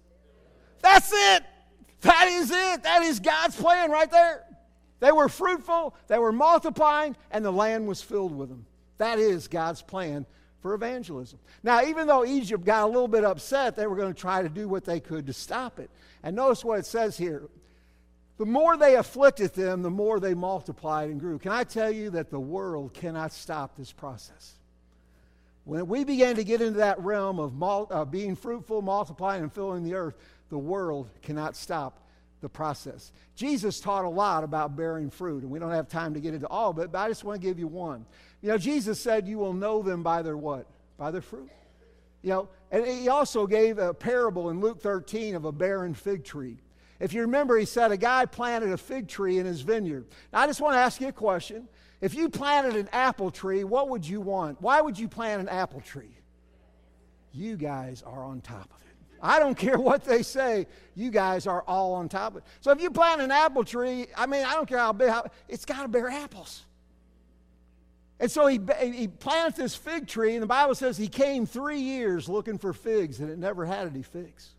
That's 0.82 1.12
it! 1.14 1.44
That 2.02 2.28
is 2.28 2.50
it! 2.50 2.84
That 2.84 3.04
is 3.04 3.20
God's 3.20 3.56
plan 3.56 3.92
right 3.92 4.10
there. 4.10 4.46
They 5.00 5.12
were 5.12 5.30
fruitful, 5.30 5.96
they 6.08 6.18
were 6.18 6.32
multiplying, 6.32 7.16
and 7.30 7.46
the 7.46 7.52
land 7.52 7.88
was 7.88 8.02
filled 8.02 8.36
with 8.36 8.50
them. 8.50 8.66
That 8.98 9.20
is 9.20 9.48
God's 9.48 9.84
plan 9.84 10.26
for 10.62 10.74
evangelism. 10.74 11.40
Now, 11.64 11.84
even 11.84 12.08
though 12.08 12.26
Egypt 12.26 12.66
got 12.66 12.84
a 12.84 12.88
little 12.88 13.08
bit 13.08 13.24
upset, 13.24 13.76
they 13.76 13.88
were 13.88 13.96
going 13.96 14.14
to 14.14 14.20
try 14.20 14.42
to 14.42 14.50
do 14.50 14.68
what 14.68 14.86
they 14.86 15.00
could 15.00 15.28
to 15.28 15.34
stop 15.34 15.80
it. 15.80 15.90
And 16.24 16.36
notice 16.36 16.64
what 16.64 16.80
it 16.80 16.86
says 16.86 17.18
here 17.18 17.44
the 18.38 18.46
more 18.46 18.78
they 18.78 18.96
afflicted 18.96 19.54
them, 19.54 19.82
the 19.82 19.90
more 19.90 20.22
they 20.22 20.34
multiplied 20.34 21.10
and 21.10 21.20
grew. 21.20 21.38
Can 21.40 21.52
I 21.52 21.66
tell 21.66 21.92
you 21.92 22.10
that 22.12 22.30
the 22.32 22.40
world 22.40 22.94
cannot 22.94 23.34
stop 23.34 23.76
this 23.76 23.92
process? 23.92 24.54
When 25.66 25.88
we 25.88 26.06
began 26.06 26.38
to 26.38 26.46
get 26.46 26.62
into 26.62 26.80
that 26.80 27.04
realm 27.04 27.38
of 27.38 27.54
mul- 27.54 27.90
uh, 27.92 28.06
being 28.06 28.38
fruitful, 28.38 28.82
multiplying, 28.82 29.44
and 29.44 29.52
filling 29.52 29.84
the 29.84 29.94
earth, 29.94 30.16
the 30.50 30.58
world 30.58 31.10
cannot 31.22 31.58
stop 31.58 32.02
the 32.42 32.50
process. 32.50 33.12
Jesus 33.36 33.80
taught 33.80 34.06
a 34.06 34.10
lot 34.10 34.44
about 34.44 34.76
bearing 34.76 35.10
fruit, 35.10 35.44
and 35.44 35.52
we 35.52 35.60
don't 35.60 35.72
have 35.72 35.88
time 35.88 36.14
to 36.14 36.20
get 36.20 36.34
into 36.34 36.48
all 36.48 36.72
of 36.72 36.80
it, 36.80 36.92
but 36.92 37.00
I 37.00 37.08
just 37.08 37.24
want 37.24 37.42
to 37.42 37.48
give 37.48 37.60
you 37.60 37.68
one. 37.68 38.06
You 38.42 38.50
know, 38.50 38.58
Jesus 38.58 39.00
said, 39.00 39.28
You 39.28 39.38
will 39.38 39.54
know 39.54 39.82
them 39.82 40.04
by 40.04 40.22
their 40.22 40.38
what? 40.38 40.68
By 40.98 41.12
their 41.12 41.22
fruit. 41.22 41.50
You 42.22 42.30
know, 42.30 42.50
and 42.72 42.86
he 42.86 43.08
also 43.08 43.48
gave 43.48 43.78
a 43.78 43.94
parable 43.94 44.50
in 44.50 44.60
Luke 44.60 44.82
13 44.82 45.36
of 45.36 45.46
a 45.46 45.52
barren 45.52 45.94
fig 45.94 46.24
tree. 46.24 46.58
If 47.00 47.14
you 47.14 47.22
remember, 47.22 47.58
he 47.58 47.66
said 47.66 47.92
a 47.92 47.98
guy 47.98 48.26
planted 48.26 48.72
a 48.72 48.78
fig 48.78 49.08
tree 49.08 49.38
in 49.38 49.46
his 49.46 49.62
vineyard. 49.62 50.06
Now, 50.34 50.42
I 50.42 50.48
just 50.48 50.60
want 50.60 50.74
to 50.74 50.80
ask 50.80 51.00
you 51.00 51.08
a 51.08 51.14
question. 51.14 51.70
If 52.02 52.14
you 52.14 52.30
planted 52.30 52.76
an 52.76 52.90
apple 52.92 53.32
tree, 53.32 53.64
what 53.64 53.90
would 53.90 54.06
you 54.06 54.20
want? 54.22 54.62
Why 54.62 54.82
would 54.82 55.00
you 55.00 55.08
plant 55.08 55.42
an 55.42 55.50
apple 55.50 55.82
tree? 55.82 56.18
You 57.32 57.56
guys 57.56 58.04
are 58.06 58.24
on 58.24 58.42
top 58.42 58.66
of 58.66 58.82
it. 58.82 58.89
I 59.22 59.40
don't 59.40 59.56
care 59.58 59.78
what 59.78 60.04
they 60.04 60.24
say, 60.24 60.68
you 60.96 61.12
guys 61.12 61.48
are 61.48 61.64
all 61.68 61.94
on 61.94 62.10
top 62.10 62.34
of 62.34 62.38
it. 62.38 62.44
So 62.62 62.72
if 62.72 62.82
you 62.82 62.92
plant 62.92 63.22
an 63.22 63.32
apple 63.32 63.64
tree, 63.64 64.08
I 64.16 64.26
mean, 64.26 64.46
I 64.46 64.54
don't 64.54 64.68
care 64.68 64.80
how 64.80 64.94
big, 64.94 65.10
how, 65.10 65.26
it's 65.48 65.66
got 65.66 65.84
to 65.84 65.88
bear 65.88 66.10
apples. 66.10 66.64
And 68.20 68.30
so 68.30 68.48
he, 68.48 68.60
he 68.82 69.08
planted 69.08 69.56
this 69.56 69.76
fig 69.76 70.08
tree, 70.08 70.34
and 70.34 70.44
the 70.44 70.48
Bible 70.48 70.76
says 70.76 70.98
he 70.98 71.08
came 71.08 71.46
three 71.46 71.80
years 71.80 72.28
looking 72.28 72.58
for 72.58 72.74
figs, 72.74 73.22
and 73.22 73.30
it 73.30 73.40
never 73.40 73.66
had 73.66 73.88
any 73.88 74.02
figs. 74.02 74.50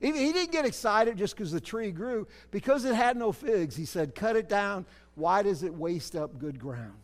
He, 0.00 0.10
he 0.12 0.32
didn't 0.32 0.50
get 0.50 0.64
excited 0.64 1.16
just 1.16 1.36
because 1.36 1.52
the 1.52 1.60
tree 1.60 1.92
grew. 1.92 2.26
Because 2.50 2.84
it 2.84 2.94
had 2.94 3.16
no 3.16 3.30
figs, 3.30 3.76
he 3.76 3.84
said, 3.84 4.14
Cut 4.14 4.34
it 4.34 4.48
down. 4.48 4.86
Why 5.14 5.42
does 5.42 5.62
it 5.62 5.72
waste 5.72 6.16
up 6.16 6.38
good 6.38 6.58
ground? 6.58 6.98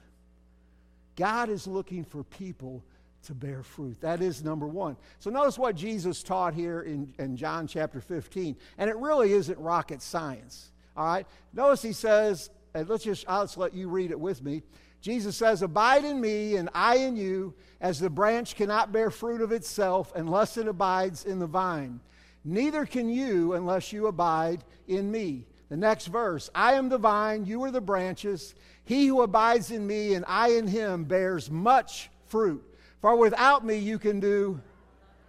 God 1.14 1.49
is 1.49 1.66
looking 1.66 2.05
for 2.05 2.25
people 2.25 2.83
to 3.27 3.35
bear 3.35 3.62
fruit. 3.62 4.01
That 4.01 4.23
is 4.23 4.43
number 4.43 4.67
one. 4.67 4.97
So 5.19 5.31
notice 5.31 5.59
what 5.59 5.77
Jesus 5.77 6.23
taught 6.23 6.55
here 6.55 6.83
in, 6.83 7.12
in 7.19 7.37
John 7.37 7.67
chapter 7.67 8.01
15. 8.01 8.57
And 8.79 8.91
it 8.91 8.97
really 8.97 9.33
isn't 9.33 9.59
rocket 9.59 10.03
science. 10.03 10.71
All 10.97 11.05
right? 11.05 11.27
Notice 11.53 11.83
he 11.83 11.93
says, 11.93 12.51
and 12.75 12.89
let's 12.89 13.05
just, 13.05 13.25
I'll 13.29 13.45
just 13.45 13.59
let 13.59 13.75
you 13.75 13.89
read 13.89 14.11
it 14.11 14.19
with 14.19 14.43
me. 14.43 14.62
Jesus 15.01 15.37
says, 15.37 15.62
Abide 15.62 16.05
in 16.05 16.21
me, 16.21 16.57
and 16.57 16.69
I 16.75 16.97
in 16.97 17.17
you, 17.17 17.55
as 17.81 18.01
the 18.01 18.11
branch 18.11 18.57
cannot 18.57 18.93
bear 18.93 19.11
fruit 19.11 19.41
of 19.41 19.53
itself 19.53 20.12
unless 20.17 20.57
it 20.57 20.67
abides 20.67 21.25
in 21.25 21.39
the 21.39 21.47
vine. 21.47 22.01
Neither 22.45 22.87
can 22.87 23.09
you 23.09 23.55
unless 23.55 23.93
you 23.93 24.07
abide 24.07 24.65
in 24.89 25.11
me. 25.11 25.47
The 25.69 25.77
next 25.77 26.07
verse 26.07 26.49
I 26.55 26.75
am 26.75 26.89
the 26.89 26.99
vine, 26.99 27.45
you 27.45 27.62
are 27.65 27.71
the 27.71 27.81
branches. 27.81 28.55
He 28.85 29.07
who 29.07 29.23
abides 29.23 29.71
in 29.71 29.87
me 29.87 30.15
and 30.15 30.25
I 30.29 30.51
in 30.51 30.69
him 30.69 31.05
bears 31.05 31.51
much 31.51 32.09
fruit. 32.27 32.62
For 33.07 33.14
without 33.14 33.64
me 33.64 33.77
you 33.77 34.01
can 34.01 34.19
do 34.19 34.61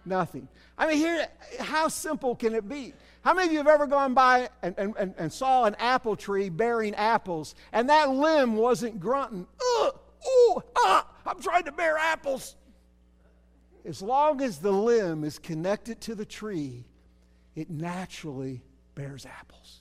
nothing. 0.04 0.48
I 0.76 0.88
mean, 0.88 0.96
here, 0.96 1.28
how 1.60 1.86
simple 1.86 2.34
can 2.34 2.56
it 2.56 2.68
be? 2.68 2.92
How 3.22 3.34
many 3.34 3.46
of 3.46 3.52
you 3.52 3.58
have 3.58 3.68
ever 3.68 3.86
gone 3.86 4.14
by 4.14 4.48
and, 4.64 4.74
and, 4.76 5.14
and, 5.16 5.32
saw 5.32 5.64
an 5.64 5.76
apple 5.78 6.16
tree 6.16 6.48
bearing 6.48 6.92
apples 6.96 7.54
and 7.72 7.88
that 7.88 8.10
limb 8.10 8.56
wasn't 8.56 8.98
grunting? 8.98 9.46
Ugh, 9.80 9.94
ooh, 10.26 10.60
ah, 10.74 11.06
I'm 11.24 11.40
trying 11.40 11.66
to 11.66 11.70
bear 11.70 11.96
apples. 11.96 12.56
As 13.84 14.02
long 14.02 14.42
as 14.42 14.58
the 14.58 14.72
limb 14.72 15.22
is 15.22 15.38
connected 15.38 16.00
to 16.00 16.16
the 16.16 16.26
tree, 16.26 16.84
it 17.54 17.70
naturally 17.70 18.64
bears 18.96 19.24
apples. 19.24 19.77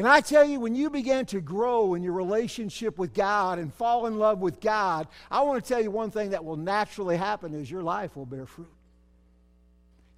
Can 0.00 0.06
I 0.06 0.22
tell 0.22 0.46
you, 0.46 0.60
when 0.60 0.74
you 0.74 0.88
begin 0.88 1.26
to 1.26 1.42
grow 1.42 1.92
in 1.92 2.02
your 2.02 2.14
relationship 2.14 2.96
with 2.96 3.12
God 3.12 3.58
and 3.58 3.70
fall 3.70 4.06
in 4.06 4.18
love 4.18 4.38
with 4.38 4.58
God, 4.58 5.06
I 5.30 5.42
want 5.42 5.62
to 5.62 5.68
tell 5.68 5.82
you 5.82 5.90
one 5.90 6.10
thing 6.10 6.30
that 6.30 6.42
will 6.42 6.56
naturally 6.56 7.18
happen 7.18 7.52
is 7.52 7.70
your 7.70 7.82
life 7.82 8.16
will 8.16 8.24
bear 8.24 8.46
fruit. 8.46 8.72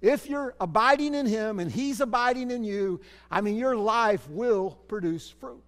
If 0.01 0.29
you're 0.29 0.55
abiding 0.61 1.13
in 1.13 1.25
Him 1.25 1.59
and 1.59 1.69
He's 1.69 1.99
abiding 1.99 2.49
in 2.49 2.63
you, 2.63 3.01
I 3.29 3.41
mean, 3.41 3.57
your 3.57 3.75
life 3.75 4.25
will 4.29 4.79
produce 4.87 5.29
fruit. 5.29 5.61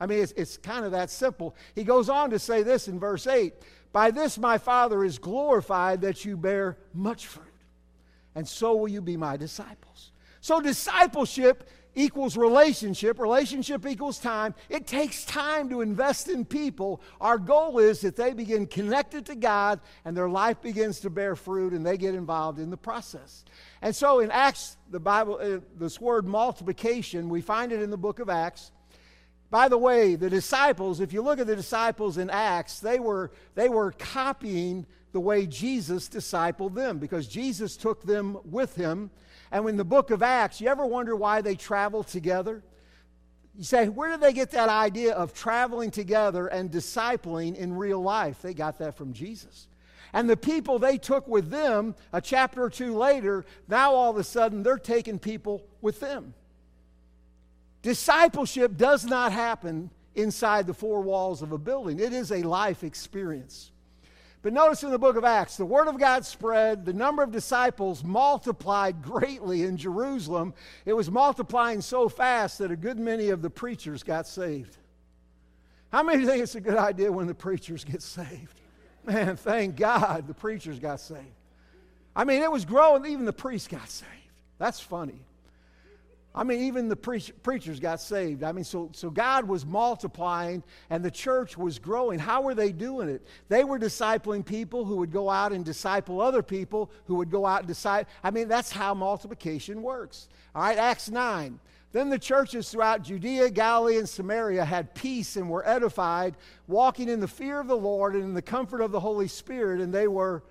I 0.00 0.06
mean, 0.06 0.18
it's, 0.18 0.32
it's 0.32 0.56
kind 0.56 0.84
of 0.84 0.90
that 0.90 1.08
simple. 1.08 1.54
He 1.76 1.84
goes 1.84 2.08
on 2.08 2.30
to 2.30 2.40
say 2.40 2.64
this 2.64 2.88
in 2.88 2.98
verse 2.98 3.28
8 3.28 3.54
By 3.92 4.10
this 4.10 4.36
my 4.36 4.58
Father 4.58 5.04
is 5.04 5.20
glorified 5.20 6.00
that 6.00 6.24
you 6.24 6.36
bear 6.36 6.76
much 6.92 7.28
fruit, 7.28 7.46
and 8.34 8.48
so 8.48 8.74
will 8.74 8.88
you 8.88 9.00
be 9.00 9.16
my 9.16 9.36
disciples. 9.36 10.10
So, 10.40 10.60
discipleship 10.60 11.68
equals 12.00 12.36
relationship. 12.36 13.18
Relationship 13.18 13.86
equals 13.86 14.18
time. 14.18 14.54
It 14.68 14.86
takes 14.86 15.24
time 15.24 15.68
to 15.70 15.80
invest 15.80 16.28
in 16.28 16.44
people. 16.44 17.00
Our 17.20 17.38
goal 17.38 17.78
is 17.78 18.00
that 18.00 18.16
they 18.16 18.32
begin 18.32 18.66
connected 18.66 19.26
to 19.26 19.34
God 19.34 19.80
and 20.04 20.16
their 20.16 20.28
life 20.28 20.60
begins 20.60 21.00
to 21.00 21.10
bear 21.10 21.36
fruit 21.36 21.72
and 21.72 21.84
they 21.84 21.96
get 21.96 22.14
involved 22.14 22.58
in 22.58 22.70
the 22.70 22.76
process. 22.76 23.44
And 23.82 23.94
so 23.94 24.20
in 24.20 24.30
Acts, 24.30 24.76
the 24.90 25.00
Bible, 25.00 25.38
uh, 25.40 25.60
this 25.78 26.00
word 26.00 26.26
multiplication, 26.26 27.28
we 27.28 27.40
find 27.40 27.72
it 27.72 27.82
in 27.82 27.90
the 27.90 27.98
book 27.98 28.18
of 28.18 28.28
Acts. 28.28 28.72
By 29.50 29.68
the 29.68 29.78
way, 29.78 30.14
the 30.14 30.30
disciples, 30.30 31.00
if 31.00 31.12
you 31.12 31.22
look 31.22 31.40
at 31.40 31.46
the 31.46 31.56
disciples 31.56 32.18
in 32.18 32.30
Acts, 32.30 32.78
they 32.78 33.00
were, 33.00 33.32
they 33.56 33.68
were 33.68 33.92
copying 33.92 34.86
the 35.12 35.20
way 35.20 35.46
Jesus 35.46 36.08
discipled 36.08 36.74
them 36.74 36.98
because 36.98 37.26
Jesus 37.26 37.76
took 37.76 38.02
them 38.04 38.38
with 38.44 38.76
him. 38.76 39.10
And 39.50 39.68
in 39.68 39.76
the 39.76 39.84
book 39.84 40.10
of 40.10 40.22
Acts, 40.22 40.60
you 40.60 40.68
ever 40.68 40.86
wonder 40.86 41.16
why 41.16 41.40
they 41.40 41.56
traveled 41.56 42.06
together? 42.06 42.62
You 43.56 43.64
say, 43.64 43.88
where 43.88 44.10
did 44.10 44.20
they 44.20 44.32
get 44.32 44.52
that 44.52 44.68
idea 44.68 45.12
of 45.14 45.34
traveling 45.34 45.90
together 45.90 46.46
and 46.46 46.70
discipling 46.70 47.56
in 47.56 47.76
real 47.76 48.00
life? 48.00 48.42
They 48.42 48.54
got 48.54 48.78
that 48.78 48.96
from 48.96 49.12
Jesus. 49.12 49.66
And 50.12 50.28
the 50.28 50.36
people 50.36 50.78
they 50.78 50.98
took 50.98 51.26
with 51.28 51.50
them 51.50 51.94
a 52.12 52.20
chapter 52.20 52.62
or 52.64 52.70
two 52.70 52.96
later, 52.96 53.44
now 53.68 53.92
all 53.92 54.10
of 54.10 54.16
a 54.16 54.24
sudden 54.24 54.62
they're 54.62 54.78
taking 54.78 55.18
people 55.18 55.62
with 55.80 56.00
them. 56.00 56.34
Discipleship 57.82 58.76
does 58.76 59.04
not 59.04 59.32
happen 59.32 59.90
inside 60.14 60.66
the 60.66 60.74
four 60.74 61.00
walls 61.00 61.42
of 61.42 61.52
a 61.52 61.58
building, 61.58 62.00
it 62.00 62.12
is 62.12 62.32
a 62.32 62.42
life 62.42 62.82
experience. 62.82 63.70
But 64.42 64.54
notice 64.54 64.82
in 64.82 64.90
the 64.90 64.98
book 64.98 65.16
of 65.16 65.24
Acts, 65.24 65.58
the 65.58 65.66
word 65.66 65.86
of 65.86 65.98
God 65.98 66.24
spread, 66.24 66.86
the 66.86 66.94
number 66.94 67.22
of 67.22 67.30
disciples 67.30 68.02
multiplied 68.02 69.02
greatly 69.02 69.64
in 69.64 69.76
Jerusalem. 69.76 70.54
It 70.86 70.94
was 70.94 71.10
multiplying 71.10 71.82
so 71.82 72.08
fast 72.08 72.58
that 72.58 72.70
a 72.70 72.76
good 72.76 72.98
many 72.98 73.28
of 73.28 73.42
the 73.42 73.50
preachers 73.50 74.02
got 74.02 74.26
saved. 74.26 74.78
How 75.92 76.02
many 76.02 76.24
think 76.24 76.42
it's 76.42 76.54
a 76.54 76.60
good 76.60 76.78
idea 76.78 77.12
when 77.12 77.26
the 77.26 77.34
preachers 77.34 77.84
get 77.84 78.00
saved? 78.00 78.60
Man, 79.04 79.36
thank 79.36 79.76
God 79.76 80.26
the 80.26 80.34
preachers 80.34 80.78
got 80.78 81.00
saved. 81.00 81.24
I 82.16 82.24
mean, 82.24 82.42
it 82.42 82.50
was 82.50 82.64
growing, 82.64 83.04
even 83.06 83.26
the 83.26 83.32
priests 83.32 83.68
got 83.68 83.88
saved. 83.90 84.10
That's 84.58 84.80
funny. 84.80 85.20
I 86.32 86.44
mean, 86.44 86.60
even 86.60 86.88
the 86.88 86.96
pre- 86.96 87.32
preachers 87.42 87.80
got 87.80 88.00
saved. 88.00 88.44
I 88.44 88.52
mean, 88.52 88.62
so, 88.62 88.90
so 88.92 89.10
God 89.10 89.48
was 89.48 89.66
multiplying 89.66 90.62
and 90.88 91.04
the 91.04 91.10
church 91.10 91.58
was 91.58 91.80
growing. 91.80 92.20
How 92.20 92.42
were 92.42 92.54
they 92.54 92.70
doing 92.70 93.08
it? 93.08 93.26
They 93.48 93.64
were 93.64 93.80
discipling 93.80 94.44
people 94.44 94.84
who 94.84 94.96
would 94.96 95.10
go 95.10 95.28
out 95.28 95.52
and 95.52 95.64
disciple 95.64 96.20
other 96.20 96.42
people 96.42 96.92
who 97.06 97.16
would 97.16 97.30
go 97.30 97.46
out 97.46 97.60
and 97.60 97.68
disciple. 97.68 98.10
I 98.22 98.30
mean, 98.30 98.46
that's 98.46 98.70
how 98.70 98.94
multiplication 98.94 99.82
works. 99.82 100.28
All 100.54 100.62
right, 100.62 100.78
Acts 100.78 101.10
9. 101.10 101.58
Then 101.92 102.08
the 102.08 102.18
churches 102.18 102.70
throughout 102.70 103.02
Judea, 103.02 103.50
Galilee, 103.50 103.98
and 103.98 104.08
Samaria 104.08 104.64
had 104.64 104.94
peace 104.94 105.34
and 105.34 105.50
were 105.50 105.66
edified, 105.68 106.36
walking 106.68 107.08
in 107.08 107.18
the 107.18 107.26
fear 107.26 107.58
of 107.58 107.66
the 107.66 107.76
Lord 107.76 108.14
and 108.14 108.22
in 108.22 108.34
the 108.34 108.42
comfort 108.42 108.80
of 108.80 108.92
the 108.92 109.00
Holy 109.00 109.26
Spirit, 109.26 109.80
and 109.80 109.92
they 109.92 110.06
were 110.06 110.44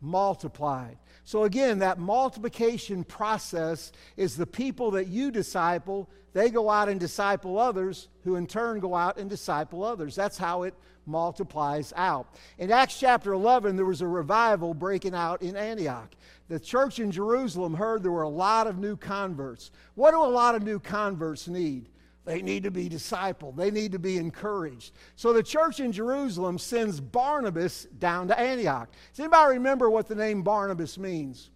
multiplied. 0.00 0.98
So, 1.24 1.44
again, 1.44 1.78
that 1.80 1.98
multiplication 1.98 3.04
process 3.04 3.92
is 4.16 4.36
the 4.36 4.46
people 4.46 4.90
that 4.92 5.08
you 5.08 5.30
disciple, 5.30 6.08
they 6.32 6.50
go 6.50 6.70
out 6.70 6.88
and 6.88 6.98
disciple 6.98 7.58
others, 7.58 8.08
who 8.24 8.36
in 8.36 8.46
turn 8.46 8.80
go 8.80 8.94
out 8.94 9.18
and 9.18 9.28
disciple 9.28 9.84
others. 9.84 10.14
That's 10.14 10.38
how 10.38 10.62
it 10.62 10.74
multiplies 11.06 11.92
out. 11.96 12.34
In 12.58 12.70
Acts 12.70 12.98
chapter 12.98 13.32
11, 13.32 13.76
there 13.76 13.84
was 13.84 14.00
a 14.00 14.06
revival 14.06 14.74
breaking 14.74 15.14
out 15.14 15.42
in 15.42 15.56
Antioch. 15.56 16.14
The 16.48 16.60
church 16.60 16.98
in 16.98 17.10
Jerusalem 17.10 17.74
heard 17.74 18.02
there 18.02 18.12
were 18.12 18.22
a 18.22 18.28
lot 18.28 18.66
of 18.66 18.78
new 18.78 18.96
converts. 18.96 19.70
What 19.94 20.12
do 20.12 20.22
a 20.22 20.24
lot 20.26 20.54
of 20.54 20.62
new 20.62 20.78
converts 20.78 21.48
need? 21.48 21.88
They 22.24 22.42
need 22.42 22.64
to 22.64 22.70
be 22.70 22.88
discipled. 22.88 23.56
They 23.56 23.70
need 23.70 23.92
to 23.92 23.98
be 23.98 24.18
encouraged. 24.18 24.92
So 25.16 25.32
the 25.32 25.42
church 25.42 25.80
in 25.80 25.90
Jerusalem 25.90 26.58
sends 26.58 27.00
Barnabas 27.00 27.86
down 27.98 28.28
to 28.28 28.38
Antioch. 28.38 28.90
Does 29.12 29.20
anybody 29.20 29.54
remember 29.54 29.88
what 29.88 30.06
the 30.06 30.14
name 30.14 30.42
Barnabas 30.42 30.98
means? 30.98 31.50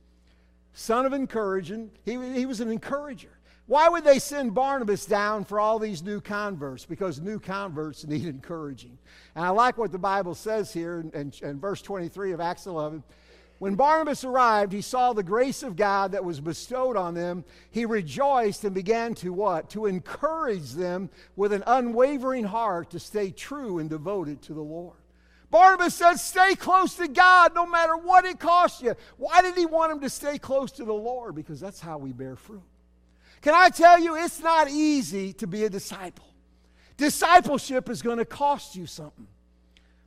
Son 0.72 1.06
of 1.06 1.12
encouraging. 1.12 1.90
He, 2.04 2.12
he 2.32 2.46
was 2.46 2.60
an 2.60 2.70
encourager. 2.70 3.30
Why 3.66 3.88
would 3.88 4.04
they 4.04 4.18
send 4.18 4.54
Barnabas 4.54 5.06
down 5.06 5.44
for 5.44 5.58
all 5.58 5.78
these 5.78 6.02
new 6.02 6.20
converts? 6.20 6.84
Because 6.84 7.20
new 7.20 7.38
converts 7.38 8.06
need 8.06 8.26
encouraging. 8.26 8.98
And 9.34 9.44
I 9.44 9.50
like 9.50 9.78
what 9.78 9.92
the 9.92 9.98
Bible 9.98 10.34
says 10.34 10.72
here 10.72 11.00
in, 11.00 11.10
in, 11.12 11.32
in 11.42 11.60
verse 11.60 11.80
23 11.80 12.32
of 12.32 12.40
Acts 12.40 12.66
11. 12.66 13.02
When 13.58 13.76
Barnabas 13.76 14.24
arrived, 14.24 14.72
he 14.72 14.80
saw 14.80 15.12
the 15.12 15.22
grace 15.22 15.62
of 15.62 15.76
God 15.76 16.12
that 16.12 16.24
was 16.24 16.40
bestowed 16.40 16.96
on 16.96 17.14
them. 17.14 17.44
He 17.70 17.86
rejoiced 17.86 18.64
and 18.64 18.74
began 18.74 19.14
to 19.16 19.32
what? 19.32 19.70
To 19.70 19.86
encourage 19.86 20.72
them 20.72 21.08
with 21.36 21.52
an 21.52 21.62
unwavering 21.66 22.44
heart 22.44 22.90
to 22.90 22.98
stay 22.98 23.30
true 23.30 23.78
and 23.78 23.88
devoted 23.88 24.42
to 24.42 24.54
the 24.54 24.60
Lord. 24.60 24.96
Barnabas 25.50 25.94
said, 25.94 26.16
Stay 26.16 26.56
close 26.56 26.96
to 26.96 27.06
God 27.06 27.54
no 27.54 27.64
matter 27.64 27.96
what 27.96 28.24
it 28.24 28.40
costs 28.40 28.82
you. 28.82 28.96
Why 29.18 29.40
did 29.40 29.56
he 29.56 29.66
want 29.66 29.92
him 29.92 30.00
to 30.00 30.10
stay 30.10 30.36
close 30.36 30.72
to 30.72 30.84
the 30.84 30.92
Lord? 30.92 31.36
Because 31.36 31.60
that's 31.60 31.80
how 31.80 31.98
we 31.98 32.12
bear 32.12 32.34
fruit. 32.34 32.62
Can 33.40 33.54
I 33.54 33.68
tell 33.68 34.00
you, 34.00 34.16
it's 34.16 34.40
not 34.40 34.68
easy 34.68 35.32
to 35.34 35.46
be 35.46 35.64
a 35.64 35.70
disciple. 35.70 36.26
Discipleship 36.96 37.88
is 37.88 38.02
going 38.02 38.18
to 38.18 38.24
cost 38.24 38.74
you 38.74 38.86
something. 38.86 39.28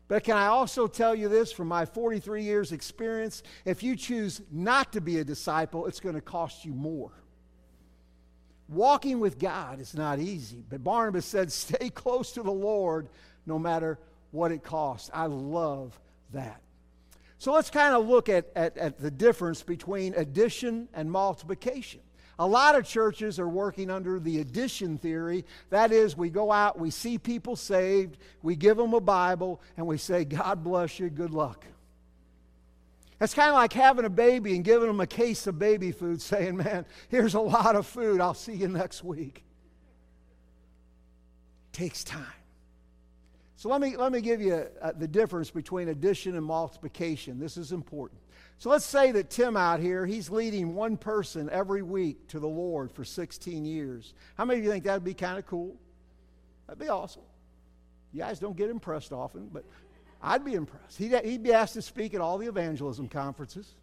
But 0.08 0.24
can 0.24 0.38
I 0.38 0.48
also 0.48 0.88
tell 0.88 1.14
you 1.14 1.28
this 1.28 1.52
from 1.52 1.68
my 1.68 1.86
43 1.86 2.44
years' 2.44 2.72
experience? 2.72 3.44
If 3.66 3.84
you 3.84 3.96
choose 3.96 4.42
not 4.52 4.94
to 4.94 5.02
be 5.02 5.20
a 5.20 5.24
disciple, 5.24 5.86
it's 5.86 6.00
going 6.00 6.16
to 6.16 6.22
cost 6.22 6.64
you 6.64 6.74
more. 6.74 7.12
Walking 8.70 9.20
with 9.20 9.40
God 9.40 9.80
is 9.80 9.94
not 9.94 10.20
easy, 10.20 10.64
but 10.70 10.84
Barnabas 10.84 11.26
said, 11.26 11.52
stay 11.52 11.90
close 11.94 12.34
to 12.34 12.44
the 12.44 12.52
Lord 12.52 13.10
no 13.46 13.60
matter 13.60 14.00
what 14.32 14.52
it 14.52 14.64
costs. 14.64 15.10
I 15.14 15.26
love 15.26 15.98
that. 16.34 16.62
So 17.40 17.54
let's 17.54 17.70
kind 17.70 17.94
of 17.94 18.08
look 18.08 18.30
at, 18.30 18.50
at, 18.56 18.78
at 18.78 19.00
the 19.00 19.12
difference 19.12 19.62
between 19.62 20.14
addition 20.16 20.90
and 20.94 21.12
multiplication. 21.12 22.02
A 22.40 22.46
lot 22.46 22.76
of 22.76 22.86
churches 22.86 23.40
are 23.40 23.48
working 23.50 23.90
under 23.90 24.20
the 24.20 24.40
addition 24.40 24.98
theory. 24.98 25.44
That 25.72 25.92
is, 25.92 26.16
we 26.16 26.30
go 26.30 26.52
out, 26.52 26.78
we 26.78 26.92
see 26.92 27.18
people 27.18 27.56
saved, 27.56 28.18
we 28.44 28.56
give 28.56 28.78
them 28.78 28.94
a 28.94 29.02
Bible, 29.02 29.60
and 29.76 29.88
we 29.88 29.98
say, 29.98 30.24
God 30.24 30.64
bless 30.64 31.00
you, 31.00 31.10
good 31.10 31.32
luck. 31.32 31.66
It's 33.20 33.34
kind 33.34 33.50
of 33.50 33.56
like 33.56 33.74
having 33.74 34.06
a 34.06 34.10
baby 34.10 34.56
and 34.56 34.64
giving 34.64 34.88
them 34.88 35.00
a 35.00 35.08
case 35.08 35.48
of 35.48 35.58
baby 35.58 35.92
food, 35.92 36.22
saying, 36.22 36.58
Man, 36.58 36.86
here's 37.10 37.34
a 37.34 37.40
lot 37.40 37.76
of 37.76 37.88
food, 37.88 38.22
I'll 38.22 38.36
see 38.36 38.54
you 38.54 38.68
next 38.68 39.04
week. 39.04 39.44
Takes 41.72 42.04
time. 42.04 42.26
So 43.56 43.70
let 43.70 43.82
me, 43.82 43.98
let 43.98 44.12
me 44.12 44.22
give 44.22 44.40
you 44.40 44.68
uh, 44.80 44.92
the 44.96 45.08
difference 45.08 45.50
between 45.50 45.90
addition 45.90 46.36
and 46.36 46.46
multiplication. 46.46 47.40
This 47.40 47.58
is 47.58 47.72
important. 47.72 48.22
So 48.60 48.70
let's 48.70 48.86
say 48.86 49.12
that 49.12 49.30
Tim 49.30 49.56
out 49.56 49.80
here, 49.80 50.06
he's 50.06 50.30
leading 50.30 50.74
one 50.74 50.98
person 50.98 51.48
every 51.52 51.84
week 51.84 52.28
to 52.30 52.40
the 52.40 52.48
Lord 52.48 52.92
for 52.92 53.04
16 53.04 53.66
years. 53.66 54.14
How 54.36 54.46
many 54.46 54.60
of 54.60 54.66
you 54.66 54.72
think 54.72 54.84
that'd 54.86 55.04
be 55.04 55.14
kind 55.14 55.38
of 55.38 55.46
cool? 55.46 55.76
That'd 56.66 56.80
be 56.80 56.90
awesome. 56.90 57.22
You 58.14 58.22
guys 58.22 58.40
don't 58.40 58.58
get 58.58 58.70
impressed 58.72 59.14
often, 59.14 59.50
but 59.54 59.64
I'd 60.24 60.44
be 60.44 60.56
impressed. 60.56 60.98
He'd, 60.98 61.14
he'd 61.24 61.44
be 61.44 61.54
asked 61.54 61.76
to 61.76 61.84
speak 61.84 62.16
at 62.16 62.22
all 62.22 62.40
the 62.40 62.48
evangelism 62.48 63.10
conferences. 63.10 63.76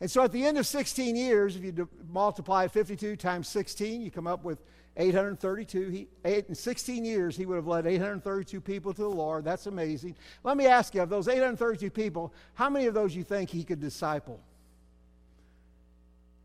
And 0.00 0.10
so 0.10 0.22
at 0.22 0.32
the 0.32 0.44
end 0.44 0.56
of 0.56 0.66
16 0.66 1.14
years, 1.14 1.56
if 1.56 1.64
you 1.64 1.88
multiply 2.10 2.66
52 2.68 3.16
times 3.16 3.48
16, 3.48 4.00
you 4.00 4.10
come 4.10 4.26
up 4.26 4.42
with 4.42 4.62
832. 4.96 5.88
He, 5.90 6.08
in 6.24 6.54
16 6.54 7.04
years, 7.04 7.36
he 7.36 7.46
would 7.46 7.56
have 7.56 7.66
led 7.66 7.86
832 7.86 8.60
people 8.60 8.94
to 8.94 9.02
the 9.02 9.08
Lord. 9.08 9.44
That's 9.44 9.66
amazing. 9.66 10.16
Let 10.42 10.56
me 10.56 10.66
ask 10.66 10.94
you, 10.94 11.02
of 11.02 11.10
those 11.10 11.28
832 11.28 11.90
people, 11.90 12.32
how 12.54 12.70
many 12.70 12.86
of 12.86 12.94
those 12.94 13.14
you 13.14 13.24
think 13.24 13.50
he 13.50 13.64
could 13.64 13.80
disciple? 13.80 14.40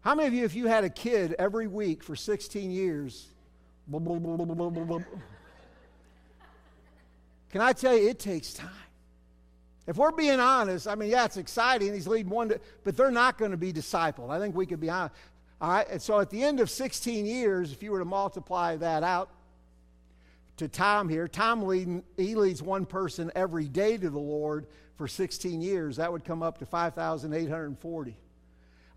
How 0.02 0.16
many 0.16 0.28
of 0.28 0.34
you, 0.34 0.46
if 0.46 0.56
you 0.56 0.68
had 0.68 0.84
a 0.84 0.90
kid 0.90 1.36
every 1.38 1.68
week 1.68 2.04
for 2.04 2.16
16 2.16 2.72
years, 2.72 3.28
blah, 3.88 4.00
blah, 4.00 4.18
blah, 4.18 5.00
can 7.52 7.62
I 7.62 7.74
tell 7.74 7.96
you, 7.96 8.10
it 8.10 8.20
takes 8.20 8.54
time. 8.54 8.70
If 9.88 9.98
we're 9.98 10.12
being 10.12 10.40
honest, 10.40 10.88
I 10.88 10.96
mean, 10.96 11.10
yeah, 11.10 11.26
it's 11.26 11.38
exciting. 11.38 11.94
He's 11.94 12.08
leading 12.08 12.30
one, 12.30 12.50
to, 12.50 12.62
but 12.84 12.96
they're 12.96 13.12
not 13.12 13.38
going 13.38 13.52
to 13.52 13.58
be 13.58 13.74
discipled. 13.74 14.30
I 14.30 14.40
think 14.40 14.56
we 14.56 14.66
could 14.66 14.80
be 14.80 14.90
honest. 14.90 15.16
All 15.62 15.69
right, 15.69 15.88
and 15.91 16.02
so 16.02 16.19
at 16.19 16.32
the 16.32 16.43
end 16.43 16.60
of 16.60 16.71
16 16.71 17.24
years, 17.28 17.71
if 17.71 17.84
you 17.84 17.91
were 17.91 18.00
to 18.00 18.06
multiply 18.06 18.76
that 18.78 19.04
out 19.04 19.30
to 20.58 20.67
Tom 20.67 21.08
here, 21.08 21.28
Tom 21.28 22.04
he 22.17 22.36
leads 22.36 22.63
one 22.63 22.88
person 22.88 23.32
every 23.36 23.67
day 23.67 23.95
to 23.95 24.10
the 24.10 24.19
Lord 24.19 24.65
for 24.95 25.08
16 25.08 25.62
years. 25.62 25.97
That 25.97 26.12
would 26.12 26.26
come 26.26 26.41
up 26.41 26.58
to 26.60 26.65
5,840. 26.65 28.17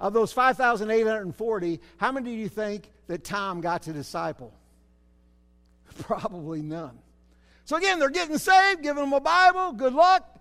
Of 0.00 0.12
those 0.14 0.32
5,840, 0.32 1.80
how 1.98 2.12
many 2.12 2.30
do 2.30 2.36
you 2.36 2.48
think 2.48 2.90
that 3.08 3.24
Tom 3.24 3.60
got 3.60 3.82
to 3.82 3.92
disciple? 3.92 4.52
Probably 6.00 6.62
none. 6.62 6.98
So 7.66 7.76
again, 7.76 7.98
they're 7.98 8.08
getting 8.08 8.38
saved, 8.38 8.82
giving 8.82 9.04
them 9.04 9.12
a 9.12 9.20
Bible, 9.20 9.72
good 9.72 9.92
luck, 9.92 10.40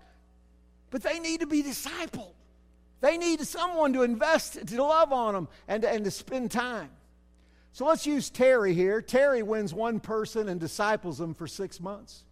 but 0.90 1.02
they 1.02 1.18
need 1.18 1.40
to 1.40 1.46
be 1.46 1.62
discipled. 1.62 2.33
They 3.04 3.18
need 3.18 3.42
someone 3.42 3.92
to 3.92 4.02
invest, 4.02 4.66
to 4.66 4.82
love 4.82 5.12
on 5.12 5.34
them, 5.34 5.48
and, 5.68 5.84
and 5.84 6.06
to 6.06 6.10
spend 6.10 6.50
time. 6.50 6.88
So 7.72 7.84
let's 7.84 8.06
use 8.06 8.30
Terry 8.30 8.72
here. 8.72 9.02
Terry 9.02 9.42
wins 9.42 9.74
one 9.74 10.00
person 10.00 10.48
and 10.48 10.58
disciples 10.58 11.18
them 11.18 11.34
for 11.34 11.46
six 11.46 11.80
months. 11.80 12.24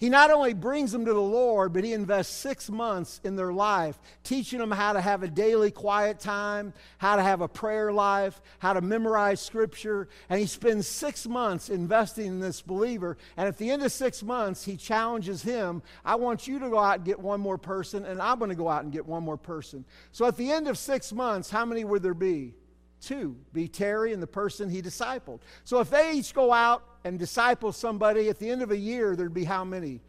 He 0.00 0.08
not 0.08 0.30
only 0.30 0.54
brings 0.54 0.92
them 0.92 1.04
to 1.04 1.12
the 1.12 1.20
Lord, 1.20 1.74
but 1.74 1.84
he 1.84 1.92
invests 1.92 2.34
six 2.34 2.70
months 2.70 3.20
in 3.22 3.36
their 3.36 3.52
life, 3.52 3.98
teaching 4.24 4.58
them 4.58 4.70
how 4.70 4.94
to 4.94 5.00
have 5.00 5.22
a 5.22 5.28
daily 5.28 5.70
quiet 5.70 6.18
time, 6.18 6.72
how 6.96 7.16
to 7.16 7.22
have 7.22 7.42
a 7.42 7.48
prayer 7.48 7.92
life, 7.92 8.40
how 8.60 8.72
to 8.72 8.80
memorize 8.80 9.42
scripture. 9.42 10.08
And 10.30 10.40
he 10.40 10.46
spends 10.46 10.88
six 10.88 11.28
months 11.28 11.68
investing 11.68 12.26
in 12.28 12.40
this 12.40 12.62
believer. 12.62 13.18
And 13.36 13.46
at 13.46 13.58
the 13.58 13.70
end 13.70 13.82
of 13.82 13.92
six 13.92 14.22
months, 14.22 14.64
he 14.64 14.78
challenges 14.78 15.42
him 15.42 15.82
I 16.02 16.14
want 16.14 16.48
you 16.48 16.58
to 16.60 16.70
go 16.70 16.78
out 16.78 16.96
and 16.96 17.04
get 17.04 17.20
one 17.20 17.40
more 17.40 17.58
person, 17.58 18.06
and 18.06 18.22
I'm 18.22 18.38
going 18.38 18.48
to 18.48 18.54
go 18.54 18.70
out 18.70 18.84
and 18.84 18.90
get 18.90 19.04
one 19.04 19.22
more 19.22 19.36
person. 19.36 19.84
So 20.12 20.24
at 20.24 20.38
the 20.38 20.50
end 20.50 20.66
of 20.66 20.78
six 20.78 21.12
months, 21.12 21.50
how 21.50 21.66
many 21.66 21.84
would 21.84 22.02
there 22.02 22.14
be? 22.14 22.54
Two. 23.00 23.36
Be 23.52 23.66
Terry 23.66 24.12
and 24.12 24.22
the 24.22 24.26
person 24.26 24.68
he 24.68 24.82
discipled. 24.82 25.40
So 25.64 25.80
if 25.80 25.90
they 25.90 26.12
each 26.12 26.34
go 26.34 26.52
out 26.52 26.84
and 27.04 27.18
disciple 27.18 27.72
somebody, 27.72 28.28
at 28.28 28.38
the 28.38 28.50
end 28.50 28.62
of 28.62 28.70
a 28.70 28.76
year, 28.76 29.16
there'd 29.16 29.34
be 29.34 29.44
how 29.44 29.64
many? 29.64 30.00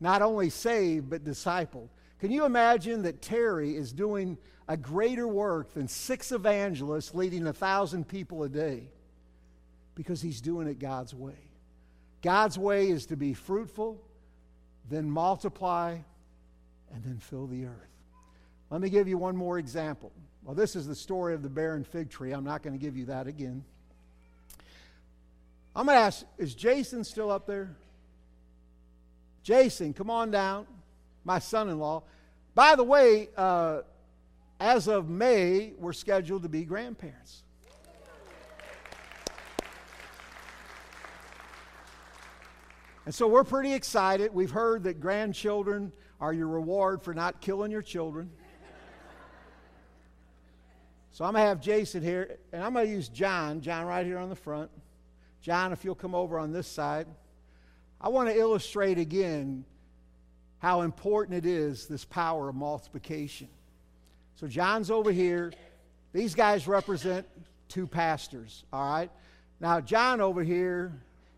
not 0.00 0.20
only 0.20 0.50
saved, 0.50 1.09
but 1.09 1.24
discipled. 1.24 1.88
Can 2.20 2.31
you 2.31 2.44
imagine 2.44 3.02
that 3.02 3.22
Terry 3.22 3.74
is 3.74 3.92
doing 3.92 4.37
a 4.68 4.76
greater 4.76 5.29
work 5.29 5.72
than 5.74 5.88
six 5.88 6.33
evangelists 6.33 7.14
leading 7.14 7.46
a 7.46 7.52
thousand 7.52 8.09
people 8.09 8.42
a 8.42 8.48
day 8.48 8.88
because 9.94 10.20
he's 10.20 10.40
doing 10.40 10.66
it 10.66 10.79
God's 10.79 11.14
way. 11.14 11.38
God's 12.22 12.59
way 12.59 12.88
is 12.88 13.07
to 13.07 13.16
be 13.16 13.33
fruitful, 13.33 14.02
then 14.90 15.11
multiply, 15.11 15.98
and 16.92 17.05
then 17.05 17.18
fill 17.18 17.46
the 17.46 17.66
earth. 17.66 17.72
Let 18.70 18.81
me 18.81 18.90
give 18.90 19.07
you 19.07 19.16
one 19.16 19.37
more 19.37 19.59
example. 19.59 20.12
Well, 20.42 20.55
this 20.55 20.74
is 20.74 20.87
the 20.87 20.94
story 20.94 21.35
of 21.35 21.42
the 21.42 21.48
barren 21.48 21.85
fig 21.85 22.11
tree. 22.11 22.33
I'm 22.33 22.44
not 22.44 22.62
going 22.62 22.76
to 22.76 22.85
give 22.85 22.96
you 22.96 23.07
that 23.07 23.26
again. 23.26 23.64
I'm 25.74 25.87
going 25.87 25.96
to 25.96 26.02
ask 26.02 26.24
is 26.38 26.55
Jason 26.55 27.05
still 27.05 27.31
up 27.31 27.46
there? 27.46 27.76
Jason, 29.47 29.95
come 29.95 30.11
on 30.11 30.33
down. 30.33 30.67
My 31.23 31.39
son 31.39 31.69
in 31.69 31.79
law. 31.79 32.03
By 32.57 32.75
the 32.75 32.83
way, 32.83 33.29
uh, 33.37 33.83
as 34.59 34.89
of 34.89 35.09
May, 35.09 35.73
we're 35.79 35.93
scheduled 35.93 36.43
to 36.43 36.49
be 36.49 36.65
grandparents. 36.65 37.45
And 43.05 43.15
so 43.15 43.29
we're 43.29 43.45
pretty 43.45 43.73
excited. 43.73 44.35
We've 44.35 44.51
heard 44.51 44.83
that 44.83 44.99
grandchildren 44.99 45.93
are 46.21 46.33
your 46.33 46.49
reward 46.49 47.01
for 47.01 47.15
not 47.15 47.41
killing 47.41 47.71
your 47.71 47.83
children. 47.83 48.33
So 51.13 51.25
I'm 51.25 51.35
going 51.35 51.45
to 51.45 51.49
have 51.49 51.61
Jason 51.61 52.03
here, 52.03 52.37
and 52.53 52.65
I'm 52.65 52.73
going 52.73 52.87
to 52.87 52.93
use 52.93 53.09
John, 53.09 53.61
John 53.61 53.87
right 53.87 54.05
here 54.05 54.19
on 54.19 54.29
the 54.29 54.35
front. 54.35 54.73
John, 55.41 55.73
if 55.73 55.85
you'll 55.85 55.95
come 55.95 56.17
over 56.17 56.37
on 56.37 56.51
this 56.51 56.67
side. 56.67 57.07
I 58.01 58.09
want 58.09 58.29
to 58.29 58.37
illustrate 58.37 58.99
again 58.99 59.65
how 60.59 60.83
important 60.83 61.39
it 61.39 61.47
is, 61.47 61.87
this 61.87 62.05
power 62.05 62.49
of 62.49 62.55
multiplication. 62.55 63.49
So 64.37 64.47
John's 64.47 64.91
over 64.91 65.13
here. 65.13 65.53
These 66.13 66.35
guys 66.35 66.67
represent 66.67 67.27
two 67.69 67.87
pastors, 67.87 68.65
all 68.73 68.87
right? 68.87 69.11
Now, 69.61 69.81
John 69.81 70.21
over 70.21 70.43
here, 70.43 70.93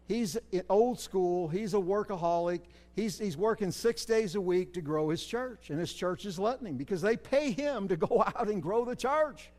he's 0.07 0.37
old 0.69 1.01
school. 1.01 1.49
He's 1.49 1.75
a 1.75 1.79
workaholic. 1.79 2.61
He's, 2.95 3.19
he's 3.19 3.37
working 3.37 3.71
six 3.71 4.05
days 4.05 4.35
a 4.35 4.41
week 4.41 4.75
to 4.75 4.81
grow 4.81 5.09
his 5.09 5.25
church, 5.25 5.71
and 5.71 5.79
his 5.79 5.93
church 5.93 6.25
is 6.25 6.39
letting 6.39 6.67
him 6.67 6.77
because 6.77 7.01
they 7.01 7.17
pay 7.17 7.53
him 7.53 7.87
to 7.89 7.97
go 7.97 8.25
out 8.27 8.49
and 8.49 8.61
grow 8.61 8.85
the 8.85 8.97
church. 8.97 9.51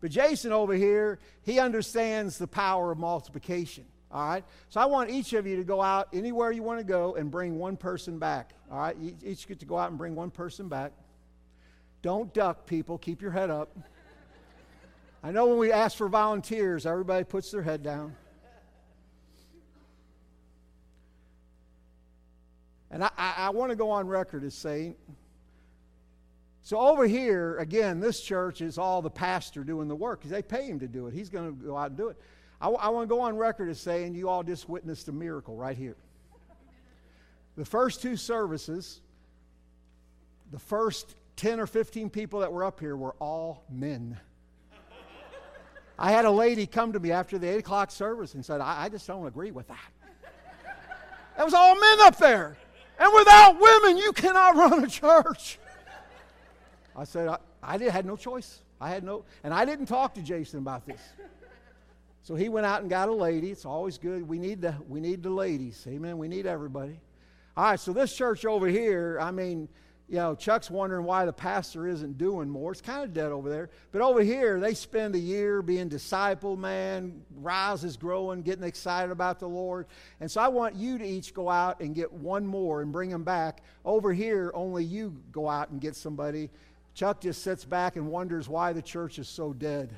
But 0.00 0.10
Jason 0.12 0.52
over 0.52 0.74
here, 0.74 1.18
he 1.42 1.58
understands 1.58 2.38
the 2.38 2.46
power 2.46 2.92
of 2.92 2.98
multiplication. 2.98 3.84
All 4.12 4.28
right? 4.28 4.44
So 4.68 4.80
I 4.80 4.86
want 4.86 5.10
each 5.10 5.32
of 5.32 5.46
you 5.46 5.56
to 5.56 5.64
go 5.64 5.80
out 5.80 6.08
anywhere 6.12 6.50
you 6.50 6.62
want 6.62 6.78
to 6.80 6.84
go 6.84 7.14
and 7.14 7.30
bring 7.30 7.58
one 7.58 7.76
person 7.76 8.18
back. 8.18 8.54
All 8.70 8.78
right? 8.78 8.96
Each 9.24 9.46
get 9.46 9.60
to 9.60 9.66
go 9.66 9.78
out 9.78 9.90
and 9.90 9.98
bring 9.98 10.14
one 10.14 10.30
person 10.30 10.68
back. 10.68 10.92
Don't 12.02 12.32
duck, 12.34 12.66
people. 12.66 12.98
Keep 12.98 13.22
your 13.22 13.30
head 13.30 13.50
up. 13.50 13.76
I 15.22 15.32
know 15.32 15.46
when 15.46 15.58
we 15.58 15.70
ask 15.70 15.96
for 15.96 16.08
volunteers, 16.08 16.86
everybody 16.86 17.24
puts 17.24 17.50
their 17.50 17.62
head 17.62 17.82
down. 17.82 18.16
And 22.90 23.04
I, 23.04 23.10
I, 23.16 23.34
I 23.36 23.50
want 23.50 23.70
to 23.70 23.76
go 23.76 23.90
on 23.90 24.08
record 24.08 24.42
as 24.42 24.54
saying, 24.54 24.96
so 26.62 26.78
over 26.78 27.06
here, 27.06 27.56
again, 27.58 28.00
this 28.00 28.20
church 28.20 28.60
is 28.60 28.78
all 28.78 29.02
the 29.02 29.10
pastor 29.10 29.64
doing 29.64 29.88
the 29.88 29.96
work 29.96 30.22
they 30.22 30.42
pay 30.42 30.66
him 30.66 30.80
to 30.80 30.88
do 30.88 31.06
it. 31.06 31.14
He's 31.14 31.28
going 31.28 31.48
to 31.48 31.64
go 31.64 31.76
out 31.76 31.88
and 31.88 31.96
do 31.96 32.08
it. 32.08 32.16
I, 32.60 32.68
I 32.68 32.88
want 32.90 33.08
to 33.08 33.14
go 33.14 33.20
on 33.20 33.36
record 33.36 33.70
as 33.70 33.80
saying 33.80 34.14
you 34.14 34.28
all 34.28 34.42
just 34.42 34.68
witnessed 34.68 35.08
a 35.08 35.12
miracle 35.12 35.56
right 35.56 35.76
here. 35.76 35.96
The 37.56 37.64
first 37.64 38.02
two 38.02 38.16
services, 38.16 39.00
the 40.50 40.58
first 40.58 41.14
10 41.36 41.60
or 41.60 41.66
15 41.66 42.10
people 42.10 42.40
that 42.40 42.52
were 42.52 42.64
up 42.64 42.80
here 42.80 42.96
were 42.96 43.14
all 43.18 43.64
men. 43.70 44.18
I 45.98 46.12
had 46.12 46.24
a 46.24 46.30
lady 46.30 46.66
come 46.66 46.94
to 46.94 47.00
me 47.00 47.12
after 47.12 47.38
the 47.38 47.46
8 47.46 47.58
o'clock 47.58 47.90
service 47.90 48.34
and 48.34 48.44
said, 48.44 48.60
I, 48.60 48.84
I 48.84 48.88
just 48.88 49.06
don't 49.06 49.26
agree 49.26 49.50
with 49.50 49.68
that. 49.68 49.78
It 51.38 51.44
was 51.44 51.54
all 51.54 51.74
men 51.74 52.00
up 52.00 52.16
there. 52.16 52.56
And 52.98 53.10
without 53.14 53.58
women, 53.58 53.96
you 53.96 54.12
cannot 54.12 54.56
run 54.56 54.84
a 54.84 54.86
church. 54.86 55.58
I 56.94 57.04
said, 57.04 57.28
I, 57.28 57.38
I 57.62 57.78
did, 57.78 57.90
had 57.90 58.04
no 58.04 58.16
choice. 58.16 58.60
I 58.80 58.90
had 58.90 59.04
no, 59.04 59.24
and 59.44 59.52
I 59.52 59.64
didn't 59.64 59.86
talk 59.86 60.14
to 60.14 60.22
Jason 60.22 60.58
about 60.58 60.86
this. 60.86 61.00
So 62.30 62.36
he 62.36 62.48
went 62.48 62.64
out 62.64 62.80
and 62.80 62.88
got 62.88 63.08
a 63.08 63.12
lady. 63.12 63.50
It's 63.50 63.64
always 63.64 63.98
good. 63.98 64.22
We 64.22 64.38
need 64.38 64.60
the, 64.60 64.72
we 64.88 65.00
need 65.00 65.20
the 65.20 65.30
ladies. 65.30 65.84
Amen. 65.88 66.16
We 66.16 66.28
need 66.28 66.46
everybody. 66.46 67.00
All 67.56 67.64
right, 67.64 67.80
so 67.80 67.92
this 67.92 68.14
church 68.14 68.44
over 68.44 68.68
here, 68.68 69.18
I 69.20 69.32
mean, 69.32 69.68
you 70.08 70.14
know, 70.14 70.36
Chuck's 70.36 70.70
wondering 70.70 71.04
why 71.04 71.24
the 71.24 71.32
pastor 71.32 71.88
isn't 71.88 72.18
doing 72.18 72.48
more. 72.48 72.70
It's 72.70 72.80
kind 72.80 73.02
of 73.02 73.12
dead 73.12 73.32
over 73.32 73.50
there. 73.50 73.68
But 73.90 74.02
over 74.02 74.22
here, 74.22 74.60
they 74.60 74.74
spend 74.74 75.16
a 75.16 75.18
year 75.18 75.60
being 75.60 75.88
disciple, 75.88 76.56
man. 76.56 77.20
Rise 77.34 77.82
is 77.82 77.96
growing, 77.96 78.42
getting 78.42 78.62
excited 78.62 79.10
about 79.10 79.40
the 79.40 79.48
Lord. 79.48 79.86
And 80.20 80.30
so 80.30 80.40
I 80.40 80.46
want 80.46 80.76
you 80.76 80.98
to 80.98 81.04
each 81.04 81.34
go 81.34 81.50
out 81.50 81.80
and 81.80 81.96
get 81.96 82.12
one 82.12 82.46
more 82.46 82.80
and 82.80 82.92
bring 82.92 83.10
them 83.10 83.24
back. 83.24 83.64
Over 83.84 84.12
here, 84.12 84.52
only 84.54 84.84
you 84.84 85.16
go 85.32 85.48
out 85.48 85.70
and 85.70 85.80
get 85.80 85.96
somebody. 85.96 86.48
Chuck 86.94 87.22
just 87.22 87.42
sits 87.42 87.64
back 87.64 87.96
and 87.96 88.06
wonders 88.06 88.48
why 88.48 88.72
the 88.72 88.82
church 88.82 89.18
is 89.18 89.28
so 89.28 89.52
dead. 89.52 89.92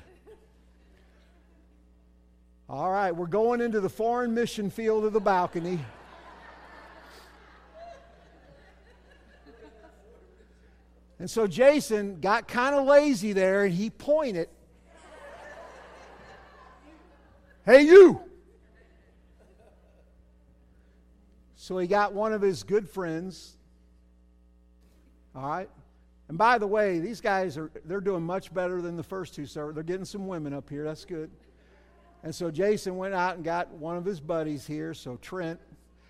All 2.73 2.89
right, 2.89 3.15
we're 3.15 3.27
going 3.27 3.61
into 3.61 3.79
the 3.79 3.87
foreign 3.87 4.33
mission 4.33 4.71
field 4.71 5.05
of 5.05 5.13
the 5.13 5.19
balcony. 5.19 5.77
And 11.19 11.29
so 11.29 11.45
Jason 11.45 12.19
got 12.19 12.47
kind 12.47 12.73
of 12.73 12.87
lazy 12.87 13.31
there 13.31 13.65
and 13.65 13.71
he 13.75 13.91
pointed. 13.91 14.49
hey, 17.63 17.83
you! 17.83 18.19
So 21.55 21.77
he 21.77 21.85
got 21.85 22.13
one 22.13 22.33
of 22.33 22.41
his 22.41 22.63
good 22.63 22.89
friends. 22.89 23.55
All 25.35 25.47
right. 25.47 25.69
And 26.27 26.39
by 26.39 26.57
the 26.57 26.65
way, 26.65 26.97
these 26.97 27.21
guys 27.21 27.55
are 27.55 27.69
they're 27.85 28.01
doing 28.01 28.23
much 28.23 28.51
better 28.51 28.81
than 28.81 28.97
the 28.97 29.03
first 29.03 29.35
two 29.35 29.45
servers. 29.45 29.75
They're 29.75 29.83
getting 29.83 30.05
some 30.05 30.25
women 30.25 30.55
up 30.55 30.71
here. 30.71 30.83
That's 30.83 31.05
good. 31.05 31.29
And 32.23 32.33
so 32.33 32.49
Jason 32.49 32.95
went 32.95 33.13
out 33.13 33.35
and 33.35 33.43
got 33.43 33.69
one 33.71 33.97
of 33.97 34.05
his 34.05 34.19
buddies 34.19 34.65
here, 34.65 34.93
so 34.93 35.17
Trent. 35.17 35.59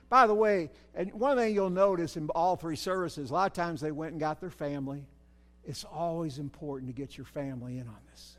By 0.09 0.27
the 0.27 0.35
way, 0.35 0.69
and 0.93 1.11
one 1.13 1.37
thing 1.37 1.55
you'll 1.55 1.71
notice 1.71 2.17
in 2.17 2.29
all 2.29 2.55
three 2.55 2.75
services, 2.75 3.31
a 3.31 3.33
lot 3.33 3.47
of 3.47 3.53
times 3.53 3.81
they 3.81 3.91
went 3.91 4.11
and 4.11 4.19
got 4.19 4.39
their 4.39 4.51
family. 4.51 5.03
It's 5.65 5.83
always 5.83 6.37
important 6.37 6.93
to 6.93 6.93
get 6.93 7.17
your 7.17 7.25
family 7.25 7.79
in 7.79 7.87
on 7.87 7.97
this. 8.11 8.37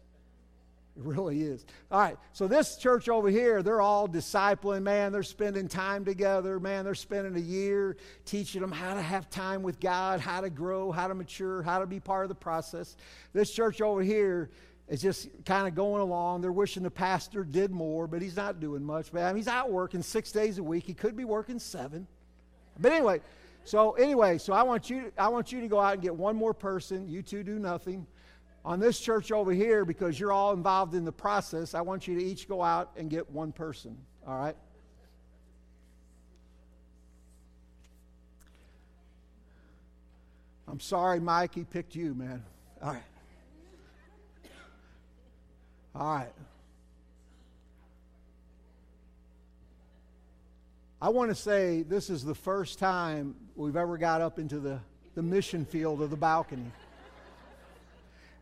It 0.97 1.03
really 1.03 1.43
is. 1.43 1.67
All 1.91 1.99
right, 1.99 2.17
so 2.33 2.47
this 2.47 2.77
church 2.77 3.09
over 3.09 3.29
here, 3.29 3.65
they're 3.65 3.81
all 3.81 4.07
discipling, 4.07 4.85
man. 4.85 5.11
They're 5.11 5.25
spending 5.25 5.67
time 5.67 6.05
together, 6.05 6.61
man. 6.61 6.85
They're 6.85 6.95
spending 6.95 7.35
a 7.35 7.45
year 7.45 7.97
teaching 8.25 8.61
them 8.61 8.71
how 8.71 8.95
to 8.95 9.03
have 9.03 9.29
time 9.29 9.65
with 9.65 9.81
God, 9.81 10.21
how 10.21 10.41
to 10.43 10.51
grow, 10.51 10.93
how 10.93 11.09
to 11.09 11.15
mature, 11.15 11.63
how 11.63 11.81
to 11.81 11.87
be 11.87 11.99
part 11.99 12.25
of 12.25 12.29
the 12.29 12.37
process. 12.37 12.97
This 13.33 13.51
church 13.51 13.81
over 13.81 14.03
here, 14.03 14.51
is 14.89 15.01
just 15.01 15.29
kind 15.45 15.67
of 15.67 15.75
going 15.75 16.03
along. 16.03 16.43
They're 16.43 16.53
wishing 16.53 16.83
the 16.83 16.91
pastor 16.91 17.43
did 17.45 17.71
more, 17.71 18.07
but 18.07 18.21
he's 18.21 18.37
not 18.37 18.61
doing 18.61 18.85
much. 18.85 19.13
But 19.13 19.23
I 19.23 19.29
mean, 19.29 19.37
he's 19.37 19.49
out 19.49 19.71
working 19.71 20.03
six 20.03 20.31
days 20.31 20.59
a 20.59 20.63
week. 20.63 20.85
He 20.85 20.95
could 20.95 21.17
be 21.17 21.25
working 21.25 21.59
seven. 21.59 22.07
But 22.79 22.93
anyway, 22.93 23.21
so 23.65 23.93
anyway, 23.93 24.39
so 24.39 24.53
I 24.53 24.63
want 24.63 24.91
you, 24.91 25.11
I 25.17 25.29
want 25.29 25.53
you 25.53 25.61
to 25.61 25.69
go 25.69 25.81
out 25.81 25.95
and 25.95 26.03
get 26.03 26.15
one 26.15 26.37
more 26.37 26.53
person. 26.53 27.09
You 27.09 27.23
two 27.23 27.43
do 27.43 27.59
nothing. 27.59 28.07
On 28.65 28.81
this 28.81 28.99
church 28.99 29.31
over 29.31 29.53
here, 29.53 29.85
because 29.85 30.19
you're 30.19 30.33
all 30.33 30.53
involved 30.53 30.95
in 30.95 31.05
the 31.05 31.13
process, 31.13 31.75
I 31.75 31.83
want 31.83 32.09
you 32.09 32.19
to 32.19 32.25
each 32.25 32.49
go 32.49 32.63
out 32.63 32.93
and 32.97 33.11
get 33.11 33.31
one 33.31 33.53
person. 33.53 33.97
All 34.27 34.39
right? 34.39 34.57
I'm 40.67 40.81
sorry, 40.81 41.21
Mike, 41.21 41.55
he 41.55 41.65
picked 41.65 41.95
you, 41.95 42.15
man. 42.15 42.43
All 42.83 42.93
right. 42.93 43.03
All 45.95 46.15
right. 46.15 46.33
I 51.01 51.11
want 51.11 51.31
to 51.31 51.35
say 51.35 51.83
this 51.83 52.11
is 52.11 52.25
the 52.25 52.35
first 52.35 52.79
time 52.79 53.37
we've 53.55 53.77
ever 53.77 53.99
got 53.99 54.21
up 54.21 54.39
into 54.39 54.59
the, 54.59 54.81
the 55.15 55.23
mission 55.23 55.65
field 55.65 56.01
of 56.03 56.11
the 56.11 56.17
balcony. 56.17 56.71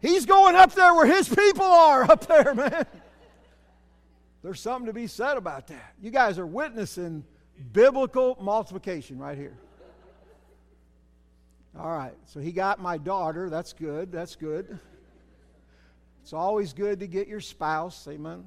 He's 0.00 0.26
going 0.26 0.54
up 0.54 0.72
there 0.72 0.94
where 0.94 1.06
his 1.06 1.28
people 1.28 1.64
are, 1.64 2.04
up 2.10 2.26
there, 2.26 2.54
man. 2.54 2.86
There's 4.42 4.60
something 4.60 4.86
to 4.86 4.92
be 4.92 5.06
said 5.06 5.36
about 5.36 5.66
that. 5.68 5.94
You 6.00 6.10
guys 6.10 6.38
are 6.38 6.46
witnessing 6.46 7.24
biblical 7.72 8.38
multiplication 8.40 9.18
right 9.18 9.36
here. 9.36 9.56
All 11.78 11.90
right, 11.90 12.14
so 12.26 12.40
he 12.40 12.52
got 12.52 12.80
my 12.80 12.98
daughter. 12.98 13.48
That's 13.48 13.72
good. 13.72 14.12
That's 14.12 14.36
good. 14.36 14.78
It's 16.22 16.32
always 16.32 16.72
good 16.72 17.00
to 17.00 17.08
get 17.08 17.26
your 17.26 17.40
spouse. 17.40 18.06
Amen. 18.08 18.44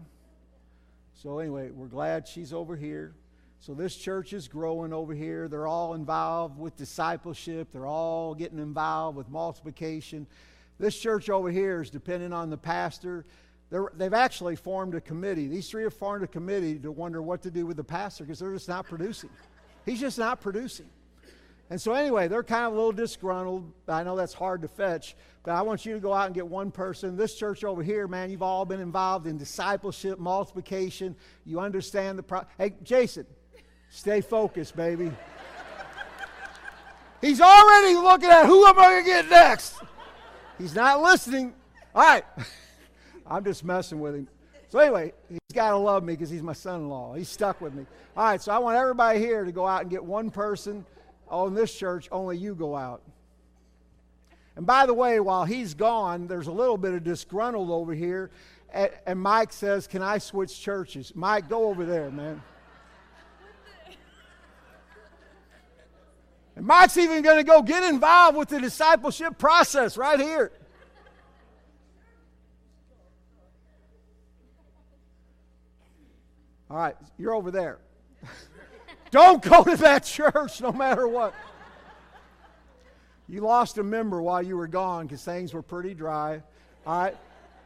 So, 1.13 1.39
anyway, 1.39 1.71
we're 1.71 1.87
glad 1.87 2.25
she's 2.27 2.53
over 2.53 2.75
here. 2.75 3.13
So, 3.59 3.73
this 3.73 3.95
church 3.97 4.31
is 4.31 4.47
growing 4.47 4.93
over 4.93 5.13
here. 5.13 5.49
They're 5.49 5.67
all 5.67 5.93
involved 5.93 6.57
with 6.57 6.77
discipleship, 6.77 7.69
they're 7.73 7.85
all 7.85 8.33
getting 8.33 8.59
involved 8.59 9.17
with 9.17 9.29
multiplication. 9.29 10.25
This 10.79 10.97
church 10.97 11.29
over 11.29 11.49
here 11.49 11.81
is 11.81 11.89
depending 11.89 12.33
on 12.33 12.49
the 12.49 12.57
pastor. 12.57 13.25
they 13.69 14.03
have 14.03 14.13
actually 14.13 14.55
formed 14.55 14.95
a 14.95 15.01
committee. 15.01 15.47
These 15.47 15.69
three 15.69 15.83
have 15.83 15.93
formed 15.93 16.23
a 16.23 16.27
committee 16.27 16.79
to 16.79 16.91
wonder 16.91 17.21
what 17.21 17.41
to 17.43 17.51
do 17.51 17.65
with 17.65 17.77
the 17.77 17.83
pastor 17.83 18.23
because 18.23 18.39
they're 18.39 18.53
just 18.53 18.67
not 18.67 18.85
producing. 18.85 19.29
He's 19.85 19.99
just 19.99 20.17
not 20.17 20.41
producing. 20.41 20.89
And 21.69 21.81
so, 21.81 21.93
anyway, 21.93 22.27
they're 22.27 22.43
kind 22.43 22.65
of 22.65 22.73
a 22.73 22.75
little 22.75 22.91
disgruntled. 22.91 23.71
I 23.87 24.03
know 24.03 24.15
that's 24.15 24.33
hard 24.33 24.61
to 24.61 24.67
fetch, 24.67 25.15
but 25.43 25.51
I 25.51 25.63
want 25.63 25.83
you 25.83 25.93
to 25.93 25.99
go 25.99 26.13
out 26.13 26.27
and 26.27 26.35
get 26.35 26.45
one 26.45 26.69
person. 26.69 27.17
This 27.17 27.35
church 27.35 27.63
over 27.63 27.81
here, 27.81 28.07
man, 28.07 28.29
you've 28.29 28.43
all 28.43 28.65
been 28.65 28.79
involved 28.79 29.25
in 29.25 29.37
discipleship, 29.37 30.19
multiplication. 30.19 31.15
You 31.43 31.59
understand 31.59 32.19
the 32.19 32.23
pro. 32.23 32.41
Hey, 32.59 32.75
Jason, 32.83 33.25
stay 33.89 34.21
focused, 34.21 34.75
baby. 34.75 35.11
He's 37.19 37.41
already 37.41 37.95
looking 37.95 38.29
at 38.29 38.45
who 38.45 38.63
am 38.67 38.77
I 38.77 38.83
going 38.83 39.03
to 39.03 39.09
get 39.09 39.29
next. 39.29 39.75
He's 40.59 40.75
not 40.75 41.01
listening. 41.01 41.55
All 41.95 42.03
right. 42.03 42.25
I'm 43.25 43.43
just 43.43 43.63
messing 43.63 43.99
with 43.99 44.13
him. 44.13 44.27
So, 44.67 44.77
anyway, 44.77 45.13
he's 45.29 45.39
got 45.51 45.71
to 45.71 45.77
love 45.77 46.03
me 46.03 46.13
because 46.13 46.29
he's 46.29 46.43
my 46.43 46.53
son 46.53 46.81
in 46.81 46.89
law. 46.89 47.15
He's 47.15 47.29
stuck 47.29 47.59
with 47.59 47.73
me. 47.73 47.87
All 48.15 48.25
right, 48.25 48.41
so 48.41 48.51
I 48.51 48.59
want 48.59 48.77
everybody 48.77 49.17
here 49.17 49.43
to 49.43 49.51
go 49.51 49.65
out 49.65 49.81
and 49.81 49.89
get 49.89 50.03
one 50.03 50.29
person 50.29 50.85
Oh, 51.29 51.47
in 51.47 51.53
this 51.53 51.73
church, 51.73 52.07
only 52.11 52.37
you 52.37 52.55
go 52.55 52.75
out. 52.75 53.01
And 54.55 54.65
by 54.65 54.85
the 54.85 54.93
way, 54.93 55.19
while 55.19 55.45
he's 55.45 55.73
gone, 55.73 56.27
there's 56.27 56.47
a 56.47 56.51
little 56.51 56.77
bit 56.77 56.93
of 56.93 57.03
disgruntled 57.03 57.69
over 57.69 57.93
here. 57.93 58.31
And, 59.05 59.19
Mike 59.19 59.53
says, 59.53 59.87
Can 59.87 60.01
I 60.01 60.17
switch 60.17 60.59
churches? 60.59 61.13
Mike, 61.15 61.49
go 61.49 61.65
over 61.69 61.85
there, 61.85 62.11
man. 62.11 62.41
And 66.55 66.65
Mike's 66.65 66.97
even 66.97 67.21
going 67.21 67.37
to 67.37 67.43
go 67.43 67.61
get 67.61 67.83
involved 67.83 68.37
with 68.37 68.49
the 68.49 68.59
discipleship 68.59 69.37
process 69.37 69.97
right 69.97 70.19
here. 70.19 70.51
All 76.69 76.77
right, 76.77 76.95
you're 77.17 77.33
over 77.33 77.51
there. 77.51 77.79
Don't 79.11 79.41
go 79.41 79.63
to 79.63 79.77
that 79.77 80.03
church 80.03 80.61
no 80.61 80.71
matter 80.71 81.07
what. 81.07 81.33
You 83.27 83.41
lost 83.41 83.77
a 83.77 83.83
member 83.83 84.21
while 84.21 84.43
you 84.43 84.55
were 84.57 84.67
gone 84.67 85.07
because 85.07 85.23
things 85.23 85.53
were 85.53 85.63
pretty 85.63 85.93
dry. 85.93 86.43
All 86.85 87.01
right. 87.01 87.15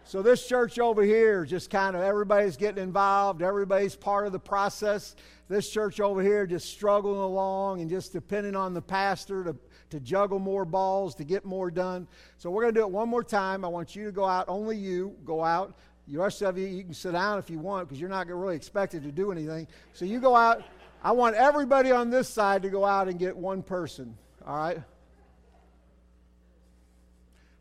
So 0.05 0.23
this 0.23 0.47
church 0.47 0.79
over 0.79 1.03
here, 1.03 1.45
just 1.45 1.69
kind 1.69 1.95
of 1.95 2.01
everybody's 2.01 2.57
getting 2.57 2.81
involved, 2.81 3.43
everybody's 3.43 3.95
part 3.95 4.25
of 4.25 4.31
the 4.31 4.39
process. 4.39 5.15
This 5.49 5.69
church 5.69 5.99
over 5.99 6.23
here 6.23 6.47
just 6.47 6.69
struggling 6.69 7.19
along 7.19 7.81
and 7.81 7.89
just 7.89 8.13
depending 8.13 8.55
on 8.55 8.73
the 8.73 8.81
pastor 8.81 9.43
to, 9.43 9.55
to 9.91 9.99
juggle 9.99 10.39
more 10.39 10.65
balls, 10.65 11.13
to 11.15 11.23
get 11.23 11.45
more 11.45 11.69
done. 11.69 12.07
So 12.37 12.49
we're 12.49 12.63
going 12.63 12.73
to 12.73 12.79
do 12.79 12.85
it 12.85 12.91
one 12.91 13.09
more 13.09 13.23
time. 13.23 13.63
I 13.63 13.67
want 13.67 13.95
you 13.95 14.05
to 14.05 14.11
go 14.11 14.25
out, 14.25 14.45
only 14.47 14.77
you, 14.77 15.15
go 15.25 15.43
out. 15.43 15.77
The 16.07 16.17
rest 16.17 16.41
of 16.41 16.57
you, 16.57 16.65
you 16.65 16.83
can 16.83 16.93
sit 16.95 17.11
down 17.11 17.37
if 17.37 17.51
you 17.51 17.59
want 17.59 17.87
because 17.87 17.99
you're 17.99 18.09
not 18.09 18.25
really 18.25 18.55
expected 18.55 19.03
to 19.03 19.11
do 19.11 19.31
anything. 19.31 19.67
So 19.93 20.05
you 20.05 20.19
go 20.19 20.35
out. 20.35 20.63
I 21.01 21.13
want 21.13 21.35
everybody 21.35 21.91
on 21.91 22.09
this 22.09 22.27
side 22.27 22.63
to 22.63 22.69
go 22.69 22.83
out 22.83 23.07
and 23.07 23.17
get 23.17 23.35
one 23.35 23.63
person. 23.63 24.17
All 24.45 24.57
right? 24.57 24.81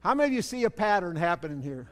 How 0.00 0.14
many 0.14 0.28
of 0.28 0.32
you 0.32 0.42
see 0.42 0.64
a 0.64 0.70
pattern 0.70 1.16
happening 1.16 1.60
here? 1.60 1.88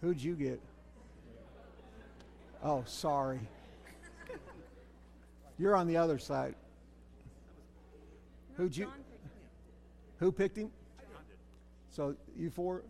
Who'd 0.00 0.22
you 0.22 0.34
get? 0.34 0.60
Oh, 2.62 2.84
sorry. 2.86 3.40
You're 5.58 5.76
on 5.76 5.86
the 5.86 5.96
other 5.96 6.18
side. 6.18 6.54
Who'd 8.56 8.76
you? 8.76 8.90
Who 10.18 10.32
picked 10.32 10.56
him? 10.56 10.70
So 11.90 12.14
you 12.36 12.50
four? 12.50 12.82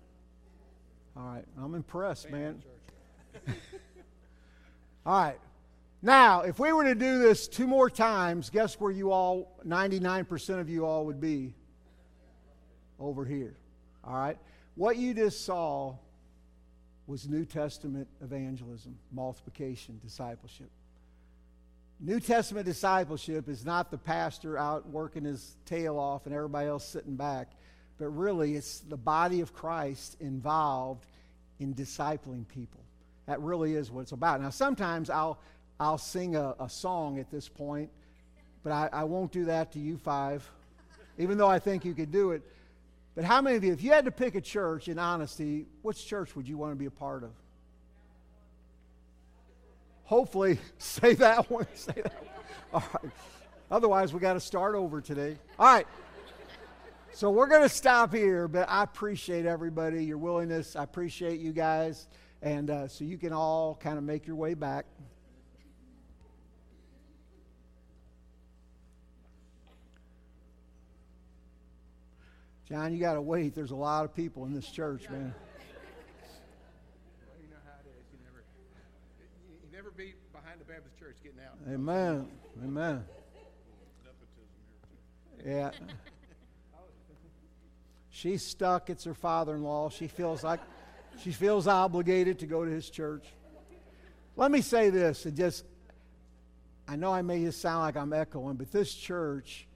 All 1.17 1.25
right. 1.25 1.45
I'm 1.59 1.75
impressed, 1.75 2.31
man. 2.31 2.63
all 5.07 5.23
right. 5.23 5.39
Now, 6.03 6.43
if 6.43 6.59
we 6.59 6.73
were 6.73 6.85
to 6.85 6.95
do 6.95 7.19
this 7.19 7.49
two 7.49 7.67
more 7.67 7.89
times, 7.89 8.51
guess 8.51 8.79
where 8.79 8.93
you 8.93 9.11
all, 9.11 9.59
99% 9.67 10.61
of 10.61 10.69
you 10.69 10.85
all 10.85 11.07
would 11.07 11.21
be? 11.21 11.55
Over 12.99 13.25
here. 13.25 13.57
All 14.05 14.15
right. 14.15 14.39
What 14.75 14.97
you 14.97 15.15
just 15.15 15.45
saw 15.45 15.97
was 17.07 17.29
New 17.29 17.45
Testament 17.45 18.09
evangelism, 18.23 18.99
multiplication, 19.13 20.01
discipleship. 20.03 20.71
New 21.99 22.21
Testament 22.21 22.67
discipleship 22.67 23.49
is 23.49 23.65
not 23.65 23.91
the 23.91 23.97
pastor 23.97 24.59
out 24.59 24.87
working 24.89 25.25
his 25.25 25.57
tail 25.65 25.99
off 25.99 26.27
and 26.27 26.35
everybody 26.35 26.69
else 26.69 26.87
sitting 26.87 27.17
back, 27.17 27.49
but 27.99 28.09
really 28.09 28.55
it's 28.55 28.81
the 28.81 28.99
body 28.99 29.41
of 29.41 29.55
Christ 29.55 30.17
involved 30.21 31.07
in 31.59 31.75
discipling 31.75 32.47
people. 32.47 32.81
That 33.27 33.41
really 33.41 33.75
is 33.75 33.91
what 33.91 34.03
it's 34.03 34.13
about. 34.13 34.43
Now, 34.43 34.51
sometimes 34.51 35.09
I'll, 35.09 35.41
I'll 35.81 35.97
sing 35.99 36.37
a, 36.37 36.55
a 36.61 36.69
song 36.69 37.19
at 37.19 37.31
this 37.31 37.49
point, 37.49 37.91
but 38.63 38.73
I, 38.73 38.91
I 38.93 39.05
won't 39.05 39.33
do 39.33 39.47
that 39.47 39.73
to 39.73 39.79
you 39.79 39.97
five, 39.97 40.49
even 41.17 41.39
though 41.39 41.49
I 41.49 41.59
think 41.59 41.85
you 41.87 41.95
could 41.95 42.13
do 42.13 42.33
it. 42.33 42.43
But 43.15 43.25
how 43.25 43.41
many 43.41 43.57
of 43.57 43.65
you, 43.65 43.73
if 43.73 43.83
you 43.83 43.93
had 43.93 44.05
to 44.05 44.11
pick 44.11 44.35
a 44.35 44.43
church 44.43 44.89
in 44.89 44.99
honesty, 44.99 45.65
which 45.81 46.07
church 46.07 46.37
would 46.37 46.47
you 46.47 46.59
want 46.59 46.73
to 46.73 46.77
be 46.77 46.85
a 46.85 46.91
part 46.91 47.25
of? 47.25 47.31
Hopefully, 50.07 50.59
say 50.79 51.15
that 51.15 51.51
one. 51.51 51.67
Say 51.75 51.93
that 51.95 52.25
one. 52.25 52.33
All 52.73 52.89
right. 53.03 53.13
Otherwise, 53.71 54.13
we 54.15 54.21
got 54.21 54.35
to 54.35 54.41
start 54.41 54.75
over 54.75 55.01
today. 55.01 55.37
All 55.59 55.67
right. 55.67 55.87
So 57.13 57.31
we're 57.31 57.47
going 57.47 57.63
to 57.63 57.69
stop 57.69 58.13
here, 58.13 58.47
but 58.47 58.69
I 58.69 58.83
appreciate 58.83 59.47
everybody, 59.47 60.05
your 60.05 60.19
willingness. 60.19 60.77
I 60.77 60.83
appreciate 60.83 61.41
you 61.41 61.53
guys. 61.53 62.09
And 62.43 62.71
uh, 62.71 62.89
so 62.89 63.05
you 63.05 63.17
can 63.17 63.33
all 63.33 63.75
kind 63.75 63.97
of 63.97 64.05
make 64.05 64.27
your 64.27 64.37
way 64.37 64.55
back. 64.55 64.85
John, 72.69 72.93
you 72.93 72.99
got 72.99 73.15
to 73.15 73.23
wait. 73.23 73.55
There's 73.55 73.71
a 73.71 73.77
lot 73.77 74.05
of 74.05 74.15
people 74.15 74.45
in 74.45 74.53
this 74.53 74.69
church, 74.69 75.09
man. 75.09 75.33
Well, 77.23 77.39
you 77.41 77.49
know 77.49 77.57
how 77.65 77.79
it 77.81 77.87
is. 77.95 78.05
You 78.13 78.19
never, 78.25 78.45
you, 79.49 79.55
you 79.63 79.66
never 79.77 79.91
be 79.91 80.15
behind 80.33 80.59
Baptist 80.67 80.99
church 80.99 81.17
getting 81.23 81.39
out. 81.41 81.59
Amen. 81.71 82.29
Amen. 82.65 83.05
Yeah. 85.45 85.71
She's 88.09 88.43
stuck. 88.43 88.89
It's 88.89 89.05
her 89.05 89.13
father-in-law. 89.13 89.91
She 89.91 90.09
feels 90.09 90.43
like 90.43 90.61
she 91.23 91.31
feels 91.31 91.69
obligated 91.69 92.39
to 92.39 92.47
go 92.47 92.65
to 92.65 92.71
his 92.71 92.89
church. 92.89 93.27
Let 94.35 94.51
me 94.51 94.63
say 94.63 94.89
this, 94.89 95.27
and 95.27 95.37
just 95.37 95.67
I 96.89 96.97
know 96.97 97.13
I 97.13 97.21
may 97.21 97.45
just 97.45 97.61
sound 97.61 97.83
like 97.83 97.97
I'm 97.97 98.15
echoing, 98.15 98.57
but 98.57 98.73
this 98.73 98.95
church 98.95 99.67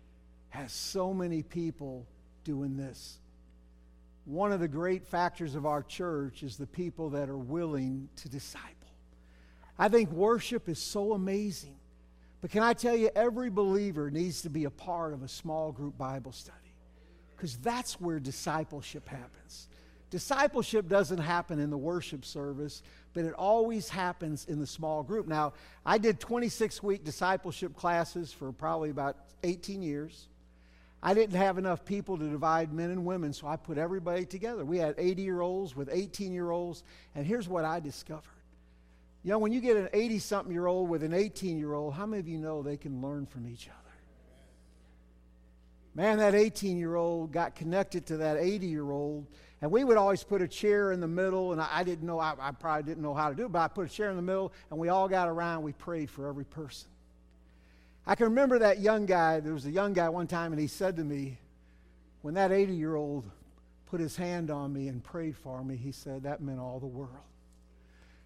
has 0.48 0.72
so 0.72 1.12
many 1.12 1.42
people 1.42 2.06
doing 2.42 2.78
this. 2.78 3.18
One 4.24 4.50
of 4.50 4.60
the 4.60 4.68
great 4.68 5.06
factors 5.06 5.54
of 5.54 5.66
our 5.66 5.82
church 5.82 6.42
is 6.42 6.56
the 6.56 6.66
people 6.66 7.10
that 7.10 7.28
are 7.28 7.36
willing 7.36 8.08
to 8.16 8.30
disciple. 8.30 8.79
I 9.80 9.88
think 9.88 10.12
worship 10.12 10.68
is 10.68 10.78
so 10.78 11.14
amazing. 11.14 11.74
But 12.42 12.50
can 12.50 12.62
I 12.62 12.74
tell 12.74 12.94
you, 12.94 13.08
every 13.16 13.48
believer 13.48 14.10
needs 14.10 14.42
to 14.42 14.50
be 14.50 14.64
a 14.64 14.70
part 14.70 15.14
of 15.14 15.22
a 15.22 15.28
small 15.28 15.72
group 15.72 15.96
Bible 15.96 16.32
study 16.32 16.58
because 17.34 17.56
that's 17.56 17.98
where 17.98 18.20
discipleship 18.20 19.08
happens. 19.08 19.68
Discipleship 20.10 20.86
doesn't 20.86 21.18
happen 21.18 21.58
in 21.58 21.70
the 21.70 21.78
worship 21.78 22.26
service, 22.26 22.82
but 23.14 23.24
it 23.24 23.32
always 23.32 23.88
happens 23.88 24.44
in 24.44 24.60
the 24.60 24.66
small 24.66 25.02
group. 25.02 25.26
Now, 25.26 25.54
I 25.86 25.96
did 25.96 26.20
26 26.20 26.82
week 26.82 27.02
discipleship 27.02 27.74
classes 27.74 28.34
for 28.34 28.52
probably 28.52 28.90
about 28.90 29.16
18 29.44 29.80
years. 29.80 30.28
I 31.02 31.14
didn't 31.14 31.36
have 31.36 31.56
enough 31.56 31.86
people 31.86 32.18
to 32.18 32.28
divide 32.28 32.70
men 32.70 32.90
and 32.90 33.06
women, 33.06 33.32
so 33.32 33.46
I 33.46 33.56
put 33.56 33.78
everybody 33.78 34.26
together. 34.26 34.62
We 34.62 34.76
had 34.76 34.94
80 34.98 35.22
year 35.22 35.40
olds 35.40 35.74
with 35.74 35.88
18 35.90 36.34
year 36.34 36.50
olds, 36.50 36.84
and 37.14 37.24
here's 37.24 37.48
what 37.48 37.64
I 37.64 37.80
discovered. 37.80 38.39
You 39.22 39.30
know, 39.30 39.38
when 39.38 39.52
you 39.52 39.60
get 39.60 39.76
an 39.76 39.88
80 39.92 40.18
something 40.18 40.52
year 40.52 40.66
old 40.66 40.88
with 40.88 41.02
an 41.02 41.12
18 41.12 41.58
year 41.58 41.74
old, 41.74 41.94
how 41.94 42.06
many 42.06 42.20
of 42.20 42.28
you 42.28 42.38
know 42.38 42.62
they 42.62 42.76
can 42.76 43.02
learn 43.02 43.26
from 43.26 43.46
each 43.46 43.68
other? 43.68 43.76
Man, 45.94 46.18
that 46.18 46.34
18 46.34 46.78
year 46.78 46.94
old 46.94 47.32
got 47.32 47.54
connected 47.54 48.06
to 48.06 48.18
that 48.18 48.38
80 48.38 48.66
year 48.66 48.90
old, 48.90 49.26
and 49.60 49.70
we 49.70 49.84
would 49.84 49.98
always 49.98 50.24
put 50.24 50.40
a 50.40 50.48
chair 50.48 50.92
in 50.92 51.00
the 51.00 51.08
middle, 51.08 51.52
and 51.52 51.60
I, 51.60 51.68
I 51.70 51.84
didn't 51.84 52.06
know, 52.06 52.18
I, 52.18 52.34
I 52.40 52.52
probably 52.52 52.84
didn't 52.84 53.02
know 53.02 53.12
how 53.12 53.28
to 53.28 53.34
do 53.34 53.44
it, 53.44 53.52
but 53.52 53.58
I 53.58 53.68
put 53.68 53.86
a 53.86 53.92
chair 53.92 54.08
in 54.08 54.16
the 54.16 54.22
middle, 54.22 54.52
and 54.70 54.78
we 54.78 54.88
all 54.88 55.08
got 55.08 55.28
around, 55.28 55.64
we 55.64 55.72
prayed 55.72 56.08
for 56.08 56.28
every 56.28 56.44
person. 56.44 56.88
I 58.06 58.14
can 58.14 58.24
remember 58.26 58.60
that 58.60 58.80
young 58.80 59.04
guy. 59.04 59.40
There 59.40 59.52
was 59.52 59.66
a 59.66 59.70
young 59.70 59.92
guy 59.92 60.08
one 60.08 60.26
time, 60.26 60.52
and 60.52 60.60
he 60.60 60.66
said 60.66 60.96
to 60.96 61.04
me, 61.04 61.38
when 62.22 62.34
that 62.34 62.52
80 62.52 62.72
year 62.74 62.94
old 62.94 63.24
put 63.86 64.00
his 64.00 64.16
hand 64.16 64.50
on 64.50 64.72
me 64.72 64.88
and 64.88 65.02
prayed 65.02 65.36
for 65.36 65.62
me, 65.62 65.76
he 65.76 65.92
said, 65.92 66.22
that 66.22 66.40
meant 66.40 66.60
all 66.60 66.80
the 66.80 66.86
world. 66.86 67.10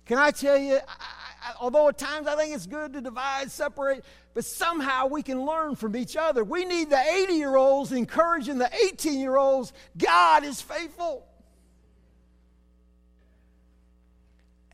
Can 0.07 0.18
I 0.18 0.30
tell 0.30 0.59
you, 0.59 0.74
I, 0.76 0.78
I, 0.88 1.52
although 1.61 1.88
at 1.88 1.98
times 1.98 2.26
I 2.26 2.36
think 2.36 2.55
it's 2.55 2.66
good 2.66 2.92
to 2.92 3.00
divide, 3.00 3.50
separate, 3.50 4.05
but 4.34 4.44
somehow 4.44 5.07
we 5.07 5.22
can 5.22 5.44
learn 5.44 5.76
from 5.76 5.96
each 5.96 6.16
other. 6.16 6.44
We 6.44 6.64
need 6.64 6.90
the 6.90 7.00
80 7.00 7.34
year 7.34 7.57
olds 7.57 7.92
encouraging 7.92 8.59
the 8.59 8.70
18 8.90 9.18
year 9.18 9.36
olds. 9.36 9.72
God 9.96 10.44
is 10.44 10.61
faithful. 10.61 11.26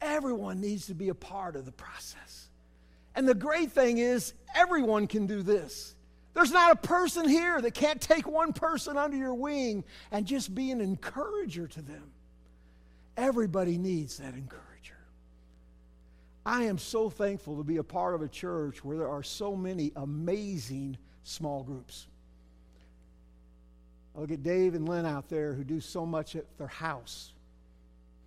Everyone 0.00 0.60
needs 0.60 0.86
to 0.86 0.94
be 0.94 1.10
a 1.10 1.14
part 1.14 1.56
of 1.56 1.66
the 1.66 1.72
process. 1.72 2.48
And 3.14 3.28
the 3.28 3.34
great 3.34 3.72
thing 3.72 3.98
is, 3.98 4.32
everyone 4.54 5.06
can 5.06 5.26
do 5.26 5.42
this. 5.42 5.94
There's 6.32 6.52
not 6.52 6.72
a 6.72 6.76
person 6.76 7.28
here 7.28 7.60
that 7.60 7.74
can't 7.74 8.00
take 8.00 8.26
one 8.26 8.52
person 8.52 8.96
under 8.96 9.16
your 9.16 9.34
wing 9.34 9.84
and 10.10 10.26
just 10.26 10.54
be 10.54 10.70
an 10.70 10.80
encourager 10.80 11.66
to 11.66 11.82
them. 11.82 12.12
Everybody 13.16 13.76
needs 13.76 14.18
that 14.18 14.34
encourager. 14.34 14.69
I 16.44 16.64
am 16.64 16.78
so 16.78 17.10
thankful 17.10 17.56
to 17.58 17.64
be 17.64 17.76
a 17.76 17.82
part 17.82 18.14
of 18.14 18.22
a 18.22 18.28
church 18.28 18.84
where 18.84 18.96
there 18.96 19.08
are 19.08 19.22
so 19.22 19.54
many 19.54 19.92
amazing 19.96 20.96
small 21.22 21.62
groups. 21.62 22.06
I 24.16 24.20
look 24.20 24.30
at 24.30 24.42
Dave 24.42 24.74
and 24.74 24.88
Lynn 24.88 25.06
out 25.06 25.28
there 25.28 25.52
who 25.52 25.64
do 25.64 25.80
so 25.80 26.06
much 26.06 26.34
at 26.36 26.46
their 26.58 26.66
house. 26.66 27.32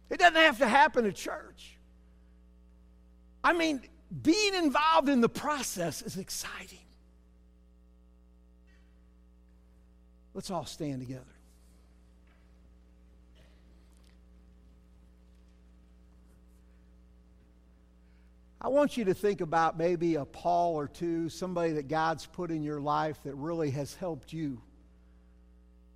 It 0.10 0.20
doesn't 0.20 0.36
have 0.36 0.60
to 0.60 0.68
happen 0.68 1.06
at 1.06 1.16
church. 1.16 1.78
I 3.44 3.54
mean, 3.54 3.82
being 4.22 4.54
involved 4.54 5.10
in 5.10 5.22
the 5.22 5.30
process 5.30 6.02
is 6.02 6.18
exciting. 6.18 6.80
Let's 10.34 10.52
all 10.52 10.66
stand 10.66 11.02
together. 11.02 11.33
I 18.64 18.70
want 18.70 18.96
you 18.96 19.06
to 19.06 19.14
think 19.14 19.42
about 19.42 19.78
maybe 19.78 20.16
a 20.16 20.24
Paul 20.26 20.76
or 20.76 20.88
two, 20.88 21.28
somebody 21.28 21.74
that 21.74 21.90
God's 21.90 22.26
put 22.26 22.50
in 22.50 22.64
your 22.64 22.80
life 22.80 23.22
that 23.24 23.36
really 23.36 23.72
has 23.72 23.94
helped 23.96 24.32
you 24.32 24.62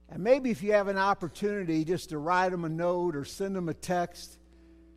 And 0.09 0.23
maybe 0.23 0.51
if 0.51 0.63
you 0.63 0.73
have 0.73 0.87
an 0.87 0.97
opportunity 0.97 1.83
just 1.83 2.09
to 2.09 2.17
write 2.17 2.51
them 2.51 2.63
a 2.63 2.69
note 2.69 3.15
or 3.15 3.25
send 3.25 3.55
them 3.55 3.67
a 3.67 3.73
text, 3.73 4.37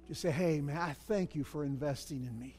just 0.09 0.21
say, 0.21 0.31
hey, 0.31 0.61
man, 0.61 0.77
I 0.77 0.93
thank 1.09 1.35
you 1.35 1.45
for 1.45 1.65
investing 1.65 2.25
in 2.25 2.39
me. 2.39 2.57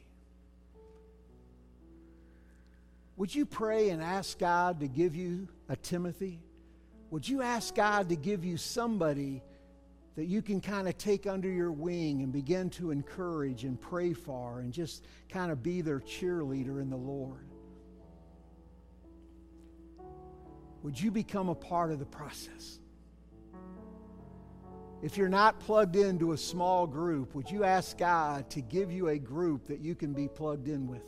Would 3.17 3.33
you 3.33 3.45
pray 3.45 3.89
and 3.89 4.01
ask 4.01 4.37
God 4.37 4.79
to 4.79 4.87
give 4.87 5.15
you 5.15 5.47
a 5.69 5.75
Timothy? 5.75 6.39
Would 7.09 7.27
you 7.27 7.41
ask 7.41 7.75
God 7.75 8.09
to 8.09 8.15
give 8.15 8.43
you 8.43 8.57
somebody 8.57 9.43
that 10.15 10.25
you 10.25 10.41
can 10.41 10.59
kind 10.59 10.87
of 10.87 10.97
take 10.97 11.25
under 11.25 11.49
your 11.49 11.71
wing 11.71 12.21
and 12.21 12.33
begin 12.33 12.69
to 12.71 12.91
encourage 12.91 13.63
and 13.63 13.79
pray 13.79 14.13
for 14.13 14.59
and 14.59 14.73
just 14.73 15.05
kind 15.29 15.51
of 15.51 15.63
be 15.63 15.81
their 15.81 15.99
cheerleader 15.99 16.81
in 16.81 16.89
the 16.89 16.97
Lord? 16.97 17.47
Would 20.83 20.99
you 20.99 21.11
become 21.11 21.49
a 21.49 21.55
part 21.55 21.91
of 21.91 21.99
the 21.99 22.05
process? 22.05 22.79
If 25.01 25.17
you're 25.17 25.29
not 25.29 25.59
plugged 25.59 25.95
into 25.95 26.33
a 26.33 26.37
small 26.37 26.85
group, 26.85 27.33
would 27.33 27.49
you 27.49 27.63
ask 27.63 27.97
God 27.97 28.49
to 28.51 28.61
give 28.61 28.91
you 28.91 29.09
a 29.09 29.17
group 29.17 29.67
that 29.67 29.79
you 29.79 29.95
can 29.95 30.13
be 30.13 30.27
plugged 30.27 30.67
in 30.67 30.87
with? 30.87 31.03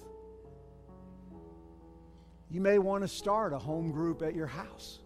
You 2.50 2.62
may 2.62 2.80
want 2.80 3.04
to 3.04 3.08
start 3.08 3.54
a 3.54 3.60
home 3.60 3.92
group 3.92 4.22
at 4.22 4.36
your 4.36 4.48
house. 4.48 5.00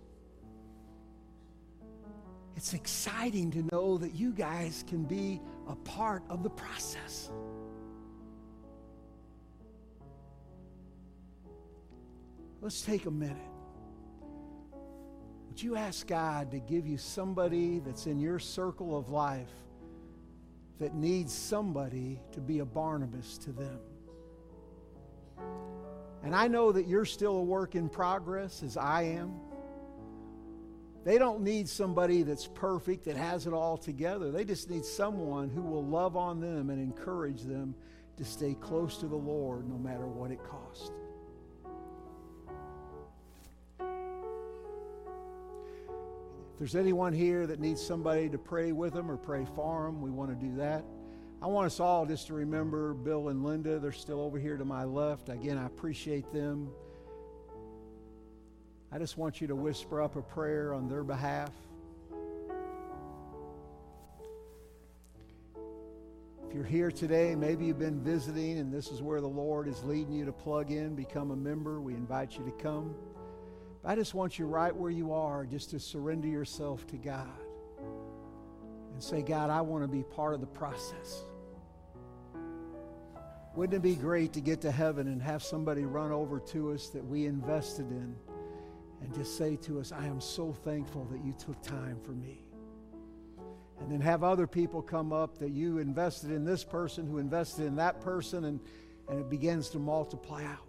It's 2.57 2.73
exciting 2.73 3.51
to 3.51 3.63
know 3.71 3.99
that 3.99 4.15
you 4.15 4.31
guys 4.31 4.83
can 4.87 5.03
be 5.03 5.39
a 5.67 5.75
part 5.75 6.23
of 6.27 6.41
the 6.41 6.49
process. 6.49 7.29
Let's 12.59 12.81
take 12.81 13.05
a 13.05 13.11
minute. 13.11 13.37
Would 15.49 15.61
you 15.61 15.75
ask 15.75 16.07
God 16.07 16.49
to 16.49 16.57
give 16.57 16.87
you 16.87 16.97
somebody 16.97 17.77
that's 17.77 18.07
in 18.07 18.19
your 18.19 18.39
circle 18.39 18.97
of 18.97 19.11
life 19.11 19.53
that 20.79 20.95
needs 20.95 21.31
somebody 21.31 22.19
to 22.31 22.41
be 22.41 22.59
a 22.59 22.65
Barnabas 22.65 23.37
to 23.37 23.51
them? 23.51 23.79
And 26.23 26.35
I 26.35 26.47
know 26.47 26.71
that 26.71 26.87
you're 26.87 27.05
still 27.05 27.37
a 27.37 27.43
work 27.43 27.75
in 27.75 27.87
progress, 27.87 28.63
as 28.63 28.77
I 28.77 29.03
am. 29.03 29.46
They 31.07 31.17
don't 31.17 31.39
need 31.39 31.69
somebody 31.69 32.23
that's 32.23 32.47
perfect, 32.47 33.05
that 33.05 33.15
has 33.15 33.47
it 33.47 33.53
all 33.53 33.77
together. 33.77 34.29
They 34.29 34.43
just 34.43 34.69
need 34.69 34.83
someone 34.83 35.49
who 35.49 35.61
will 35.61 35.85
love 35.85 36.17
on 36.17 36.41
them 36.41 36.69
and 36.69 36.81
encourage 36.81 37.43
them 37.43 37.75
to 38.17 38.25
stay 38.25 38.55
close 38.55 38.97
to 38.97 39.07
the 39.07 39.15
Lord 39.15 39.69
no 39.69 39.77
matter 39.77 40.05
what 40.05 40.31
it 40.31 40.39
costs. 40.43 40.91
If 46.51 46.59
there's 46.59 46.75
anyone 46.75 47.13
here 47.13 47.47
that 47.47 47.61
needs 47.61 47.81
somebody 47.81 48.27
to 48.27 48.37
pray 48.37 48.73
with 48.73 48.91
them 48.93 49.09
or 49.09 49.15
pray 49.15 49.47
for 49.55 49.85
them, 49.85 50.01
we 50.01 50.09
want 50.09 50.37
to 50.37 50.45
do 50.45 50.57
that. 50.57 50.83
I 51.41 51.47
want 51.47 51.67
us 51.67 51.79
all 51.79 52.05
just 52.05 52.27
to 52.27 52.33
remember 52.33 52.93
Bill 52.93 53.29
and 53.29 53.45
Linda. 53.45 53.79
They're 53.79 53.93
still 53.93 54.19
over 54.19 54.37
here 54.37 54.57
to 54.57 54.65
my 54.65 54.83
left. 54.83 55.29
Again, 55.29 55.57
I 55.57 55.67
appreciate 55.67 56.33
them. 56.33 56.69
I 58.91 58.97
just 58.97 59.17
want 59.17 59.41
you 59.41 59.47
to 59.47 59.55
whisper 59.55 60.01
up 60.01 60.15
a 60.15 60.21
prayer 60.21 60.73
on 60.73 60.88
their 60.88 61.03
behalf. 61.03 61.51
If 66.47 66.53
you're 66.53 66.63
here 66.63 66.89
today, 66.89 67.35
maybe 67.35 67.65
you've 67.65 67.79
been 67.79 67.99
visiting 67.99 68.59
and 68.59 68.73
this 68.73 68.88
is 68.88 69.01
where 69.01 69.19
the 69.19 69.27
Lord 69.27 69.67
is 69.67 69.83
leading 69.83 70.13
you 70.13 70.23
to 70.23 70.31
plug 70.31 70.71
in, 70.71 70.95
become 70.95 71.31
a 71.31 71.35
member. 71.35 71.81
We 71.81 71.95
invite 71.95 72.38
you 72.38 72.45
to 72.45 72.51
come. 72.63 72.95
But 73.83 73.91
I 73.91 73.95
just 73.95 74.13
want 74.13 74.39
you 74.39 74.45
right 74.45 74.73
where 74.73 74.89
you 74.89 75.11
are 75.11 75.45
just 75.45 75.71
to 75.71 75.79
surrender 75.81 76.29
yourself 76.29 76.88
to 76.88 76.95
God 76.95 77.27
and 78.93 79.03
say, 79.03 79.21
God, 79.21 79.49
I 79.49 79.59
want 79.59 79.83
to 79.83 79.89
be 79.89 80.03
part 80.03 80.33
of 80.33 80.39
the 80.39 80.47
process. 80.47 81.23
Wouldn't 83.53 83.75
it 83.75 83.81
be 83.81 83.95
great 83.95 84.31
to 84.33 84.39
get 84.39 84.61
to 84.61 84.71
heaven 84.71 85.07
and 85.07 85.21
have 85.21 85.43
somebody 85.43 85.83
run 85.83 86.11
over 86.13 86.39
to 86.39 86.71
us 86.71 86.88
that 86.89 87.03
we 87.03 87.25
invested 87.25 87.91
in? 87.91 88.15
And 89.01 89.13
just 89.13 89.37
say 89.37 89.55
to 89.57 89.79
us, 89.79 89.91
I 89.91 90.05
am 90.05 90.19
so 90.19 90.51
thankful 90.51 91.05
that 91.11 91.23
you 91.23 91.33
took 91.33 91.61
time 91.61 91.99
for 92.03 92.11
me. 92.11 92.43
And 93.79 93.91
then 93.91 94.01
have 94.01 94.23
other 94.23 94.47
people 94.47 94.81
come 94.81 95.13
up 95.13 95.37
that 95.37 95.51
you 95.51 95.77
invested 95.77 96.31
in 96.31 96.43
this 96.43 96.63
person 96.63 97.05
who 97.05 97.19
invested 97.19 97.65
in 97.65 97.75
that 97.75 98.01
person, 98.01 98.45
and, 98.45 98.59
and 99.07 99.19
it 99.19 99.29
begins 99.29 99.69
to 99.69 99.79
multiply 99.79 100.43
out. 100.43 100.65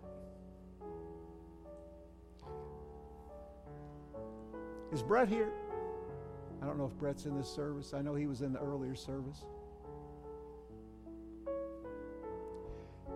Is 4.92 5.02
Brett 5.02 5.28
here? 5.28 5.52
I 6.62 6.66
don't 6.66 6.76
know 6.76 6.86
if 6.86 6.98
Brett's 6.98 7.26
in 7.26 7.36
this 7.36 7.48
service. 7.48 7.94
I 7.94 8.02
know 8.02 8.14
he 8.14 8.26
was 8.26 8.42
in 8.42 8.52
the 8.52 8.60
earlier 8.60 8.94
service. 8.94 9.44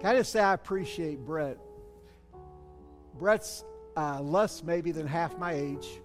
Can 0.00 0.10
I 0.10 0.18
just 0.18 0.32
say 0.32 0.40
I 0.40 0.54
appreciate 0.54 1.20
Brett? 1.24 1.58
Brett's 3.18 3.64
uh, 3.97 4.20
less 4.20 4.62
maybe 4.62 4.93
than 4.93 5.07
half 5.07 5.38
my 5.38 5.53
age. 5.53 6.01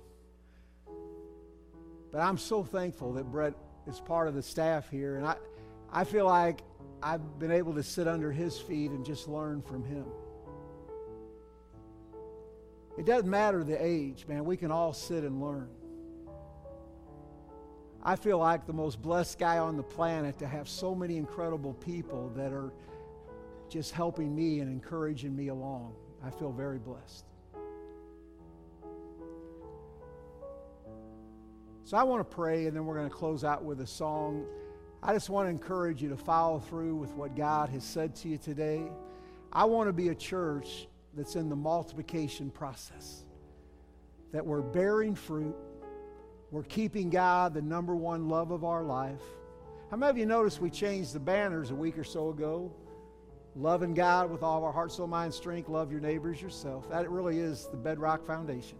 But 2.11 2.19
I'm 2.19 2.37
so 2.37 2.63
thankful 2.63 3.13
that 3.13 3.25
Brett 3.31 3.53
is 3.87 3.99
part 3.99 4.27
of 4.27 4.33
the 4.33 4.43
staff 4.43 4.89
here. 4.89 5.17
And 5.17 5.25
I, 5.25 5.35
I 5.91 6.03
feel 6.03 6.25
like 6.25 6.61
I've 7.01 7.39
been 7.39 7.51
able 7.51 7.73
to 7.75 7.83
sit 7.83 8.07
under 8.07 8.31
his 8.31 8.57
feet 8.57 8.91
and 8.91 9.05
just 9.05 9.27
learn 9.27 9.61
from 9.61 9.83
him. 9.83 10.05
It 12.97 13.05
doesn't 13.05 13.29
matter 13.29 13.63
the 13.63 13.77
age, 13.83 14.25
man. 14.27 14.43
We 14.45 14.57
can 14.57 14.71
all 14.71 14.93
sit 14.93 15.23
and 15.23 15.41
learn. 15.41 15.69
I 18.03 18.15
feel 18.15 18.39
like 18.39 18.65
the 18.65 18.73
most 18.73 19.01
blessed 19.01 19.37
guy 19.37 19.57
on 19.59 19.77
the 19.77 19.83
planet 19.83 20.39
to 20.39 20.47
have 20.47 20.67
so 20.67 20.95
many 20.95 21.17
incredible 21.17 21.73
people 21.73 22.31
that 22.35 22.53
are 22.53 22.73
just 23.69 23.91
helping 23.91 24.33
me 24.33 24.61
and 24.61 24.71
encouraging 24.71 25.35
me 25.35 25.49
along. 25.49 25.93
I 26.25 26.29
feel 26.31 26.51
very 26.51 26.79
blessed. 26.79 27.25
So 31.87 31.95
I 31.95 32.03
want 32.03 32.19
to 32.29 32.35
pray, 32.35 32.65
and 32.65 32.75
then 32.75 32.85
we're 32.85 32.97
going 32.97 33.09
to 33.09 33.15
close 33.15 33.45
out 33.45 33.63
with 33.63 33.79
a 33.79 33.87
song. 33.87 34.45
I 35.01 35.13
just 35.13 35.29
want 35.29 35.45
to 35.45 35.49
encourage 35.49 36.03
you 36.03 36.09
to 36.09 36.17
follow 36.17 36.59
through 36.59 36.97
with 36.97 37.13
what 37.13 37.33
God 37.33 37.69
has 37.69 37.85
said 37.85 38.13
to 38.17 38.27
you 38.27 38.37
today. 38.37 38.83
I 39.53 39.63
want 39.63 39.87
to 39.87 39.93
be 39.93 40.09
a 40.09 40.15
church 40.15 40.89
that's 41.13 41.37
in 41.37 41.47
the 41.47 41.55
multiplication 41.55 42.51
process, 42.51 43.23
that 44.33 44.45
we're 44.45 44.63
bearing 44.63 45.15
fruit, 45.15 45.55
we're 46.51 46.63
keeping 46.63 47.09
God 47.09 47.53
the 47.53 47.61
number 47.61 47.95
one 47.95 48.27
love 48.27 48.51
of 48.51 48.65
our 48.65 48.83
life. 48.83 49.23
How 49.89 49.95
many 49.95 50.09
of 50.09 50.17
you 50.17 50.25
noticed 50.25 50.59
we 50.59 50.69
changed 50.69 51.13
the 51.13 51.21
banners 51.21 51.71
a 51.71 51.75
week 51.75 51.97
or 51.97 52.03
so 52.03 52.31
ago? 52.31 52.69
Loving 53.55 53.93
God 53.93 54.29
with 54.29 54.43
all 54.43 54.57
of 54.57 54.65
our 54.65 54.73
heart, 54.73 54.91
soul, 54.91 55.07
mind, 55.07 55.33
strength, 55.33 55.69
love 55.69 55.89
your 55.89 56.01
neighbors 56.01 56.41
yourself. 56.41 56.89
That 56.89 57.09
really 57.09 57.39
is 57.39 57.69
the 57.71 57.77
bedrock 57.77 58.25
foundation. 58.25 58.77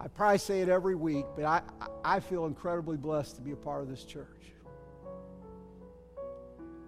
I 0.00 0.06
probably 0.06 0.38
say 0.38 0.60
it 0.60 0.68
every 0.68 0.94
week, 0.94 1.26
but 1.34 1.44
I, 1.44 1.60
I 2.04 2.20
feel 2.20 2.46
incredibly 2.46 2.96
blessed 2.96 3.34
to 3.36 3.42
be 3.42 3.50
a 3.50 3.56
part 3.56 3.82
of 3.82 3.88
this 3.88 4.04
church. 4.04 4.52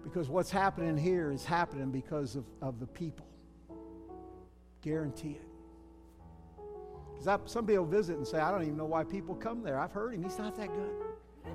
Because 0.03 0.29
what's 0.29 0.49
happening 0.49 0.97
here 0.97 1.31
is 1.31 1.43
happening 1.43 1.91
because 1.91 2.35
of, 2.35 2.45
of 2.61 2.79
the 2.79 2.87
people. 2.87 3.27
Guarantee 4.81 5.31
it. 5.31 5.47
Because 7.19 7.51
some 7.51 7.67
people 7.67 7.85
visit 7.85 8.17
and 8.17 8.25
say, 8.25 8.39
I 8.39 8.49
don't 8.49 8.63
even 8.63 8.77
know 8.77 8.85
why 8.85 9.03
people 9.03 9.35
come 9.35 9.61
there. 9.61 9.77
I've 9.77 9.91
heard 9.91 10.13
him, 10.13 10.23
he's 10.23 10.37
not 10.37 10.55
that 10.55 10.69
good. 10.69 10.91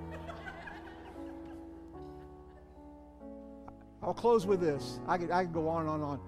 I'll 4.03 4.15
close 4.15 4.47
with 4.47 4.61
this. 4.61 5.01
I 5.09 5.17
could, 5.19 5.31
I 5.31 5.45
could 5.45 5.55
go 5.55 5.69
on 5.69 5.81
and 5.83 5.91
on 5.91 6.01
and 6.01 6.05
on. 6.05 6.21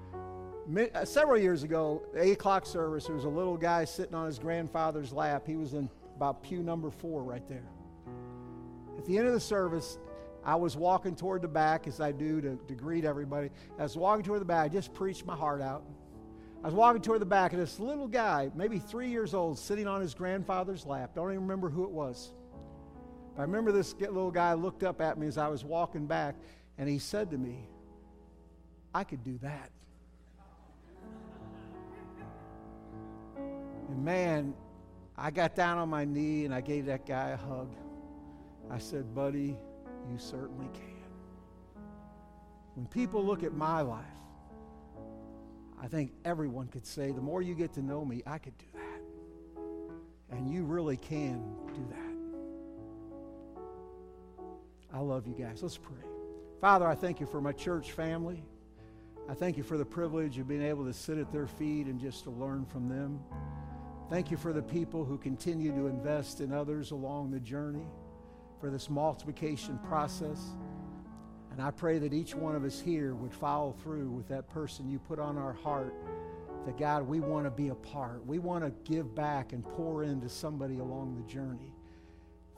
Uh, 0.77 1.05
several 1.05 1.39
years 1.39 1.63
ago, 1.63 2.03
8 2.15 2.33
o'clock 2.33 2.67
service, 2.67 3.07
there 3.07 3.15
was 3.15 3.25
a 3.25 3.29
little 3.29 3.57
guy 3.57 3.87
sitting 3.87 4.15
on 4.15 4.27
his 4.27 4.39
grandfather's 4.39 5.13
lap. 5.13 5.47
He 5.47 5.57
was 5.57 5.73
in 5.73 5.89
about 6.15 6.43
pew 6.43 6.63
number 6.63 6.91
four 6.91 7.23
right 7.23 7.47
there. 7.49 7.65
At 8.99 9.07
the 9.07 9.17
end 9.17 9.27
of 9.27 9.33
the 9.33 9.41
service, 9.41 9.99
I 10.45 10.57
was 10.57 10.77
walking 10.77 11.17
toward 11.17 11.41
the 11.41 11.49
back 11.49 11.87
as 11.87 12.01
I 12.01 12.13
do 12.13 12.43
to, 12.43 12.57
to 12.69 12.75
greet 12.75 13.07
everybody. 13.07 13.49
I 13.79 13.83
was 13.85 13.97
walking 13.97 14.25
toward 14.25 14.43
the 14.43 14.47
back. 14.47 14.67
I 14.67 14.69
just 14.69 14.93
preached 14.93 15.25
my 15.25 15.35
heart 15.35 15.63
out. 15.63 15.85
I 16.63 16.67
was 16.67 16.75
walking 16.75 17.01
toward 17.01 17.21
the 17.21 17.27
back, 17.27 17.53
and 17.55 17.63
this 17.63 17.81
little 17.81 18.09
guy, 18.09 18.51
maybe 18.55 18.79
three 18.79 19.09
years 19.09 19.33
old, 19.33 19.59
sitting 19.59 19.87
on 19.87 20.03
his 20.03 20.13
grandfather's 20.13 20.85
lap. 20.85 21.15
Don't 21.15 21.31
even 21.31 21.43
remember 21.43 21.71
who 21.71 21.85
it 21.85 21.91
was. 21.91 22.35
But 23.35 23.43
I 23.43 23.45
remember 23.45 23.73
this 23.73 23.95
little 23.95 24.31
guy 24.31 24.53
looked 24.53 24.83
up 24.83 25.01
at 25.01 25.17
me 25.17 25.29
as 25.29 25.39
I 25.39 25.49
was 25.49 25.65
walking 25.65 26.07
back, 26.07 26.35
and 26.77 26.89
he 26.89 26.99
said 26.99 27.31
to 27.31 27.39
me, 27.39 27.69
I 28.93 29.05
could 29.05 29.23
do 29.23 29.39
that. 29.39 29.71
And 33.99 34.05
man, 34.05 34.55
I 35.17 35.33
got 35.33 35.57
down 35.57 35.77
on 35.77 35.89
my 35.89 36.05
knee 36.05 36.45
and 36.45 36.55
I 36.55 36.61
gave 36.61 36.87
that 36.87 37.05
guy 37.05 37.31
a 37.31 37.37
hug. 37.37 37.75
I 38.71 38.79
said, 38.79 39.13
buddy, 39.13 39.57
you 40.09 40.19
certainly 40.19 40.69
can. 40.73 41.83
When 42.77 42.87
people 42.87 43.25
look 43.25 43.43
at 43.43 43.53
my 43.53 43.81
life, 43.81 44.05
I 45.83 45.89
think 45.89 46.13
everyone 46.25 46.69
could 46.69 46.87
say, 46.87 47.11
the 47.11 47.21
more 47.21 47.43
you 47.43 47.57
get 47.57 47.73
to 47.73 47.83
know 47.83 48.05
me, 48.05 48.23
I 48.25 48.39
could 48.39 48.57
do 48.57 48.67
that. 48.75 49.01
And 50.31 50.49
and 50.49 50.55
you 50.55 50.63
really 50.65 50.97
can 50.97 51.43
do 51.75 51.85
that. 51.91 52.15
I 54.95 55.01
love 55.01 55.27
you 55.27 55.35
guys. 55.35 55.61
Let's 55.61 55.77
pray. 55.77 55.97
Father, 56.61 56.87
I 56.87 56.95
thank 56.95 57.19
you 57.19 57.27
for 57.27 57.41
my 57.41 57.53
church 57.53 57.91
family. 57.91 58.45
I 59.29 59.35
thank 59.35 59.57
you 59.57 59.65
for 59.65 59.77
the 59.77 59.85
privilege 59.85 60.39
of 60.39 60.47
being 60.47 60.63
able 60.63 60.85
to 60.85 60.93
sit 60.95 61.19
at 61.19 61.33
their 61.33 61.49
feet 61.49 61.87
and 61.87 62.01
just 62.01 62.23
to 62.25 62.31
learn 62.31 62.65
from 62.65 62.89
them. 62.89 63.21
Thank 64.11 64.31
you 64.31 64.39
for 64.39 64.55
the 64.55 64.63
people 64.63 65.05
who 65.05 65.19
continue 65.19 65.71
to 65.73 65.87
invest 65.87 66.41
in 66.41 66.51
others 66.51 66.93
along 66.93 67.31
the 67.31 67.41
journey, 67.41 67.87
for 68.59 68.71
this 68.71 68.89
multiplication 68.89 69.79
process. 69.87 70.41
And 71.53 71.61
I 71.61 71.71
pray 71.71 71.99
that 71.99 72.15
each 72.15 72.35
one 72.35 72.57
of 72.57 72.65
us 72.65 72.81
here 72.81 73.15
would 73.15 73.35
follow 73.35 73.73
through 73.83 74.09
with 74.11 74.27
that 74.29 74.49
person 74.49 74.89
you 74.89 74.99
put 74.99 75.19
on 75.19 75.37
our 75.37 75.53
heart. 75.53 75.95
That 76.65 76.79
God, 76.79 77.07
we 77.07 77.21
want 77.21 77.45
to 77.45 77.51
be 77.51 77.69
a 77.69 77.75
part. 77.75 78.25
We 78.27 78.39
want 78.39 78.65
to 78.65 78.73
give 78.91 79.15
back 79.15 79.53
and 79.53 79.63
pour 79.63 80.05
into 80.05 80.29
somebody 80.29 80.79
along 80.79 81.17
the 81.17 81.31
journey. 81.31 81.73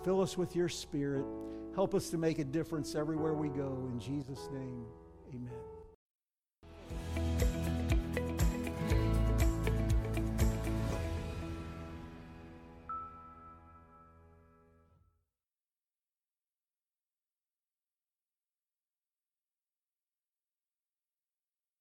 Fill 0.04 0.20
us 0.20 0.38
with 0.38 0.54
your 0.54 0.68
spirit. 0.68 1.24
Help 1.74 1.94
us 1.94 2.10
to 2.10 2.18
make 2.18 2.38
a 2.38 2.44
difference 2.44 2.94
everywhere 2.94 3.34
we 3.34 3.48
go. 3.48 3.88
In 3.92 3.98
Jesus' 3.98 4.48
name, 4.52 4.84
amen. 5.34 5.69